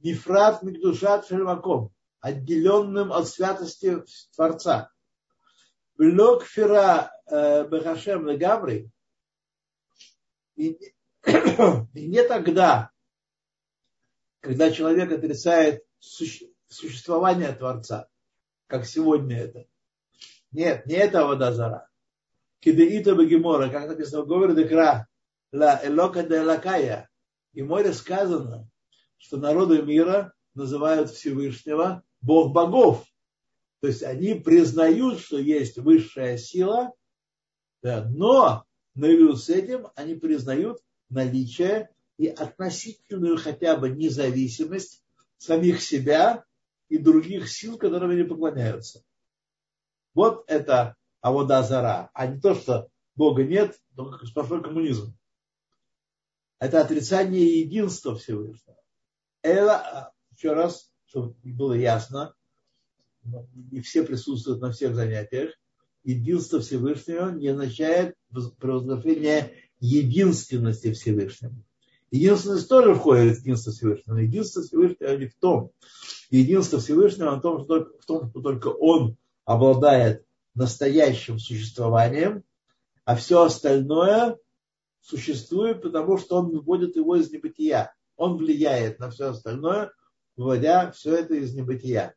Нефрат 0.01 0.63
Микдушат 0.63 1.27
Шельмаком, 1.27 1.93
отделенным 2.21 3.13
от 3.13 3.29
святости 3.29 4.03
Творца. 4.35 4.93
Блок 5.97 6.45
Фира 6.45 7.11
э, 7.27 7.67
Бехашем 7.67 8.29
Легамри, 8.29 8.91
И 10.55 10.77
не 11.95 12.23
тогда, 12.27 12.91
когда 14.41 14.71
человек 14.71 15.11
отрицает 15.13 15.85
существование 16.01 17.53
Творца, 17.53 18.09
как 18.67 18.87
сегодня 18.87 19.39
это. 19.39 19.67
Нет, 20.53 20.87
не 20.87 20.95
это 20.95 21.27
вода 21.27 21.53
зара. 21.53 21.89
Кидеита 22.61 23.15
Багимора, 23.15 23.69
как 23.71 23.89
написано 23.89 24.23
в 24.23 24.27
Говоре 24.27 24.55
Декра, 24.55 25.07
ла 25.53 25.81
элока 25.83 26.23
де 26.23 26.41
лакая. 26.41 27.09
И 27.53 27.63
море 27.63 27.93
сказано, 27.93 28.69
что 29.17 29.37
народы 29.37 29.83
мира 29.83 30.33
называют 30.55 31.11
Всевышнего 31.11 32.03
Бог 32.21 32.53
богов. 32.53 33.05
То 33.81 33.89
есть 33.89 34.03
они 34.03 34.35
признают, 34.35 35.21
что 35.21 35.39
есть 35.39 35.79
высшая 35.79 36.37
сила, 36.37 36.93
да, 37.83 38.05
но 38.11 38.65
наряду 38.95 39.37
с 39.37 39.49
этим 39.49 39.89
они 39.95 40.17
признают 40.17 40.81
наличие 41.09 41.91
и 42.17 42.27
относительную 42.27 43.39
хотя 43.39 43.77
бы 43.77 43.91
независимость 43.91 45.03
самих 45.39 45.81
себя 45.81 46.45
и 46.89 46.99
других 46.99 47.49
сил, 47.49 47.79
которым 47.79 48.11
они 48.11 48.25
поклоняются. 48.25 49.03
Вот 50.15 50.45
это 50.49 50.97
Авода 51.21 51.63
Зара, 51.63 52.11
а 52.13 52.27
не 52.27 52.41
то, 52.41 52.55
что 52.55 52.89
Бога 53.15 53.45
нет, 53.45 53.79
только 53.97 54.27
сплошной 54.27 54.63
коммунизм. 54.63 55.17
Это 56.59 56.81
отрицание 56.81 57.61
единства 57.61 58.17
Всевышнего. 58.17 58.77
Это, 59.43 60.13
еще 60.31 60.53
раз, 60.53 60.93
чтобы 61.07 61.35
было 61.43 61.73
ясно, 61.73 62.35
и 63.71 63.81
все 63.81 64.05
присутствуют 64.05 64.61
на 64.61 64.73
всех 64.73 64.95
занятиях, 64.95 65.53
единство 66.03 66.61
Всевышнего 66.61 67.31
не 67.31 67.49
означает 67.49 68.17
провозглашение 68.59 69.55
единственности 69.81 70.93
Всевышнего. 70.93 71.55
Единственность 72.11 72.69
тоже 72.69 72.95
входит 72.95 73.37
в 73.37 73.41
единство 73.41 73.73
Всевышнего. 73.73 74.15
Но 74.15 74.21
единство 74.21 74.63
Всевышнего 74.63 75.17
не 75.17 75.27
в 75.27 75.35
том. 75.37 75.73
Единство 76.31 76.79
Всевышнего 76.79 77.37
в 77.37 77.41
том, 77.41 77.65
что, 77.65 77.85
в 78.01 78.07
том, 78.07 78.31
что 78.31 78.41
только 78.41 78.69
Он 78.69 79.17
обладает 79.45 80.25
настоящим 80.55 81.39
существованием, 81.39 82.45
а 83.05 83.17
все 83.17 83.43
остальное 83.43 84.39
существует, 85.01 85.83
потому 85.83 86.19
что 86.19 86.37
Он 86.37 86.51
выводит 86.51 86.97
его 86.97 87.17
из 87.17 87.31
небытия. 87.31 87.95
Он 88.17 88.37
влияет 88.37 88.99
на 88.99 89.11
все 89.11 89.31
остальное, 89.31 89.93
выводя 90.37 90.91
все 90.93 91.17
это 91.17 91.35
из 91.35 91.55
небытия. 91.55 92.15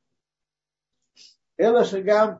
Эла 1.57 1.85
шагам 1.85 2.39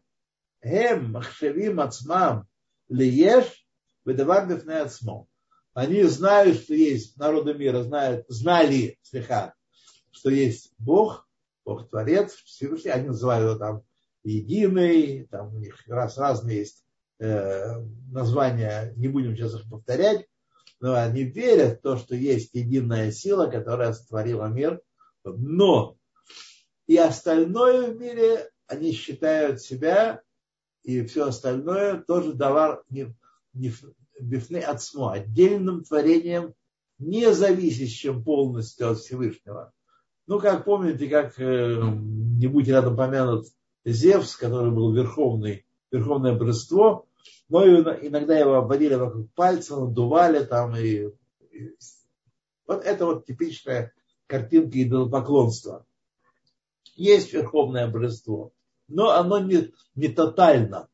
хем 0.64 1.12
махшевим 1.12 1.80
ацмам 1.80 2.48
лиеш 2.90 3.68
выдавар 4.04 4.48
бифне 4.48 4.78
ацмом 4.78 5.28
они 5.74 6.04
знают, 6.04 6.58
что 6.58 6.74
есть, 6.74 7.18
народы 7.18 7.54
мира 7.54 7.84
знают, 7.84 8.26
знали 8.28 9.00
слегка, 9.02 9.54
что 10.12 10.30
есть 10.30 10.74
Бог, 10.78 11.28
Бог 11.66 11.90
Творец, 11.90 12.34
Всевышний, 12.34 12.92
они 12.92 13.08
называют 13.08 13.50
его 13.50 13.60
там 13.60 13.84
единый, 14.24 15.28
там 15.32 15.56
у 15.56 15.60
них 15.60 15.82
раз 15.88 16.18
разные 16.18 16.60
есть 16.60 16.84
э, 17.20 17.80
названия, 18.12 18.94
не 18.98 19.08
будем 19.08 19.36
сейчас 19.36 19.56
их 19.56 19.70
повторять, 19.70 20.28
но 20.80 20.96
они 20.96 21.24
верят 21.24 21.80
в 21.80 21.82
то, 21.82 21.98
что 21.98 22.16
есть 22.16 22.54
единая 22.54 23.12
сила, 23.12 23.48
которая 23.48 23.94
сотворила 23.94 24.48
мир, 24.48 24.82
но 25.24 25.98
и 26.88 26.98
остальное 26.98 27.92
в 27.92 28.00
мире 28.00 28.50
они 28.68 28.92
считают 28.92 29.62
себя 29.62 30.22
и 30.84 31.06
все 31.06 31.28
остальное 31.28 32.02
тоже 32.02 32.34
давар 32.34 32.84
не, 32.90 33.16
не, 33.54 33.72
бифны 34.22 34.58
отсмо, 34.58 35.10
отдельным 35.10 35.84
творением, 35.84 36.54
не 37.00 37.34
зависящим 37.34 38.24
полностью 38.24 38.92
от 38.92 39.00
Всевышнего. 39.00 39.74
Ну, 40.28 40.40
как 40.40 40.66
помните, 40.66 41.08
как 41.08 41.40
э, 41.40 41.82
не 41.82 42.48
будь 42.48 42.68
рядом 42.68 42.96
помянут 42.96 43.48
Зевс, 43.84 44.36
который 44.36 44.72
был 44.72 44.94
верховный, 44.94 45.66
верховное 45.92 46.38
божество, 46.38 47.08
но 47.50 47.66
иногда 47.66 48.38
его 48.38 48.56
обводили 48.56 48.94
вокруг 48.94 49.32
пальца, 49.34 49.76
надували 49.76 50.46
там 50.46 50.76
и, 50.76 51.10
и 51.52 51.76
вот 52.68 52.86
это 52.86 53.06
вот 53.06 53.26
типичная 53.26 53.94
картинка 54.28 54.82
идолопоклонства. 54.82 55.86
Есть 56.96 57.34
верховное 57.34 57.88
божество, 57.90 58.54
но 58.88 59.12
оно 59.12 59.40
не, 59.40 59.74
не 59.96 60.08
тотально. 60.08 60.88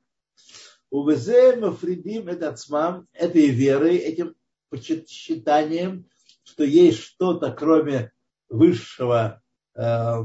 Увезе 0.89 1.55
мафридим 1.57 2.29
этот 2.29 2.59
смам, 2.59 3.07
этой 3.13 3.47
верой, 3.47 3.97
этим 3.97 4.35
почитанием, 4.69 6.09
что 6.43 6.63
есть 6.63 6.99
что-то, 6.99 7.51
кроме 7.51 8.11
высшего 8.49 9.41
э, 9.75 10.15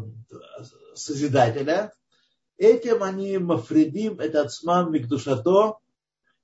Созидателя, 0.95 1.93
этим 2.59 3.03
они 3.03 3.39
мафридим 3.39 4.21
этот 4.21 4.53
смам 4.53 4.93
микдушато, 4.93 5.79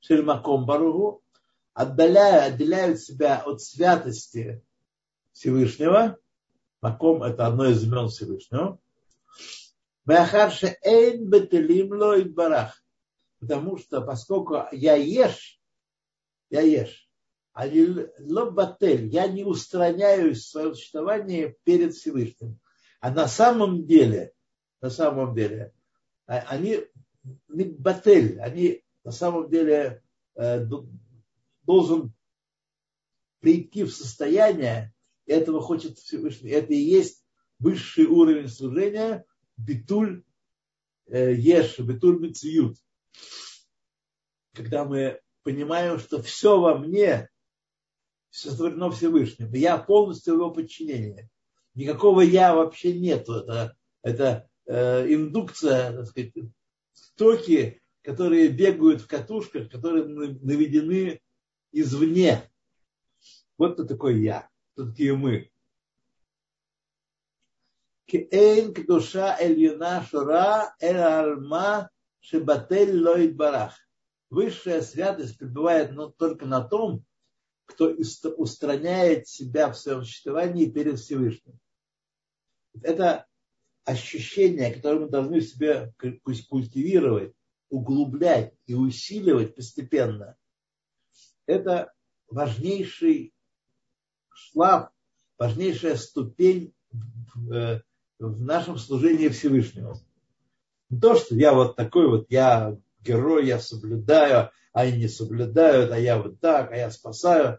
шельмаком 0.00 0.66
баругу, 0.66 1.22
отдаляя, 1.74 2.52
отделяют 2.52 3.00
себя 3.00 3.42
от 3.44 3.60
святости 3.60 4.64
Всевышнего. 5.32 6.16
Маком– 6.80 7.22
это 7.24 7.46
одно 7.46 7.66
из 7.66 7.84
имен 7.84 8.08
Всевышнего. 8.08 8.80
Бахарше 10.04 10.76
эйн 10.82 11.28
бетелим 11.28 11.92
ло 11.92 12.16
барах 12.24 12.82
потому 13.40 13.76
что 13.78 14.00
поскольку 14.00 14.64
я 14.72 14.96
ешь, 14.96 15.60
я 16.50 16.60
ешь, 16.60 17.08
а 17.52 17.68
не 17.68 18.06
лобатель, 18.18 19.08
я 19.08 19.26
не 19.26 19.44
устраняюсь 19.44 20.44
в 20.44 20.48
своем 20.48 20.74
существовании 20.74 21.56
перед 21.64 21.94
Всевышним. 21.94 22.58
А 23.00 23.10
на 23.10 23.28
самом 23.28 23.86
деле, 23.86 24.32
на 24.80 24.90
самом 24.90 25.34
деле, 25.34 25.72
а, 26.26 26.38
они 26.48 26.84
батель, 27.48 28.40
они 28.40 28.82
на 29.04 29.12
самом 29.12 29.50
деле 29.50 30.02
э, 30.34 30.66
должен 31.62 32.12
прийти 33.40 33.84
в 33.84 33.92
состояние, 33.92 34.94
этого 35.26 35.60
хочет 35.60 35.98
Всевышний, 35.98 36.50
это 36.50 36.72
и 36.72 36.78
есть 36.78 37.24
высший 37.58 38.06
уровень 38.06 38.48
служения, 38.48 39.24
битуль 39.56 40.24
э, 41.06 41.34
еш, 41.34 41.78
битуль 41.78 42.20
мициют 42.20 42.78
когда 44.52 44.84
мы 44.84 45.20
понимаем, 45.44 45.98
что 45.98 46.20
все 46.22 46.60
во 46.60 46.76
мне 46.76 47.28
сотворено 48.30 48.90
Всевышним, 48.90 49.52
я 49.52 49.78
полностью 49.78 50.34
его 50.34 50.50
подчинении. 50.50 51.30
Никакого 51.74 52.22
я 52.22 52.54
вообще 52.54 52.98
нету. 52.98 53.34
Это, 53.34 53.76
это 54.02 54.48
э, 54.66 55.12
индукция, 55.14 55.92
так 55.92 56.06
сказать, 56.06 56.32
токи, 57.16 57.80
которые 58.02 58.48
бегают 58.48 59.02
в 59.02 59.06
катушках, 59.06 59.70
которые 59.70 60.04
наведены 60.04 61.20
извне. 61.72 62.50
Вот 63.56 63.74
кто 63.74 63.84
такой 63.84 64.20
я, 64.20 64.48
кто 64.72 64.86
такие 64.86 65.14
мы. 65.14 65.50
Кеэйн 68.06 68.72
кдуша 68.72 69.36
эльюна 69.38 70.02
шура 70.08 70.74
эль 70.80 71.36
Шебатель 72.20 73.00
лоид 73.00 73.36
барах. 73.36 73.74
Высшая 74.30 74.82
святость 74.82 75.38
пребывает 75.38 75.92
только 76.18 76.44
на 76.46 76.62
том, 76.62 77.04
кто 77.64 77.90
устраняет 77.90 79.28
себя 79.28 79.70
в 79.70 79.78
своем 79.78 80.04
существовании 80.04 80.70
перед 80.70 80.98
Всевышним. 80.98 81.58
Это 82.82 83.26
ощущение, 83.84 84.74
которое 84.74 85.00
мы 85.00 85.08
должны 85.08 85.40
в 85.40 85.44
себе 85.44 85.94
культивировать, 86.48 87.32
углублять 87.70 88.54
и 88.66 88.74
усиливать 88.74 89.54
постепенно. 89.54 90.36
Это 91.46 91.92
важнейший 92.28 93.34
шлаф, 94.28 94.90
важнейшая 95.38 95.96
ступень 95.96 96.74
в 97.34 97.52
э, 97.52 97.82
нашем 98.18 98.78
служении 98.78 99.28
Всевышнему. 99.28 99.96
Не 100.90 101.00
то, 101.00 101.14
что 101.14 101.34
я 101.34 101.52
вот 101.52 101.76
такой 101.76 102.08
вот, 102.08 102.26
я 102.30 102.76
герой, 103.00 103.46
я 103.46 103.58
соблюдаю, 103.58 104.50
а 104.72 104.80
они 104.82 104.98
не 104.98 105.08
соблюдают, 105.08 105.92
а 105.92 105.98
я 105.98 106.20
вот 106.20 106.40
так, 106.40 106.72
а 106.72 106.76
я 106.76 106.90
спасаю. 106.90 107.58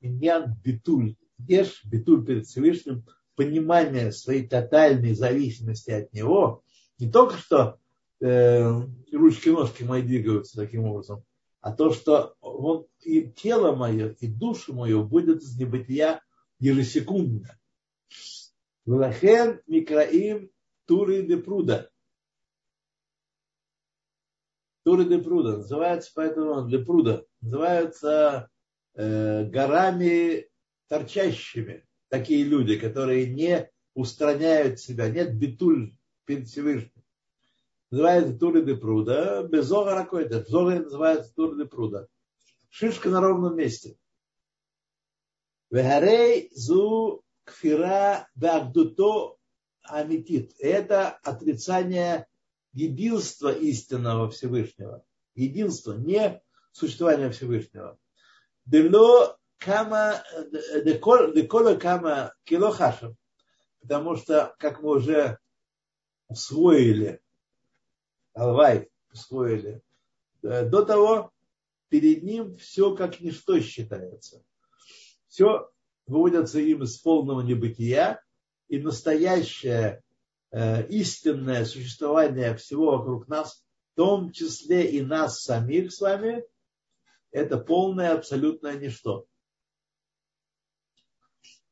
Иньян 0.00 0.54
битуль. 0.64 1.16
Ешь 1.38 1.84
битуль 1.84 2.24
перед 2.24 2.46
Всевышним, 2.46 3.04
понимание 3.34 4.12
своей 4.12 4.46
тотальной 4.46 5.14
зависимости 5.14 5.90
от 5.90 6.12
него, 6.12 6.62
не 6.98 7.10
только 7.10 7.36
что 7.36 7.78
э, 8.20 8.82
ручки-ножки 9.12 9.82
мои 9.82 10.02
двигаются 10.02 10.56
таким 10.56 10.84
образом, 10.84 11.24
а 11.60 11.72
то, 11.72 11.92
что 11.92 12.34
он, 12.40 12.86
и 13.00 13.22
тело 13.22 13.74
мое, 13.74 14.10
и 14.20 14.26
душу 14.26 14.74
мою 14.74 15.04
будет 15.04 15.42
из 15.42 15.56
небытия 15.56 16.20
ежесекундно. 16.58 17.58
Влахен 18.84 19.60
микраим 19.66 20.50
туры 20.86 21.22
де 21.22 21.36
пруда. 21.36 21.88
Туры 24.84 25.04
де 25.04 25.18
Пруда, 25.18 25.58
называется 25.58 26.10
поэтому 26.14 26.62
для 26.62 26.84
Пруда, 26.84 27.24
называются 27.40 28.50
э, 28.94 29.44
горами 29.44 30.48
торчащими 30.88 31.86
такие 32.08 32.44
люди, 32.44 32.78
которые 32.78 33.32
не 33.32 33.70
устраняют 33.94 34.80
себя, 34.80 35.08
нет 35.08 35.34
битуль 35.36 35.94
перед 36.26 36.48
Всевышним. 36.48 37.02
Называется 37.90 38.38
Тури 38.38 38.62
де 38.62 38.74
Пруда, 38.74 39.42
безога 39.44 39.96
какой-то, 39.96 40.44
в 40.44 40.48
Зогаре 40.48 40.80
называется 40.80 41.34
Тури 41.34 41.58
де 41.58 41.64
Пруда. 41.64 42.08
Шишка 42.68 43.08
на 43.10 43.20
ровном 43.20 43.56
месте. 43.56 43.96
Вегарей 45.70 46.50
зу 46.54 47.22
кфира 47.44 48.28
багдуто 48.34 49.36
амитит. 49.82 50.54
Это 50.58 51.10
отрицание 51.22 52.26
единства 52.72 53.52
истинного 53.52 54.30
Всевышнего. 54.30 55.04
Единство, 55.34 55.92
не 55.92 56.42
существование 56.72 57.30
Всевышнего. 57.30 57.98
Дело 58.64 59.38
кама, 59.58 60.22
декола 60.84 61.76
кама 61.76 62.34
кило 62.44 62.70
хашем. 62.70 63.16
Потому 63.80 64.16
что, 64.16 64.54
как 64.58 64.80
мы 64.82 64.96
уже 64.96 65.38
усвоили, 66.28 67.20
Алвай 68.34 68.90
усвоили, 69.12 69.82
э, 70.42 70.68
до 70.68 70.84
того 70.84 71.32
перед 71.88 72.22
ним 72.22 72.56
все 72.56 72.94
как 72.94 73.20
ничто 73.20 73.60
считается. 73.60 74.42
Все 75.28 75.70
выводятся 76.06 76.60
им 76.60 76.84
из 76.84 76.96
полного 76.98 77.42
небытия, 77.42 78.22
и 78.68 78.78
настоящее 78.78 80.02
истинное 80.52 81.64
существование 81.64 82.54
всего 82.56 82.98
вокруг 82.98 83.28
нас, 83.28 83.64
в 83.92 83.96
том 83.96 84.32
числе 84.32 84.90
и 84.90 85.00
нас 85.00 85.42
самих 85.42 85.92
с 85.92 86.00
вами, 86.00 86.44
это 87.30 87.56
полное 87.58 88.12
абсолютное 88.12 88.74
ничто. 88.74 89.26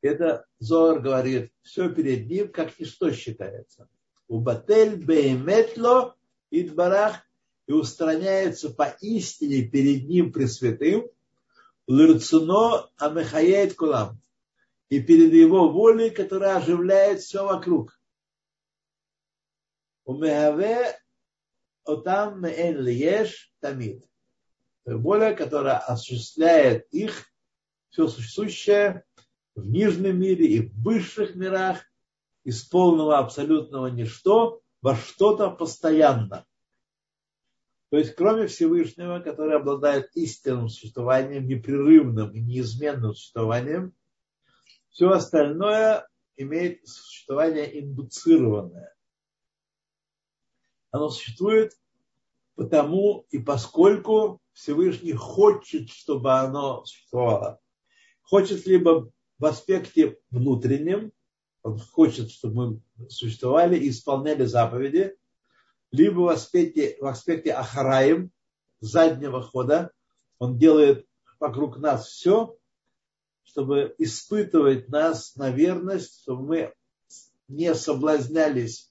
Это 0.01 0.45
Зор 0.57 0.99
говорит, 0.99 1.51
все 1.61 1.89
перед 1.93 2.27
ним 2.27 2.51
как 2.51 2.77
ничто 2.79 3.11
считается. 3.11 3.87
У 4.27 4.39
батель 4.39 4.95
бейметло 4.95 6.15
идбарах 6.49 7.17
и 7.67 7.73
устраняется 7.73 8.71
поистине 8.71 9.67
перед 9.67 10.07
ним 10.07 10.31
пресвятым, 10.31 11.07
лирцуно 11.87 12.89
амехает 12.97 13.75
кулам, 13.75 14.19
и 14.89 15.01
перед 15.01 15.33
его 15.33 15.69
волей, 15.69 16.09
которая 16.09 16.57
оживляет 16.57 17.21
все 17.21 17.45
вокруг. 17.45 18.00
Умехаве 20.11 20.97
отам 21.85 22.41
меэн 22.43 22.77
лиеш 22.87 23.53
тамид. 23.61 24.03
Воля, 24.85 25.33
которая 25.33 25.77
осуществляет 25.77 26.87
их, 26.91 27.27
все 27.89 28.07
существующее 28.07 29.03
в 29.55 29.65
нижнем 29.65 30.19
мире 30.19 30.45
и 30.47 30.67
в 30.67 30.73
высших 30.81 31.35
мирах, 31.35 31.79
из 32.43 32.63
полного 32.63 33.19
абсолютного 33.19 33.87
ничто 33.87 34.61
во 34.81 34.95
что-то 34.95 35.51
постоянно. 35.51 36.45
То 37.91 37.97
есть, 37.97 38.15
кроме 38.15 38.47
Всевышнего, 38.47 39.19
который 39.19 39.57
обладает 39.57 40.09
истинным 40.15 40.69
существованием, 40.69 41.45
непрерывным 41.45 42.31
и 42.31 42.39
неизменным 42.41 43.13
существованием, 43.13 43.93
все 44.89 45.09
остальное 45.09 46.07
имеет 46.37 46.87
существование 46.87 47.79
индуцированное. 47.79 48.95
Оно 50.91 51.09
существует 51.09 51.73
потому 52.55 53.25
и 53.31 53.39
поскольку 53.39 54.39
Всевышний 54.53 55.13
хочет, 55.13 55.89
чтобы 55.89 56.33
оно 56.33 56.85
существовало. 56.85 57.59
Хочет 58.21 58.65
либо 58.67 59.11
в 59.39 59.45
аспекте 59.45 60.19
внутреннем, 60.29 61.11
он 61.63 61.79
хочет, 61.79 62.29
чтобы 62.29 62.81
мы 62.99 63.09
существовали 63.09 63.77
и 63.77 63.89
исполняли 63.89 64.45
заповеди, 64.45 65.15
либо 65.91 66.19
в 66.19 66.27
аспекте, 66.27 66.97
в 66.99 67.05
аспекте 67.05 67.51
ахараем, 67.51 68.31
заднего 68.79 69.41
хода, 69.41 69.91
он 70.37 70.57
делает 70.57 71.07
вокруг 71.39 71.77
нас 71.77 72.07
все, 72.07 72.55
чтобы 73.43 73.95
испытывать 73.97 74.89
нас 74.89 75.35
на 75.35 75.49
верность, 75.49 76.21
чтобы 76.21 76.43
мы 76.43 76.73
не 77.47 77.73
соблазнялись 77.75 78.90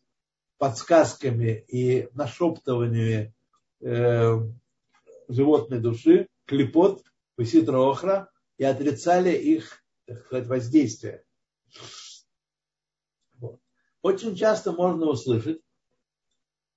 подсказками 0.60 1.64
и 1.68 2.10
нашептываниями 2.12 3.34
э, 3.80 4.36
животной 5.26 5.80
души, 5.80 6.28
клепот, 6.44 7.02
виситра 7.38 7.78
охра, 7.78 8.30
и 8.58 8.64
отрицали 8.64 9.30
их 9.30 9.82
так 10.04 10.26
сказать, 10.26 10.46
воздействие. 10.48 11.24
Вот. 13.38 13.58
Очень 14.02 14.36
часто 14.36 14.72
можно 14.72 15.06
услышать, 15.06 15.62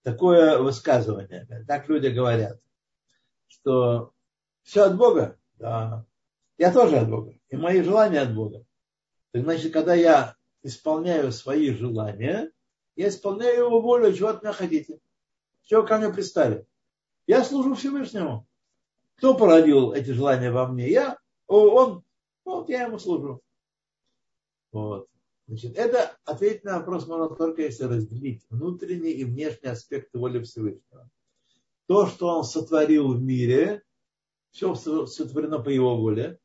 такое 0.02 0.60
высказывание. 0.60 1.46
Так 1.68 1.90
люди 1.90 2.08
говорят, 2.08 2.62
что 3.48 4.14
все 4.62 4.84
от 4.84 4.96
Бога. 4.96 5.38
Да. 5.56 6.06
Я 6.58 6.72
тоже 6.72 7.00
от 7.00 7.10
Бога. 7.10 7.34
И 7.50 7.58
мои 7.58 7.82
желания 7.82 8.22
от 8.22 8.34
Бога. 8.34 8.64
Значит, 9.34 9.74
когда 9.74 9.94
я 9.94 10.38
исполняю 10.62 11.34
свои 11.34 11.72
желания, 11.74 12.50
я 12.96 13.10
исполняю 13.10 13.66
его 13.66 13.82
волю, 13.82 14.14
чего 14.14 14.30
от 14.30 14.44
меня 14.44 14.54
хотите. 14.54 15.00
Чего 15.64 15.84
ко 15.84 15.98
мне 15.98 16.14
пристали. 16.14 16.66
Я 17.26 17.44
служу 17.44 17.76
Всевышнему. 17.76 18.48
Кто 19.16 19.36
породил 19.36 19.94
эти 19.94 20.12
желания 20.12 20.52
во 20.52 20.68
мне? 20.68 20.89
Я. 20.89 21.18
Он. 21.48 22.04
Вот 22.44 22.70
я 22.70 22.84
ему 22.84 23.00
служу. 23.00 23.41
Вот. 24.72 25.08
Значит, 25.48 25.76
это 25.78 26.18
ответить 26.26 26.64
на 26.64 26.80
вопрос 26.80 27.08
можно 27.08 27.30
только 27.36 27.64
если 27.64 27.84
разделить 27.84 28.46
внутренние 28.50 29.14
и 29.14 29.24
внешние 29.24 29.74
аспекты 29.74 30.18
воли 30.18 30.41
Всевышнего. 30.41 31.10
То, 31.88 32.08
что 32.08 32.28
он 32.28 32.44
сотворил 32.44 33.14
в 33.14 33.22
мире, 33.22 33.84
все 34.52 34.74
сотворено 34.76 35.60
по 35.60 35.70
его 35.70 35.98
воле, 35.98 36.39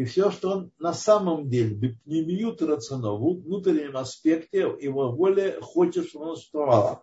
и 0.00 0.04
все, 0.04 0.30
что 0.30 0.50
он 0.50 0.72
на 0.78 0.94
самом 0.94 1.50
деле, 1.50 1.98
не 2.06 2.24
бьют 2.24 2.62
рациона, 2.62 3.12
в 3.12 3.42
внутреннем 3.42 3.98
аспекте 3.98 4.60
его 4.80 5.12
воли 5.12 5.58
хочет, 5.60 6.08
чтобы 6.08 6.24
оно 6.24 6.36
существовало. 6.36 7.02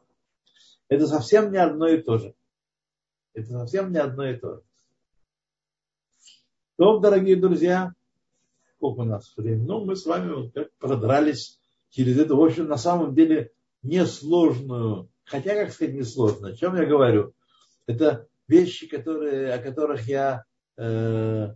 Это 0.89 1.05
совсем 1.05 1.51
не 1.51 1.59
одно 1.59 1.87
и 1.89 2.01
то 2.01 2.17
же. 2.17 2.33
Это 3.35 3.51
совсем 3.51 3.91
не 3.91 3.99
одно 3.99 4.27
и 4.27 4.35
то 4.35 4.55
же. 4.55 4.63
То, 6.77 6.97
дорогие 6.97 7.35
друзья, 7.35 7.93
сколько 8.77 9.01
у 9.01 9.03
нас 9.03 9.31
времени. 9.37 9.67
Ну, 9.67 9.85
мы 9.85 9.95
с 9.95 10.07
вами 10.07 10.33
вот 10.33 10.53
как 10.55 10.73
продрались 10.79 11.59
через 11.91 12.17
это, 12.17 12.33
в 12.33 12.43
общем, 12.43 12.67
на 12.67 12.77
самом 12.77 13.13
деле 13.13 13.51
несложную, 13.83 15.07
хотя, 15.23 15.53
как 15.53 15.71
сказать, 15.71 15.93
несложную. 15.93 16.55
О 16.55 16.57
чем 16.57 16.75
я 16.75 16.87
говорю? 16.87 17.35
Это 17.85 18.27
вещи, 18.47 18.87
которые, 18.87 19.53
о 19.53 19.59
которых 19.59 20.07
я 20.07 20.45
э, 20.77 21.53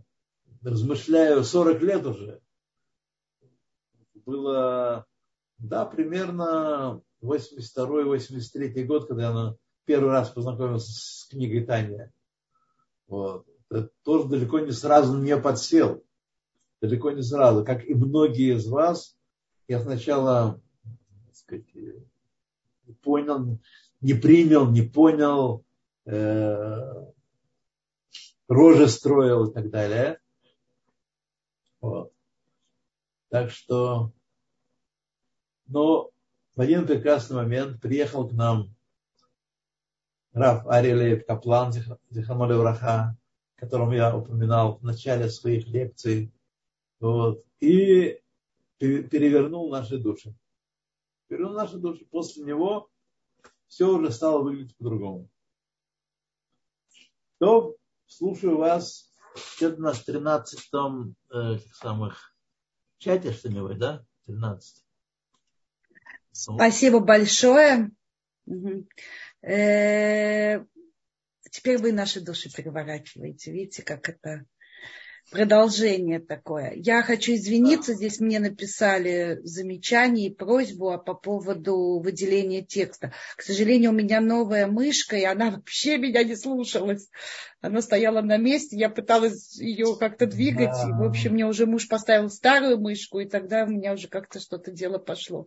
размышляю 0.62 1.44
40 1.44 1.82
лет 1.82 2.06
уже. 2.06 2.40
Было, 4.24 5.06
да, 5.58 5.84
примерно 5.84 7.02
82-83 7.22 8.84
год, 8.84 9.08
когда 9.08 9.30
я 9.30 9.54
первый 9.84 10.10
раз 10.10 10.30
познакомился 10.30 10.92
с 10.92 11.26
книгой 11.30 11.64
Таня. 11.64 12.12
Вот. 13.08 13.46
Это 13.68 13.90
тоже 14.04 14.28
далеко 14.28 14.60
не 14.60 14.72
сразу 14.72 15.16
мне 15.16 15.36
подсел 15.36 16.04
далеко 16.82 17.12
не 17.12 17.22
сразу. 17.22 17.64
Как 17.64 17.88
и 17.88 17.94
многие 17.94 18.56
из 18.56 18.66
вас, 18.66 19.16
я 19.68 19.80
сначала 19.80 20.60
так 21.26 21.36
сказать, 21.36 21.64
понял, 23.00 23.58
не 24.00 24.14
принял, 24.14 24.68
не 24.68 24.82
понял, 24.82 25.64
э, 26.04 27.06
рожи 28.48 28.88
строил 28.88 29.46
и 29.46 29.54
так 29.54 29.70
далее. 29.70 30.18
Вот. 31.82 32.12
Так 33.28 33.50
что, 33.50 34.12
но 35.66 36.10
в 36.54 36.60
один 36.60 36.86
прекрасный 36.86 37.36
момент 37.36 37.82
приехал 37.82 38.26
к 38.26 38.32
нам 38.32 38.74
Раф 40.32 40.66
Арилеев 40.66 41.26
Каплан, 41.26 41.74
Зихамали 42.08 42.54
Враха, 42.54 43.18
которому 43.56 43.92
я 43.92 44.16
упоминал 44.16 44.78
в 44.78 44.82
начале 44.82 45.28
своих 45.28 45.68
лекций, 45.68 46.32
вот. 47.02 47.44
И 47.58 48.20
перевернул 48.78 49.68
наши 49.70 49.98
души. 49.98 50.34
Перевернул 51.26 51.56
наши 51.56 51.78
души. 51.78 52.04
После 52.06 52.44
него 52.44 52.88
все 53.66 53.88
уже 53.88 54.12
стало 54.12 54.40
выглядеть 54.42 54.76
по-другому. 54.76 55.28
То 57.38 57.76
слушаю 58.06 58.56
вас. 58.56 59.11
Это 59.60 59.74
у 59.76 59.80
нас 59.80 59.98
в 59.98 60.04
13 60.04 60.70
э, 61.32 61.58
самых 61.74 62.34
чате 62.98 63.32
что-нибудь, 63.32 63.78
да? 63.78 64.04
13. 64.26 64.84
Спасибо 66.32 67.00
большое. 67.00 67.90
Э, 69.42 70.64
теперь 71.50 71.78
вы 71.78 71.92
наши 71.92 72.20
души 72.20 72.50
переворачиваете. 72.50 73.52
Видите, 73.52 73.82
как 73.82 74.08
это 74.08 74.44
продолжение 75.30 76.20
такое. 76.20 76.72
Я 76.74 77.02
хочу 77.02 77.34
извиниться, 77.34 77.94
здесь 77.94 78.20
мне 78.20 78.38
написали 78.38 79.40
замечание 79.44 80.28
и 80.28 80.34
просьбу 80.34 80.90
а 80.90 80.98
по 80.98 81.14
поводу 81.14 82.00
выделения 82.00 82.62
текста. 82.62 83.12
К 83.36 83.42
сожалению, 83.42 83.90
у 83.90 83.94
меня 83.94 84.20
новая 84.20 84.66
мышка, 84.66 85.16
и 85.16 85.24
она 85.24 85.50
вообще 85.50 85.98
меня 85.98 86.22
не 86.22 86.36
слушалась. 86.36 87.08
Она 87.60 87.80
стояла 87.80 88.20
на 88.20 88.36
месте, 88.36 88.76
я 88.76 88.90
пыталась 88.90 89.58
ее 89.58 89.96
как-то 89.98 90.26
двигать. 90.26 90.72
Да. 90.72 90.88
И, 90.88 90.92
в 90.92 91.02
общем, 91.02 91.32
мне 91.32 91.46
уже 91.46 91.66
муж 91.66 91.88
поставил 91.88 92.28
старую 92.28 92.78
мышку, 92.78 93.20
и 93.20 93.28
тогда 93.28 93.64
у 93.64 93.68
меня 93.68 93.92
уже 93.92 94.08
как-то 94.08 94.40
что-то 94.40 94.70
дело 94.70 94.98
пошло. 94.98 95.46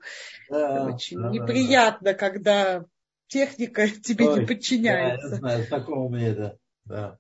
Да, 0.50 0.86
Очень 0.86 1.22
да, 1.22 1.30
неприятно, 1.30 2.12
да. 2.12 2.14
когда 2.14 2.86
техника 3.28 3.88
тебе 4.04 4.28
Ой, 4.30 4.40
не 4.40 4.46
подчиняется. 4.46 5.30
Да, 5.30 5.34
я 5.34 5.40
знаю, 5.40 5.68
такого 5.68 6.10
мне 6.10 6.30
это. 6.30 6.58
Да. 6.86 7.20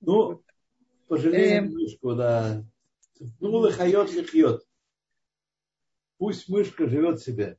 Ну, 0.00 0.42
Пожалеем 1.10 1.64
эм... 1.64 1.72
мышку, 1.72 2.14
да. 2.14 2.64
Ну, 3.40 3.50
лыхает, 3.56 4.12
лихьет. 4.12 4.62
Пусть 6.18 6.48
мышка 6.48 6.88
живет 6.88 7.20
себе. 7.20 7.58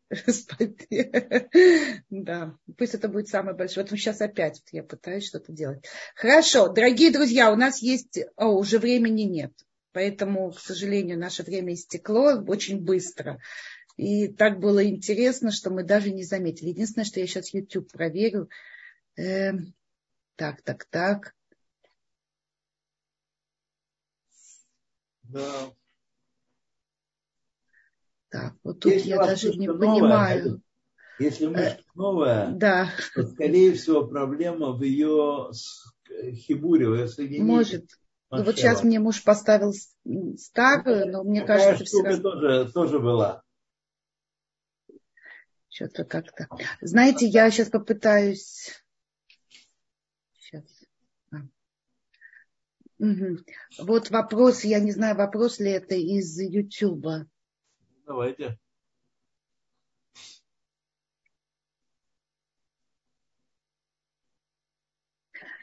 Да, 2.09 2.55
пусть 2.77 2.93
это 2.93 3.09
будет 3.09 3.27
самое 3.27 3.57
большое. 3.57 3.85
Вот 3.85 3.99
сейчас 3.99 4.21
опять 4.21 4.61
я 4.71 4.83
пытаюсь 4.83 5.27
что-то 5.27 5.51
делать. 5.51 5.83
Хорошо, 6.15 6.69
дорогие 6.69 7.11
друзья, 7.11 7.51
у 7.51 7.57
нас 7.57 7.81
есть... 7.81 8.19
О, 8.37 8.55
уже 8.55 8.79
времени 8.79 9.23
нет. 9.23 9.51
Поэтому, 9.91 10.51
к 10.51 10.59
сожалению, 10.59 11.19
наше 11.19 11.43
время 11.43 11.73
истекло 11.73 12.41
очень 12.47 12.79
быстро. 12.79 13.41
И 13.97 14.29
так 14.29 14.59
было 14.59 14.87
интересно, 14.87 15.51
что 15.51 15.71
мы 15.71 15.83
даже 15.83 16.11
не 16.11 16.23
заметили. 16.23 16.69
Единственное, 16.69 17.03
что 17.03 17.19
я 17.19 17.27
сейчас 17.27 17.53
YouTube 17.53 17.91
проверю. 17.91 18.49
Эм, 19.17 19.73
так, 20.37 20.61
так, 20.61 20.85
так. 20.85 21.33
Да. 25.31 25.71
Так, 28.29 28.53
вот 28.63 28.79
тут 28.79 28.93
если 28.93 29.09
я 29.09 29.17
даже 29.17 29.53
не 29.53 29.67
новая, 29.67 29.79
понимаю. 29.79 30.61
Если 31.19 31.47
мышка 31.47 31.83
новая, 31.95 32.51
да. 32.51 32.89
то, 33.13 33.27
скорее 33.27 33.73
всего, 33.73 34.07
проблема 34.07 34.71
в 34.71 34.81
ее 34.81 35.51
хибуре, 36.33 36.87
в 36.87 36.95
ее 36.95 37.07
соединении. 37.07 37.45
Может. 37.45 37.85
Ну, 38.29 38.43
вот 38.43 38.55
сейчас 38.55 38.83
мне 38.83 38.99
муж 38.99 39.21
поставил 39.23 39.73
старую, 40.37 41.11
но 41.11 41.23
мне 41.23 41.41
Такая 41.41 41.71
кажется... 41.71 41.85
штука 41.85 42.11
все 42.11 42.21
тоже, 42.21 42.71
тоже 42.71 42.99
была. 42.99 43.43
Что-то 45.67 46.05
как-то... 46.05 46.47
Знаете, 46.79 47.27
я 47.27 47.51
сейчас 47.51 47.69
попытаюсь... 47.69 48.81
Сейчас. 50.33 50.63
Угу. 53.01 53.39
Вот 53.79 54.11
вопрос, 54.11 54.63
я 54.63 54.79
не 54.79 54.91
знаю, 54.91 55.15
вопрос 55.15 55.59
ли 55.59 55.71
это 55.71 55.95
из 55.95 56.39
Ютуба. 56.39 57.27
Давайте. 58.05 58.59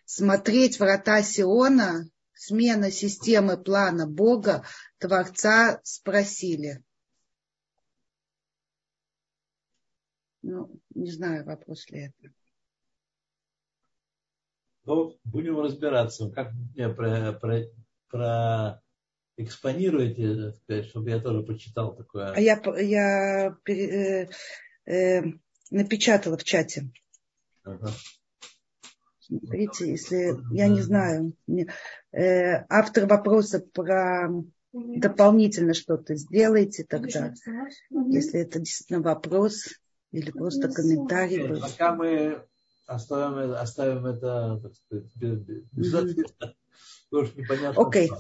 Смотреть 0.05 0.80
врата 0.80 1.22
Сиона, 1.22 2.11
смена 2.34 2.91
системы 2.91 3.57
плана 3.57 4.09
Бога, 4.09 4.64
Творца 4.99 5.80
спросили. 5.84 6.82
Ну, 10.43 10.80
не 10.93 11.12
знаю, 11.12 11.45
вопрос 11.45 11.89
ли 11.91 12.07
это. 12.07 12.34
Ну, 14.89 15.18
будем 15.22 15.61
разбираться, 15.61 16.30
как 16.30 16.53
мне 16.74 16.89
про, 16.89 17.32
про, 17.34 17.61
про 18.09 18.82
экспонируете, 19.36 20.53
сказать, 20.53 20.86
чтобы 20.86 21.11
я 21.11 21.20
тоже 21.20 21.43
почитал 21.43 21.95
такое. 21.95 22.32
А 22.32 22.41
я, 22.41 22.59
я 22.78 23.55
э, 23.68 24.28
э, 24.86 25.22
напечатала 25.70 26.39
в 26.39 26.45
чате. 26.45 26.91
Ага. 27.64 27.91
Смотрите, 29.20 29.91
если 29.91 30.34
я 30.55 30.68
не 30.68 30.80
знаю, 30.80 31.34
э, 31.47 32.64
автор 32.70 33.05
вопроса 33.05 33.61
про 33.61 34.30
дополнительно 34.72 35.74
что-то 35.74 36.14
сделайте 36.14 36.84
тогда, 36.84 37.34
если 37.91 38.41
это 38.41 38.59
действительно 38.59 39.03
вопрос 39.03 39.66
или 40.12 40.30
просто 40.30 40.70
комментарий. 40.70 41.61
Пока 41.61 41.95
мы 41.95 42.43
оставим, 42.89 43.53
оставим 43.53 44.07
это, 44.07 44.59
так 44.62 44.74
сказать, 44.74 45.14
без, 45.16 45.39
без 45.72 45.95
ответа. 45.95 46.55
Окей. 47.76 48.11
Okay. 48.11 48.16